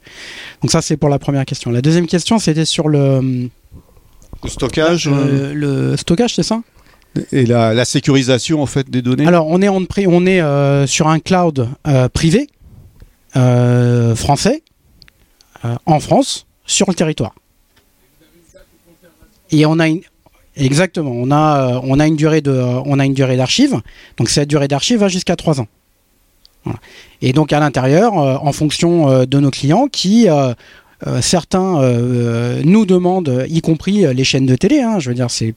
Donc 0.62 0.70
ça, 0.70 0.80
c'est 0.82 0.96
pour 0.96 1.08
la 1.08 1.18
première 1.18 1.44
question. 1.44 1.70
La 1.70 1.82
deuxième 1.82 2.06
question, 2.06 2.38
c'était 2.38 2.64
sur 2.64 2.88
le, 2.88 3.48
Le 4.44 4.48
stockage 4.48 5.08
le 5.10 5.96
stockage, 5.96 6.34
c'est 6.36 6.42
ça? 6.44 6.60
Et 7.32 7.46
la, 7.46 7.84
sécurisation 7.84 8.62
en 8.62 8.66
fait 8.66 8.90
des 8.90 9.02
données? 9.02 9.26
Alors, 9.26 9.46
on 9.48 9.60
est, 9.60 10.40
euh, 10.40 10.86
sur 10.86 11.08
un 11.08 11.18
cloud 11.18 11.68
euh, 11.86 12.08
privé 12.08 12.48
euh, 13.36 14.14
français, 14.14 14.62
en 15.86 16.00
France, 16.00 16.46
sur 16.66 16.88
le 16.88 16.94
territoire. 16.94 17.34
Et 19.50 19.66
on 19.66 19.78
a 19.78 19.88
une. 19.88 20.02
Exactement, 20.56 21.12
on 21.12 21.30
a, 21.30 21.80
on 21.84 22.00
a 22.00 22.06
une 22.06 22.16
durée 22.16 22.40
de, 22.40 22.50
on 22.52 22.98
a 22.98 23.04
une 23.04 23.14
durée 23.14 23.36
d'archive. 23.36 23.80
Donc 24.16 24.28
cette 24.28 24.48
durée 24.48 24.66
d'archive 24.66 24.98
va 24.98 25.08
jusqu'à 25.08 25.36
3 25.36 25.60
ans. 25.60 25.68
Et 27.22 27.32
donc 27.32 27.52
à 27.52 27.60
l'intérieur, 27.60 28.14
en 28.14 28.52
fonction 28.52 29.24
de 29.24 29.38
nos 29.38 29.50
clients, 29.50 29.86
qui 29.86 30.26
certains 31.20 31.80
euh, 31.80 32.61
nous 32.64 32.86
demandent, 32.86 33.46
y 33.49 33.61
compris 33.61 34.05
euh, 34.05 34.12
les 34.12 34.24
chaînes 34.24 34.46
de 34.46 34.57
télé. 34.57 34.80
hein, 34.80 34.99
je 34.99 35.09
veux 35.11 35.14
dire, 35.14 35.30
c'est, 35.30 35.55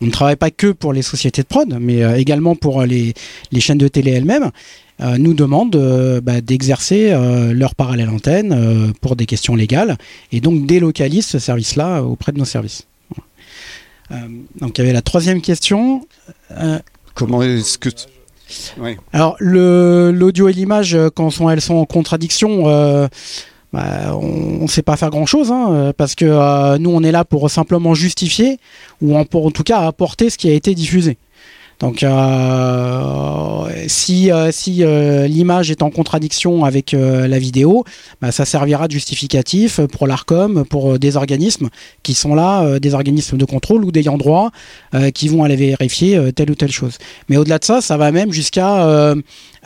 on 0.00 0.06
ne 0.06 0.10
travaille 0.10 0.36
pas 0.36 0.50
que 0.50 0.72
pour 0.72 0.92
les 0.92 1.02
sociétés 1.02 1.42
de 1.42 1.46
prod, 1.46 1.76
mais 1.80 2.02
euh, 2.02 2.16
également 2.16 2.54
pour 2.56 2.82
les, 2.82 3.14
les 3.52 3.60
chaînes 3.60 3.78
de 3.78 3.88
télé 3.88 4.10
elles-mêmes. 4.12 4.50
euh, 5.02 5.16
nous 5.18 5.32
demandent 5.34 5.76
euh, 5.76 6.20
bah, 6.20 6.40
d'exercer 6.42 7.10
euh, 7.10 7.54
leur 7.54 7.74
parallèle 7.74 8.10
antenne 8.10 8.52
euh, 8.52 8.92
pour 9.00 9.16
des 9.16 9.24
questions 9.24 9.56
légales 9.56 9.96
et 10.30 10.40
donc 10.40 10.66
délocalisent 10.66 11.26
ce 11.26 11.38
service-là 11.38 12.02
auprès 12.02 12.32
de 12.32 12.38
nos 12.38 12.44
services. 12.44 12.86
Voilà. 14.10 14.24
Euh, 14.24 14.28
donc 14.60 14.76
il 14.76 14.82
y 14.82 14.84
avait 14.84 14.92
la 14.92 15.00
troisième 15.02 15.40
question. 15.40 16.06
Euh, 16.50 16.78
Comment 17.14 17.42
est-ce 17.42 17.78
que 17.78 17.88
Ouais. 18.78 18.98
alors 19.12 19.36
l'audio 19.38 20.48
et 20.48 20.52
l'image, 20.52 20.96
euh, 20.96 21.08
quand 21.08 21.30
sont, 21.30 21.48
elles 21.48 21.60
sont 21.60 21.76
en 21.76 21.84
contradiction, 21.86 22.64
euh, 22.68 23.06
bah, 23.72 24.16
on 24.16 24.62
ne 24.62 24.68
sait 24.68 24.82
pas 24.82 24.96
faire 24.96 25.10
grand-chose, 25.10 25.52
hein, 25.52 25.92
parce 25.96 26.14
que 26.14 26.76
nous, 26.78 26.90
on 26.90 27.02
est 27.02 27.12
là 27.12 27.24
pour 27.24 27.48
simplement 27.50 27.94
justifier, 27.94 28.58
ou 29.00 29.16
en 29.16 29.24
tout 29.24 29.62
cas 29.62 29.86
apporter 29.86 30.30
ce 30.30 30.38
qui 30.38 30.48
a 30.48 30.54
été 30.54 30.74
diffusé. 30.74 31.18
Donc 31.80 32.02
euh, 32.02 33.70
si, 33.86 34.30
euh, 34.30 34.52
si 34.52 34.84
euh, 34.84 35.26
l'image 35.26 35.70
est 35.70 35.82
en 35.82 35.90
contradiction 35.90 36.64
avec 36.64 36.92
la 36.92 37.38
vidéo, 37.38 37.84
bah, 38.20 38.32
ça 38.32 38.44
servira 38.44 38.86
de 38.86 38.92
justificatif 38.92 39.80
pour 39.86 40.06
l'ARCOM, 40.06 40.64
pour 40.66 40.98
des 40.98 41.16
organismes 41.16 41.70
qui 42.02 42.14
sont 42.14 42.34
là, 42.34 42.78
des 42.78 42.94
organismes 42.94 43.38
de 43.38 43.44
contrôle 43.44 43.84
ou 43.84 43.92
d'ayant 43.92 44.18
droit, 44.18 44.50
qui 45.14 45.28
vont 45.28 45.44
aller 45.44 45.56
vérifier 45.56 46.32
telle 46.34 46.50
ou 46.50 46.54
telle 46.54 46.70
chose. 46.70 46.98
Mais 47.28 47.36
au-delà 47.36 47.58
de 47.58 47.64
ça, 47.64 47.80
ça 47.80 47.96
va 47.96 48.12
même 48.12 48.32
jusqu'à 48.32 49.14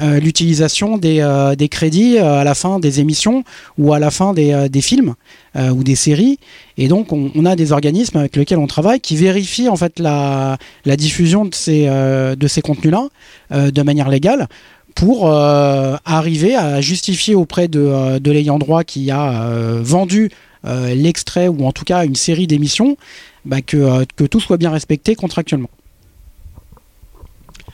l'utilisation 0.00 0.98
des, 0.98 1.54
des, 1.58 1.68
crédits 1.68 2.18
à 2.18 2.44
la 2.44 2.54
fin 2.54 2.78
des 2.78 3.00
émissions 3.00 3.44
ou 3.78 3.92
à 3.92 3.98
la 3.98 4.10
fin 4.10 4.32
des, 4.34 4.68
des 4.68 4.80
films. 4.80 5.14
Euh, 5.56 5.70
ou 5.70 5.84
des 5.84 5.94
séries. 5.94 6.40
Et 6.78 6.88
donc, 6.88 7.12
on, 7.12 7.44
a 7.44 7.54
des 7.54 7.70
organismes 7.70 8.18
avec 8.18 8.34
lesquels 8.34 8.58
on 8.58 8.66
travaille 8.66 8.98
qui 8.98 9.14
vérifient 9.14 9.68
en 9.68 9.76
fait 9.76 10.00
la, 10.00 10.58
diffusion 10.84 11.44
de 11.44 11.54
ces, 11.54 11.86
euh, 11.86 12.34
ces 12.48 12.60
contenus-là 12.60 13.06
euh, 13.52 13.70
de 13.70 13.82
manière 13.82 14.08
légale 14.08 14.48
pour 14.96 15.28
arriver 15.30 16.56
à 16.56 16.80
justifier 16.80 17.36
auprès 17.36 17.68
de, 17.68 18.18
de 18.18 18.30
l'ayant 18.32 18.58
droit 18.58 18.82
qui 18.84 19.10
a 19.10 19.48
vendu 19.80 20.30
l'extrait 20.64 21.48
ou 21.48 21.66
en 21.66 21.72
tout 21.72 21.84
cas 21.84 22.04
une 22.04 22.14
série 22.14 22.46
d'émissions 22.46 22.96
bah, 23.44 23.60
que, 23.60 24.04
que 24.14 24.22
tout 24.22 24.38
soit 24.38 24.56
bien 24.56 24.70
respecté 24.70 25.16
contractuellement. 25.16 25.70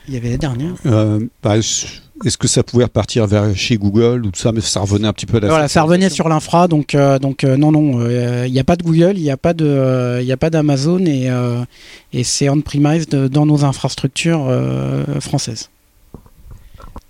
Il 0.07 0.15
y 0.15 0.17
avait 0.17 0.31
la 0.31 0.37
dernière. 0.37 0.73
Bah, 1.43 1.55
est-ce 2.25 2.37
que 2.37 2.47
ça 2.47 2.63
pouvait 2.63 2.83
repartir 2.83 3.27
vers 3.27 3.55
chez 3.55 3.77
Google 3.77 4.25
ou 4.25 4.31
tout 4.31 4.39
ça, 4.39 4.51
mais 4.51 4.61
ça 4.61 4.79
revenait 4.79 5.07
un 5.07 5.13
petit 5.13 5.25
peu 5.25 5.37
à 5.37 5.39
la 5.39 5.47
Voilà, 5.47 5.67
ça 5.67 5.81
revenait 5.83 6.09
sur 6.09 6.29
l'infra, 6.29 6.67
donc, 6.67 6.95
euh, 6.95 7.19
donc 7.19 7.43
euh, 7.43 7.57
non, 7.57 7.71
non, 7.71 7.99
euh, 7.99 8.45
il 8.47 8.53
n'y 8.53 8.59
a 8.59 8.63
pas 8.63 8.75
de 8.75 8.83
Google, 8.83 9.13
il 9.15 9.23
n'y 9.23 9.31
a 9.31 9.37
pas 9.37 9.53
de, 9.53 10.19
il 10.21 10.31
a 10.31 10.37
pas 10.37 10.49
d'Amazon 10.49 11.05
et, 11.05 11.29
et 12.13 12.23
c'est 12.23 12.49
on-premise 12.49 13.07
dans 13.07 13.45
nos 13.45 13.65
infrastructures 13.65 14.49
françaises. 15.19 15.69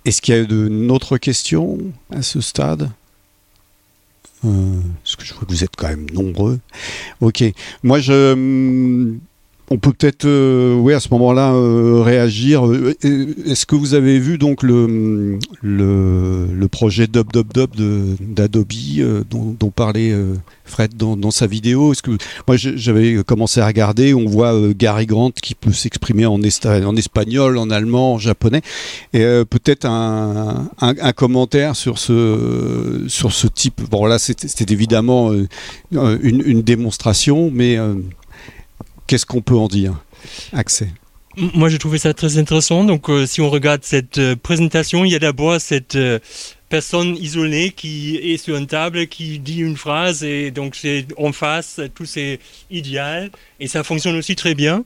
Est-ce 0.04 0.20
qu'il 0.20 0.34
y 0.34 0.38
a 0.38 0.42
une 0.42 0.90
autre 0.90 1.18
question 1.18 1.78
à 2.10 2.22
ce 2.22 2.40
stade? 2.40 2.90
Parce 4.42 5.16
que 5.16 5.24
je 5.24 5.34
vois 5.34 5.44
que 5.44 5.52
vous 5.52 5.62
êtes 5.62 5.76
quand 5.76 5.88
même 5.88 6.10
nombreux. 6.10 6.58
Ok, 7.20 7.44
moi 7.84 8.00
je 8.00 8.32
hum, 8.32 9.20
on 9.72 9.78
peut 9.78 9.92
peut-être, 9.92 10.26
euh, 10.26 10.94
à 10.94 11.00
ce 11.00 11.08
moment-là, 11.12 11.54
euh, 11.54 12.02
réagir. 12.02 12.66
Euh, 12.66 12.94
est-ce 13.02 13.64
que 13.64 13.74
vous 13.74 13.94
avez 13.94 14.18
vu 14.18 14.36
donc 14.36 14.62
le, 14.62 15.38
le, 15.62 16.68
projet 16.68 17.06
Dub 17.06 17.32
Dub 17.32 17.52
Dub 17.52 17.70
d'Adobe 18.20 18.72
dont, 19.30 19.70
parlait 19.70 20.14
Fred 20.64 20.94
dans, 20.96 21.30
sa 21.30 21.46
vidéo? 21.46 21.92
Est-ce 21.92 22.02
que 22.02 22.10
moi 22.46 22.56
j'avais 22.56 23.22
commencé 23.24 23.60
à 23.60 23.66
regarder 23.66 24.12
On 24.14 24.26
voit 24.26 24.54
Gary 24.74 25.06
Grant 25.06 25.30
qui 25.30 25.54
peut 25.54 25.72
s'exprimer 25.72 26.26
en, 26.26 26.42
espagnol, 26.42 27.56
en 27.56 27.70
allemand, 27.70 28.14
en 28.14 28.18
japonais. 28.18 28.60
Et 29.14 29.24
peut-être 29.48 29.86
un, 29.86 30.68
commentaire 31.16 31.76
sur 31.76 31.98
ce 31.98 33.04
sur 33.08 33.32
ce 33.32 33.46
type. 33.46 33.80
Bon 33.90 34.04
là, 34.04 34.18
c'était 34.18 34.72
évidemment 34.72 35.32
une, 35.92 36.42
une, 36.44 36.62
démonstration, 36.62 37.50
mais 37.52 37.78
Qu'est-ce 39.06 39.26
qu'on 39.26 39.42
peut 39.42 39.56
en 39.56 39.68
dire 39.68 40.02
Accès. 40.52 40.88
Moi, 41.36 41.70
j'ai 41.70 41.78
trouvé 41.78 41.98
ça 41.98 42.12
très 42.12 42.36
intéressant. 42.36 42.84
Donc, 42.84 43.08
euh, 43.08 43.26
si 43.26 43.40
on 43.40 43.48
regarde 43.48 43.82
cette 43.84 44.18
euh, 44.18 44.36
présentation, 44.36 45.04
il 45.06 45.12
y 45.12 45.14
a 45.14 45.18
d'abord 45.18 45.58
cette 45.60 45.96
euh, 45.96 46.18
personne 46.68 47.16
isolée 47.16 47.70
qui 47.70 48.16
est 48.16 48.36
sur 48.36 48.56
une 48.56 48.66
table, 48.66 49.06
qui 49.06 49.38
dit 49.38 49.60
une 49.60 49.76
phrase, 49.76 50.24
et 50.24 50.50
donc 50.50 50.76
c'est 50.76 51.06
en 51.16 51.32
face, 51.32 51.80
tout 51.94 52.04
c'est 52.04 52.38
idéal, 52.70 53.30
et 53.60 53.66
ça 53.66 53.82
fonctionne 53.82 54.16
aussi 54.16 54.36
très 54.36 54.54
bien. 54.54 54.84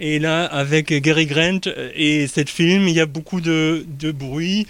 Et 0.00 0.18
là, 0.18 0.46
avec 0.46 0.92
Gary 0.92 1.26
Grant 1.26 1.60
et 1.94 2.26
cette 2.28 2.50
film, 2.50 2.86
il 2.86 2.94
y 2.94 3.00
a 3.00 3.06
beaucoup 3.06 3.40
de, 3.40 3.84
bruit. 4.12 4.66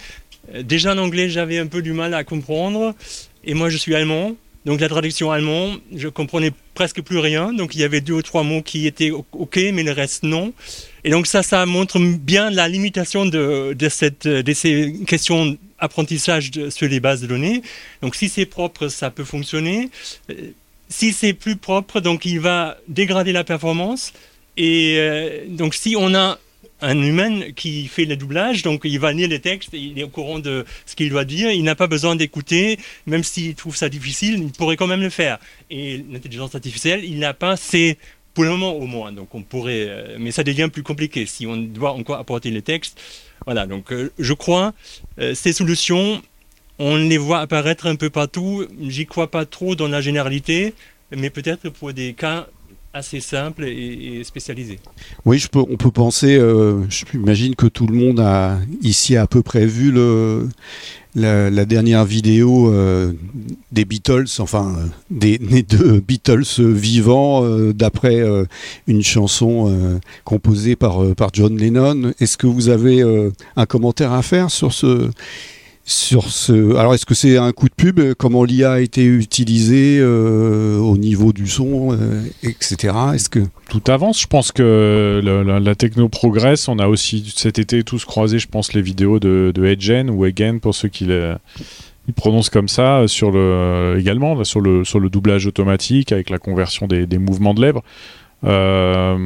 Déjà 0.63 0.93
en 0.93 0.97
anglais, 0.97 1.29
j'avais 1.29 1.59
un 1.59 1.67
peu 1.67 1.83
du 1.83 1.93
mal 1.93 2.15
à 2.15 2.23
comprendre, 2.23 2.95
et 3.43 3.53
moi, 3.53 3.69
je 3.69 3.77
suis 3.77 3.93
allemand. 3.93 4.35
Donc 4.65 4.81
la 4.81 4.89
traduction 4.89 5.31
allemande, 5.31 5.79
je 5.95 6.07
comprenais 6.07 6.51
presque 6.79 7.01
plus 7.01 7.19
rien. 7.19 7.51
Donc 7.51 7.75
il 7.75 7.81
y 7.81 7.83
avait 7.83 7.99
deux 7.99 8.13
ou 8.13 8.21
trois 8.21 8.43
mots 8.43 8.61
qui 8.61 8.87
étaient 8.87 9.11
OK, 9.11 9.57
mais 9.73 9.83
le 9.83 9.91
reste 9.91 10.23
non. 10.23 10.53
Et 11.03 11.09
donc 11.09 11.27
ça, 11.27 11.43
ça 11.43 11.65
montre 11.65 11.99
bien 11.99 12.49
la 12.49 12.69
limitation 12.69 13.25
de, 13.25 13.73
de, 13.73 13.89
cette, 13.89 14.25
de 14.25 14.53
ces 14.53 14.93
questions 15.05 15.57
d'apprentissage 15.81 16.51
sur 16.69 16.87
les 16.87 17.01
bases 17.01 17.19
de 17.19 17.27
données. 17.27 17.63
Donc 18.01 18.15
si 18.15 18.29
c'est 18.29 18.45
propre, 18.45 18.87
ça 18.87 19.11
peut 19.11 19.25
fonctionner. 19.25 19.89
Euh, 20.29 20.53
si 20.87 21.11
c'est 21.11 21.33
plus 21.33 21.57
propre, 21.57 21.99
donc 21.99 22.23
il 22.23 22.39
va 22.39 22.77
dégrader 22.87 23.33
la 23.33 23.43
performance. 23.43 24.13
Et 24.55 24.95
euh, 24.99 25.43
donc 25.49 25.75
si 25.75 25.97
on 25.97 26.15
a 26.15 26.39
un 26.81 27.01
humain 27.01 27.51
qui 27.55 27.87
fait 27.87 28.05
le 28.05 28.15
doublage, 28.15 28.63
donc 28.63 28.81
il 28.83 28.99
va 28.99 29.11
lire 29.11 29.27
les 29.27 29.39
textes, 29.39 29.69
il 29.73 29.99
est 29.99 30.03
au 30.03 30.09
courant 30.09 30.39
de 30.39 30.65
ce 30.85 30.95
qu'il 30.95 31.09
doit 31.09 31.25
dire, 31.25 31.51
il 31.51 31.63
n'a 31.63 31.75
pas 31.75 31.87
besoin 31.87 32.15
d'écouter, 32.15 32.79
même 33.05 33.23
s'il 33.23 33.55
trouve 33.55 33.75
ça 33.75 33.89
difficile, 33.89 34.39
il 34.41 34.51
pourrait 34.51 34.77
quand 34.77 34.87
même 34.87 35.01
le 35.01 35.09
faire. 35.09 35.39
Et 35.69 36.03
l'intelligence 36.11 36.55
artificielle, 36.55 37.03
il 37.03 37.19
n'a 37.19 37.33
pas 37.33 37.57
ces 37.57 37.97
pour 38.33 38.43
le 38.43 38.51
moment 38.51 38.73
au 38.73 38.85
moins, 38.85 39.11
donc 39.11 39.33
on 39.35 39.41
pourrait, 39.41 39.87
euh, 39.89 40.17
mais 40.19 40.31
ça 40.31 40.43
devient 40.43 40.69
plus 40.71 40.83
compliqué 40.83 41.25
si 41.25 41.45
on 41.45 41.57
doit 41.57 41.91
encore 41.91 42.17
apporter 42.17 42.51
les 42.51 42.61
textes. 42.61 43.01
Voilà, 43.45 43.65
donc 43.65 43.91
euh, 43.91 44.11
je 44.19 44.33
crois 44.33 44.73
euh, 45.19 45.33
ces 45.33 45.51
solutions, 45.51 46.21
on 46.77 46.95
les 46.95 47.17
voit 47.17 47.39
apparaître 47.39 47.87
un 47.87 47.95
peu 47.95 48.09
partout. 48.09 48.65
J'y 48.81 49.05
crois 49.05 49.29
pas 49.29 49.45
trop 49.45 49.75
dans 49.75 49.87
la 49.87 49.99
généralité, 49.99 50.73
mais 51.11 51.29
peut-être 51.29 51.69
pour 51.69 51.91
des 51.91 52.13
cas 52.13 52.47
assez 52.93 53.19
simple 53.19 53.65
et, 53.65 54.23
spécialisé. 54.23 54.79
Oui, 55.25 55.43
on 55.53 55.77
peut 55.77 55.91
penser, 55.91 56.37
euh, 56.37 56.83
j'imagine 56.89 57.55
que 57.55 57.67
tout 57.67 57.85
le 57.87 57.95
monde 57.95 58.19
a 58.19 58.57
ici 58.81 59.15
à 59.15 59.27
peu 59.27 59.43
près 59.43 59.65
vu 59.65 59.93
la, 61.15 61.65
dernière 61.65 62.05
vidéo 62.05 62.73
euh, 62.73 63.13
des 63.71 63.85
Beatles, 63.85 64.25
enfin 64.39 64.75
euh, 64.75 64.87
des, 65.11 65.37
deux 65.69 65.99
Beatles 65.99 66.43
vivants 66.57 67.43
d'après 67.73 68.23
une 68.87 69.03
chanson 69.03 69.99
composée 70.23 70.75
par 70.75 71.29
John 71.33 71.57
Lennon. 71.57 72.13
Est-ce 72.19 72.37
que 72.37 72.47
vous 72.47 72.69
avez 72.69 73.03
un 73.55 73.65
commentaire 73.65 74.13
à 74.13 74.23
faire 74.23 74.49
sur 74.49 74.73
ce 74.73 75.09
sur 75.89 76.31
ce. 76.31 76.75
Alors, 76.75 76.93
est-ce 76.93 77.05
que 77.05 77.15
c'est 77.15 77.37
un 77.37 77.51
coup 77.51 77.67
de 77.67 77.73
pub? 77.73 77.99
Comment 78.13 78.43
l'IA 78.43 78.73
a 78.73 78.79
été 78.79 79.03
utilisée 79.03 79.97
euh, 79.99 80.77
au 80.77 80.97
niveau 80.97 81.33
du 81.33 81.47
son, 81.47 81.93
euh, 81.93 82.21
etc. 82.43 82.93
Est-ce 83.15 83.29
que 83.29 83.39
tout 83.69 83.81
avance 83.87 84.21
Je 84.21 84.27
pense 84.27 84.51
que 84.51 85.21
la, 85.23 85.75
techno 85.75 86.07
progresse. 86.07 86.67
On 86.67 86.77
a 86.77 86.87
aussi 86.87 87.33
cet 87.35 87.57
été 87.57 87.83
tous 87.83 88.05
croisé, 88.05 88.37
je 88.37 88.47
pense, 88.47 88.73
les 88.73 88.81
vidéos 88.81 89.19
de, 89.19 89.51
de 89.53 89.65
Edgen 89.65 90.09
ou 90.09 90.23
Again 90.25 90.59
pour 90.59 90.75
ceux 90.75 90.89
qui 90.89 91.05
les 91.05 91.33
prononcent 92.15 92.49
comme 92.51 92.67
ça 92.67 93.07
sur 93.07 93.31
le 93.31 93.95
également 93.99 94.43
sur 94.43 94.61
le 94.61 94.83
sur 94.83 94.99
le 94.99 95.09
doublage 95.09 95.45
automatique 95.45 96.11
avec 96.11 96.29
la 96.29 96.39
conversion 96.39 96.87
des 96.87 97.17
mouvements 97.17 97.53
de 97.53 97.61
lèvres. 97.61 97.83
Euh, 98.45 99.17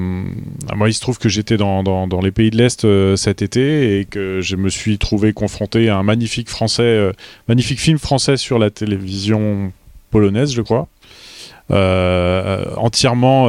moi, 0.76 0.90
il 0.90 0.94
se 0.94 1.02
trouve 1.02 1.20
que 1.20 1.30
j'étais 1.30 1.58
dans, 1.58 2.20
les 2.22 2.32
pays 2.32 2.50
de 2.50 2.58
l'Est 2.58 2.86
euh, 2.86 3.16
cet 3.16 3.42
été 3.42 4.00
et 4.00 4.06
que 4.06 4.42
je 4.42 4.56
me 4.56 4.70
suis 4.70 4.98
trouvé 4.98 5.34
confronté 5.34 5.90
à 5.90 5.98
un 5.98 6.04
magnifique 6.04 6.50
français, 6.50 6.84
euh, 6.84 7.12
magnifique 7.48 7.80
film 7.80 7.98
français 7.98 8.38
sur 8.38 8.60
la 8.60 8.70
télévision 8.70 9.72
polonaise, 10.12 10.54
je 10.54 10.62
crois. 10.62 10.88
entièrement, 11.70 13.44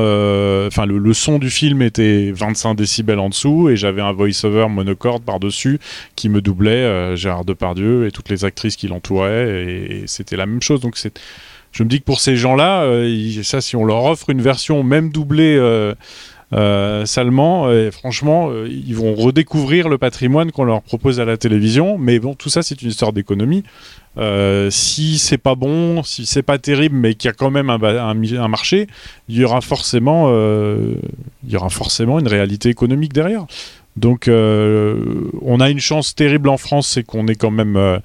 enfin 0.66 0.86
le, 0.86 1.12
son 1.12 1.38
du 1.38 1.50
film 1.50 1.82
était 1.82 2.30
25 2.32 2.74
décibels 2.74 3.18
en 3.18 3.28
dessous 3.28 3.68
et 3.68 3.76
j'avais 3.76 4.00
un 4.00 4.12
voice-over 4.12 4.68
monocorde 4.68 5.22
par-dessus 5.24 5.78
qui 6.16 6.28
me 6.28 6.40
doublait 6.40 7.16
Gérard 7.16 7.44
Depardieu 7.44 8.06
et 8.06 8.12
toutes 8.12 8.30
les 8.30 8.44
actrices 8.44 8.76
qui 8.76 8.88
l'entouraient 8.88 9.66
et, 9.66 9.96
et 9.96 10.06
c'était 10.06 10.36
la 10.36 10.46
même 10.46 10.62
chose. 10.62 10.80
Donc 10.80 10.96
c'est 10.96 11.18
je 11.74 11.82
me 11.82 11.88
dis 11.88 11.98
que 11.98 12.04
pour 12.04 12.20
ces 12.20 12.36
gens-là, 12.36 12.84
euh, 12.84 13.42
ça, 13.42 13.60
si 13.60 13.74
on 13.74 13.84
leur 13.84 14.04
offre 14.04 14.30
une 14.30 14.40
version 14.40 14.84
même 14.84 15.10
doublée 15.10 15.56
euh, 15.56 15.92
euh, 16.52 17.04
salement, 17.04 17.68
franchement, 17.90 18.52
ils 18.64 18.94
vont 18.94 19.14
redécouvrir 19.14 19.88
le 19.88 19.98
patrimoine 19.98 20.52
qu'on 20.52 20.62
leur 20.62 20.82
propose 20.82 21.18
à 21.18 21.24
la 21.24 21.36
télévision. 21.36 21.98
Mais 21.98 22.20
bon, 22.20 22.34
tout 22.34 22.48
ça, 22.48 22.62
c'est 22.62 22.80
une 22.80 22.90
histoire 22.90 23.12
d'économie. 23.12 23.64
si 24.70 25.18
c'est 25.18 25.38
pas 25.38 25.56
bon, 25.56 26.04
si 26.04 26.26
c'est 26.26 26.44
pas 26.44 26.58
terrible, 26.58 26.94
mais 26.94 27.16
qu'il 27.16 27.28
y 27.28 27.32
a 27.32 27.34
quand 27.34 27.50
même 27.50 27.70
un, 27.70 27.82
un, 27.82 28.48
marché, 28.48 28.86
il 29.28 29.36
y 29.36 29.44
aura 29.44 29.60
forcément, 29.60 30.28
il 30.28 31.52
y 31.52 31.56
aura 31.56 31.70
forcément 31.70 32.20
une 32.20 32.28
réalité 32.28 32.68
économique 32.68 33.12
derrière. 33.12 33.46
Donc, 33.96 34.30
on 34.30 35.60
a 35.60 35.70
une 35.70 35.80
chance 35.80 36.14
terrible 36.14 36.50
en 36.50 36.56
France, 36.56 36.86
c'est 36.86 37.02
qu'on 37.02 37.26
est 37.26 37.34
quand 37.34 37.50
même 37.50 38.00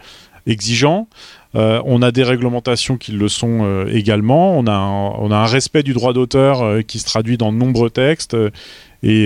exigeant. 0.48 1.08
Euh, 1.56 1.82
on 1.86 2.02
a 2.04 2.12
des 2.12 2.24
réglementations 2.24 2.98
qui 2.98 3.12
le 3.12 3.28
sont 3.28 3.62
euh, 3.64 3.88
également. 3.92 4.58
On 4.58 4.68
a, 4.68 4.72
un, 4.72 5.46
respect 5.46 5.82
du 5.82 5.94
droit 5.94 6.14
d'auteur 6.14 6.62
euh, 6.62 6.82
qui 6.82 7.00
se 7.00 7.06
traduit 7.06 7.38
dans 7.38 7.52
de 7.52 7.58
nombreux 7.58 7.90
textes 7.90 8.38
et, 9.02 9.26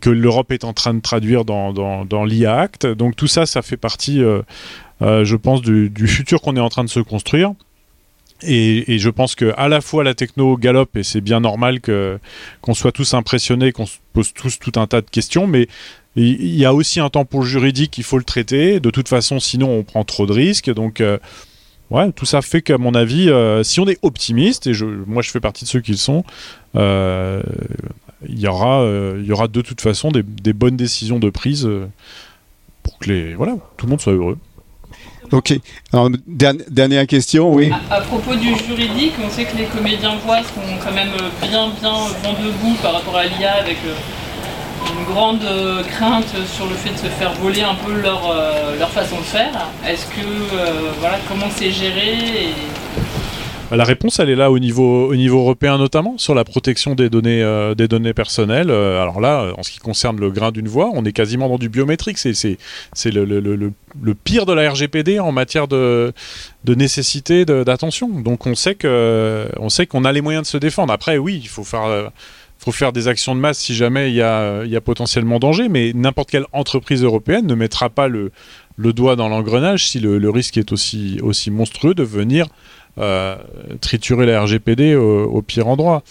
que 0.00 0.10
l'Europe 0.10 0.50
est 0.50 0.64
en 0.64 0.72
train 0.72 0.94
de 0.94 1.00
traduire 1.00 1.44
dans, 1.44 1.72
dans, 1.72 2.24
l'IA 2.24 2.58
Act. 2.58 2.86
Donc 2.86 3.14
tout 3.14 3.28
ça, 3.28 3.46
ça 3.46 3.62
fait 3.62 3.76
partie, 3.76 4.22
je 5.00 5.36
pense, 5.36 5.62
du, 5.62 6.06
futur 6.06 6.40
qu'on 6.40 6.56
est 6.56 6.60
en 6.60 6.70
train 6.70 6.84
de 6.84 6.88
se 6.88 7.00
construire. 7.00 7.52
Et, 8.44 8.98
je 8.98 9.08
pense 9.10 9.36
que 9.36 9.52
à 9.56 9.68
la 9.68 9.80
fois 9.80 10.02
la 10.02 10.14
techno 10.14 10.56
galope 10.56 10.96
et 10.96 11.04
c'est 11.04 11.20
bien 11.20 11.38
normal 11.38 11.80
qu'on 11.80 12.74
soit 12.74 12.90
tous 12.90 13.14
impressionnés, 13.14 13.70
qu'on 13.70 13.86
se 13.86 13.98
pose 14.14 14.32
tous 14.32 14.58
tout 14.58 14.72
un 14.80 14.86
tas 14.86 15.02
de 15.02 15.10
questions, 15.10 15.46
mais 15.46 15.68
il 16.16 16.56
y 16.56 16.64
a 16.64 16.74
aussi 16.74 16.98
un 16.98 17.10
temps 17.10 17.24
pour 17.24 17.44
juridique, 17.44 17.96
il 17.98 18.04
faut 18.04 18.18
le 18.18 18.24
traiter. 18.24 18.80
De 18.80 18.90
toute 18.90 19.08
façon, 19.08 19.38
sinon 19.40 19.70
on 19.70 19.82
prend 19.84 20.04
trop 20.04 20.26
de 20.26 20.32
risques. 20.32 20.72
Donc 20.72 21.02
ouais, 21.92 22.12
tout 22.12 22.26
ça 22.26 22.42
fait 22.42 22.62
qu'à 22.62 22.78
mon 22.78 22.94
avis, 22.94 23.30
euh, 23.30 23.62
si 23.62 23.80
on 23.80 23.86
est 23.86 23.98
optimiste, 24.02 24.66
et 24.66 24.74
je, 24.74 24.84
moi 24.84 25.22
je 25.22 25.30
fais 25.30 25.40
partie 25.40 25.64
de 25.64 25.68
ceux 25.68 25.80
qui 25.80 25.92
le 25.92 25.96
sont, 25.96 26.24
euh, 26.76 27.42
il 28.26 28.40
y 28.40 28.46
aura, 28.46 28.84
il 29.18 29.24
y 29.24 29.32
aura 29.32 29.48
de 29.48 29.60
toute 29.60 29.80
façon 29.80 30.10
des, 30.10 30.22
des 30.22 30.52
bonnes 30.52 30.76
décisions 30.76 31.18
de 31.18 31.30
prise 31.30 31.68
pour 32.82 32.98
que 32.98 33.10
les, 33.10 33.34
voilà, 33.34 33.56
tout 33.76 33.86
le 33.86 33.90
monde 33.90 34.00
soit 34.00 34.12
heureux. 34.12 34.38
Ok. 35.32 35.54
Alors, 35.94 36.10
dernière 36.26 37.06
question, 37.06 37.54
oui. 37.54 37.70
À, 37.90 38.02
propos 38.02 38.34
du 38.34 38.54
juridique, 38.54 39.14
on 39.24 39.30
sait 39.30 39.44
que 39.44 39.56
les 39.56 39.64
comédiens 39.64 40.16
voix 40.16 40.42
sont 40.42 40.60
quand 40.84 40.92
même 40.92 41.12
bien, 41.40 41.70
bien 41.80 41.92
vent 42.22 42.34
debout 42.34 42.76
par 42.82 42.92
rapport 42.92 43.16
à 43.16 43.24
l'IA 43.24 43.52
avec 43.54 43.78
euh, 43.86 43.94
une 44.90 45.04
grande 45.12 45.44
euh, 45.44 45.82
crainte 45.82 46.34
sur 46.46 46.66
le 46.66 46.74
fait 46.74 46.92
de 46.92 46.98
se 46.98 47.06
faire 47.06 47.32
voler 47.34 47.62
un 47.62 47.74
peu 47.74 47.92
leur, 47.92 48.30
euh, 48.30 48.78
leur 48.78 48.90
façon 48.90 49.18
de 49.18 49.24
faire. 49.24 49.68
Est-ce 49.86 50.06
que, 50.06 50.26
voilà, 51.00 51.18
comment 51.28 51.48
c'est 51.50 51.70
géré 51.70 52.54
bah, 53.72 53.78
la 53.78 53.84
réponse, 53.84 54.18
elle 54.18 54.28
est 54.28 54.36
là 54.36 54.50
au 54.50 54.58
niveau, 54.58 55.08
au 55.08 55.16
niveau 55.16 55.38
européen 55.38 55.78
notamment, 55.78 56.18
sur 56.18 56.34
la 56.34 56.44
protection 56.44 56.94
des 56.94 57.08
données, 57.08 57.42
euh, 57.42 57.74
des 57.74 57.88
données 57.88 58.12
personnelles. 58.12 58.68
Euh, 58.68 59.00
alors 59.00 59.18
là, 59.18 59.54
en 59.56 59.62
ce 59.62 59.70
qui 59.70 59.78
concerne 59.78 60.20
le 60.20 60.30
grain 60.30 60.52
d'une 60.52 60.68
voix, 60.68 60.90
on 60.92 61.06
est 61.06 61.12
quasiment 61.14 61.48
dans 61.48 61.56
du 61.56 61.70
biométrique. 61.70 62.18
C'est 62.18 62.58
le, 63.06 63.24
le, 63.24 63.40
le, 63.40 63.56
le, 63.56 64.14
pire 64.14 64.44
de 64.44 64.52
la 64.52 64.70
RGPD 64.70 65.20
en 65.20 65.32
matière 65.32 65.68
de, 65.68 66.12
de 66.64 66.74
nécessité 66.74 67.46
d'attention. 67.46 68.10
Donc 68.10 68.46
on 68.46 68.54
sait 68.54 68.74
qu'on 68.74 70.04
a 70.04 70.12
les 70.12 70.20
moyens 70.20 70.42
de 70.42 70.48
se 70.48 70.58
défendre. 70.58 70.92
Après, 70.92 71.16
oui, 71.16 71.40
il 71.42 71.48
faut 71.48 71.64
faire... 71.64 71.84
Euh, 71.84 72.08
faut 72.62 72.72
faire 72.72 72.92
des 72.92 73.08
actions 73.08 73.34
de 73.34 73.40
masse 73.40 73.58
si 73.58 73.74
jamais 73.74 74.10
il 74.10 74.14
y 74.14 74.22
a, 74.22 74.80
potentiellement 74.84 75.40
danger, 75.40 75.68
mais 75.68 75.92
n'importe 75.94 76.30
quelle 76.30 76.46
entreprise 76.52 77.02
européenne 77.02 77.46
ne 77.46 77.56
mettra 77.56 77.90
pas 77.90 78.06
le, 78.06 78.30
doigt 78.78 79.16
dans 79.16 79.28
l'engrenage 79.28 79.88
si 79.88 79.98
le, 79.98 80.30
risque 80.30 80.56
est 80.56 80.70
aussi, 80.70 81.18
aussi 81.22 81.50
monstrueux 81.50 81.94
de 81.94 82.04
venir 82.04 82.46
euh, 82.98 83.36
triturer 83.80 84.26
la 84.26 84.42
RGPD 84.42 84.94
au, 84.94 85.42
pire 85.42 85.66
endroit. 85.66 86.04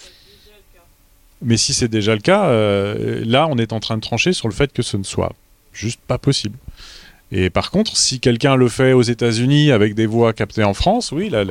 Mais 1.40 1.56
si 1.56 1.72
c'est 1.72 1.88
déjà 1.88 2.14
le 2.14 2.20
cas, 2.20 2.44
euh, 2.46 3.22
là, 3.24 3.48
on 3.50 3.56
est 3.56 3.72
en 3.72 3.80
train 3.80 3.96
de 3.96 4.02
trancher 4.02 4.34
sur 4.34 4.46
le 4.46 4.54
fait 4.54 4.72
que 4.72 4.82
ce 4.82 4.98
ne 4.98 5.04
soit 5.04 5.32
juste 5.72 6.00
pas 6.06 6.18
possible. 6.18 6.58
Et 7.34 7.48
par 7.48 7.70
contre, 7.70 7.96
si 7.96 8.20
quelqu'un 8.20 8.56
le 8.56 8.68
fait 8.68 8.92
aux 8.92 9.02
États-Unis 9.02 9.72
avec 9.72 9.94
des 9.94 10.04
voix 10.04 10.34
captées 10.34 10.64
en 10.64 10.74
France, 10.74 11.12
oui, 11.12 11.30
là, 11.30 11.44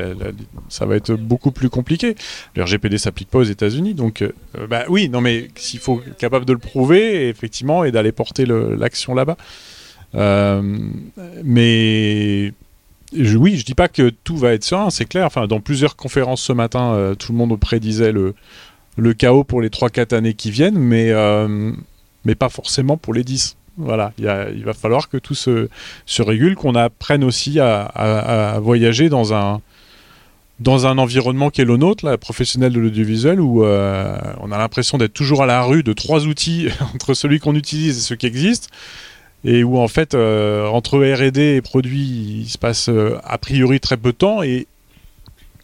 ça 0.69 0.85
va 0.85 0.95
être 0.95 1.13
beaucoup 1.13 1.51
plus 1.51 1.69
compliqué. 1.69 2.15
Le 2.55 2.63
RGPD 2.63 2.99
s'applique 2.99 3.29
pas 3.29 3.39
aux 3.39 3.43
États-Unis, 3.43 3.95
donc 3.95 4.21
euh, 4.21 4.31
bah 4.69 4.83
oui, 4.89 5.09
non 5.09 5.21
mais 5.21 5.47
s'il 5.55 5.79
faut 5.79 6.03
être 6.07 6.17
capable 6.17 6.45
de 6.45 6.53
le 6.53 6.59
prouver, 6.59 7.29
effectivement, 7.29 7.83
et 7.83 7.91
d'aller 7.91 8.11
porter 8.11 8.45
l'action 8.45 9.15
là-bas. 9.15 9.37
mais 11.43 12.53
je, 13.13 13.37
oui, 13.37 13.57
je 13.57 13.65
dis 13.65 13.73
pas 13.73 13.87
que 13.87 14.09
tout 14.09 14.37
va 14.37 14.53
être 14.53 14.63
serein, 14.63 14.89
c'est 14.89 15.05
clair. 15.05 15.25
Enfin, 15.25 15.47
dans 15.47 15.59
plusieurs 15.59 15.95
conférences 15.95 16.41
ce 16.41 16.53
matin, 16.53 16.93
euh, 16.93 17.15
tout 17.15 17.31
le 17.31 17.37
monde 17.37 17.59
prédisait 17.59 18.11
le, 18.11 18.33
chaos 19.13 19.43
pour 19.43 19.61
les 19.61 19.69
3-4 19.69 20.15
années 20.15 20.33
qui 20.33 20.51
viennent, 20.51 20.77
mais, 20.77 21.09
euh, 21.11 21.71
mais 22.23 22.35
pas 22.35 22.49
forcément 22.49 22.97
pour 22.97 23.13
les 23.13 23.23
10. 23.23 23.57
Voilà, 23.77 24.11
il, 24.17 24.63
va 24.63 24.73
falloir 24.73 25.09
que 25.09 25.17
tout 25.17 25.33
se, 25.33 25.69
se 26.05 26.21
régule, 26.21 26.55
qu'on 26.55 26.75
apprenne 26.75 27.23
aussi 27.23 27.59
à, 27.59 28.59
voyager 28.61 29.09
dans 29.09 29.33
un, 29.33 29.61
dans 30.59 30.85
un 30.87 30.97
environnement 30.97 31.49
qui 31.49 31.61
est 31.61 31.65
le 31.65 31.77
nôtre, 31.77 32.05
la 32.05 32.17
professionnel 32.17 32.73
de 32.73 32.79
l'audiovisuel, 32.79 33.39
où 33.39 33.63
euh, 33.63 34.17
on 34.41 34.51
a 34.51 34.57
l'impression 34.57 34.97
d'être 34.97 35.13
toujours 35.13 35.41
à 35.41 35.45
la 35.45 35.63
rue 35.63 35.83
de 35.83 35.93
trois 35.93 36.27
outils 36.27 36.67
entre 36.93 37.13
celui 37.13 37.39
qu'on 37.39 37.55
utilise 37.55 37.97
et 37.97 38.01
ceux 38.01 38.15
qui 38.15 38.27
existent 38.27 38.67
et 39.43 39.63
où 39.63 39.77
en 39.77 39.87
fait 39.87 40.13
euh, 40.13 40.67
entre 40.67 40.99
R&D 40.99 41.55
et 41.55 41.61
produit 41.61 42.41
il 42.41 42.49
se 42.49 42.57
passe 42.57 42.89
euh, 42.89 43.17
a 43.23 43.37
priori 43.37 43.79
très 43.79 43.97
peu 43.97 44.11
de 44.11 44.17
temps 44.17 44.43
et 44.43 44.67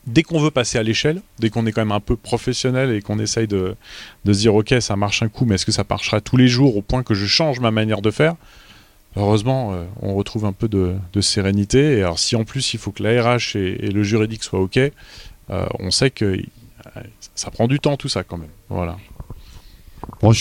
dès 0.07 0.23
qu'on 0.23 0.39
veut 0.39 0.51
passer 0.51 0.77
à 0.77 0.83
l'échelle, 0.83 1.21
dès 1.39 1.49
qu'on 1.49 1.65
est 1.65 1.71
quand 1.71 1.81
même 1.81 1.91
un 1.91 1.99
peu 1.99 2.15
professionnel 2.15 2.91
et 2.91 3.01
qu'on 3.01 3.19
essaye 3.19 3.47
de, 3.47 3.75
de, 4.25 4.33
se 4.33 4.39
dire 4.39 4.55
ok 4.55 4.75
ça 4.79 4.95
marche 4.95 5.21
un 5.21 5.29
coup 5.29 5.45
mais 5.45 5.55
est-ce 5.55 5.65
que 5.65 5.71
ça 5.71 5.85
marchera 5.87 6.21
tous 6.21 6.37
les 6.37 6.47
jours 6.47 6.75
au 6.77 6.81
point 6.81 7.03
que 7.03 7.13
je 7.13 7.25
change 7.25 7.59
ma 7.59 7.71
manière 7.71 8.01
de 8.01 8.11
faire? 8.11 8.35
Heureusement, 9.15 9.73
euh, 9.73 9.85
on 10.01 10.13
retrouve 10.15 10.45
un 10.45 10.53
peu 10.53 10.67
de, 10.67 10.95
de, 11.11 11.21
sérénité. 11.21 11.97
Et 11.97 12.03
alors, 12.03 12.19
si 12.19 12.35
en 12.35 12.43
plus 12.43 12.75
il 12.75 12.79
faut 12.79 12.91
que 12.91 13.01
la 13.01 13.23
RH 13.23 13.55
et, 13.55 13.89
le 13.89 14.03
juridique 14.03 14.43
soient 14.43 14.59
OK, 14.59 14.79
on 15.49 15.91
sait 15.91 16.11
que 16.11 16.37
ça 17.33 17.49
prend 17.51 17.67
du 17.67 17.79
temps 17.79 17.97
tout 17.97 18.09
ça 18.09 18.23
quand 18.23 18.37
même. 18.37 18.49
Voilà. 18.69 18.97
Bon, 20.21 20.33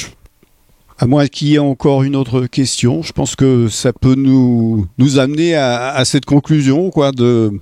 à 0.99 1.07
moins 1.07 1.27
qu'il 1.27 1.49
y 1.49 1.55
ait 1.55 1.59
encore 1.59 2.03
une 2.03 2.17
autre 2.17 2.47
question, 2.47 3.03
je 3.03 3.13
pense 3.13 3.37
que 3.37 3.69
ça 3.69 3.93
peut 3.93 4.15
nous, 4.15 4.87
nous 4.99 5.19
amener 5.19 5.55
à, 5.55 6.03
cette 6.05 6.25
conclusion, 6.25 6.91
quoi, 6.91 7.13
de 7.13 7.61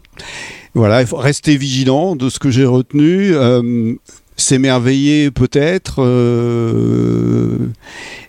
voilà, 0.74 1.04
rester 1.12 1.56
vigilant 1.56 2.16
de 2.16 2.28
ce 2.28 2.38
que 2.38 2.50
j'ai 2.50 2.64
retenu, 2.64 3.32
euh, 3.34 3.94
s'émerveiller 4.36 5.30
peut-être, 5.30 6.02
euh, 6.02 7.68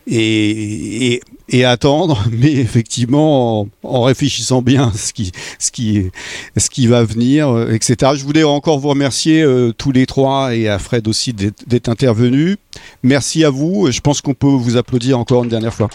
et, 0.07 1.21
attendre, 1.63 2.23
mais 2.31 2.51
effectivement 2.51 3.67
en, 3.81 4.01
réfléchissant 4.03 4.61
bien 4.61 4.91
ce 4.95 5.13
qui, 5.13 5.31
ce 5.57 5.71
qui, 6.69 6.87
va 6.87 7.03
venir, 7.03 7.49
euh, 7.49 7.71
etc. 7.71 8.11
Je 8.15 8.23
voulais 8.23 8.43
encore 8.43 8.77
vous 8.77 8.89
remercier 8.89 9.43
tous 9.77 9.91
les 9.91 10.05
trois 10.05 10.55
et 10.55 10.67
à 10.67 10.77
Fred 10.77 11.07
aussi 11.07 11.33
d'être 11.33 11.89
intervenu. 11.89 12.57
Merci 13.01 13.43
à 13.43 13.49
vous. 13.49 13.89
Je 13.89 14.01
pense 14.01 14.21
qu'on 14.21 14.35
peut 14.35 14.47
vous 14.47 14.77
applaudir 14.77 15.17
encore 15.17 15.43
une 15.43 15.49
dernière 15.49 15.73
fois. 15.73 15.89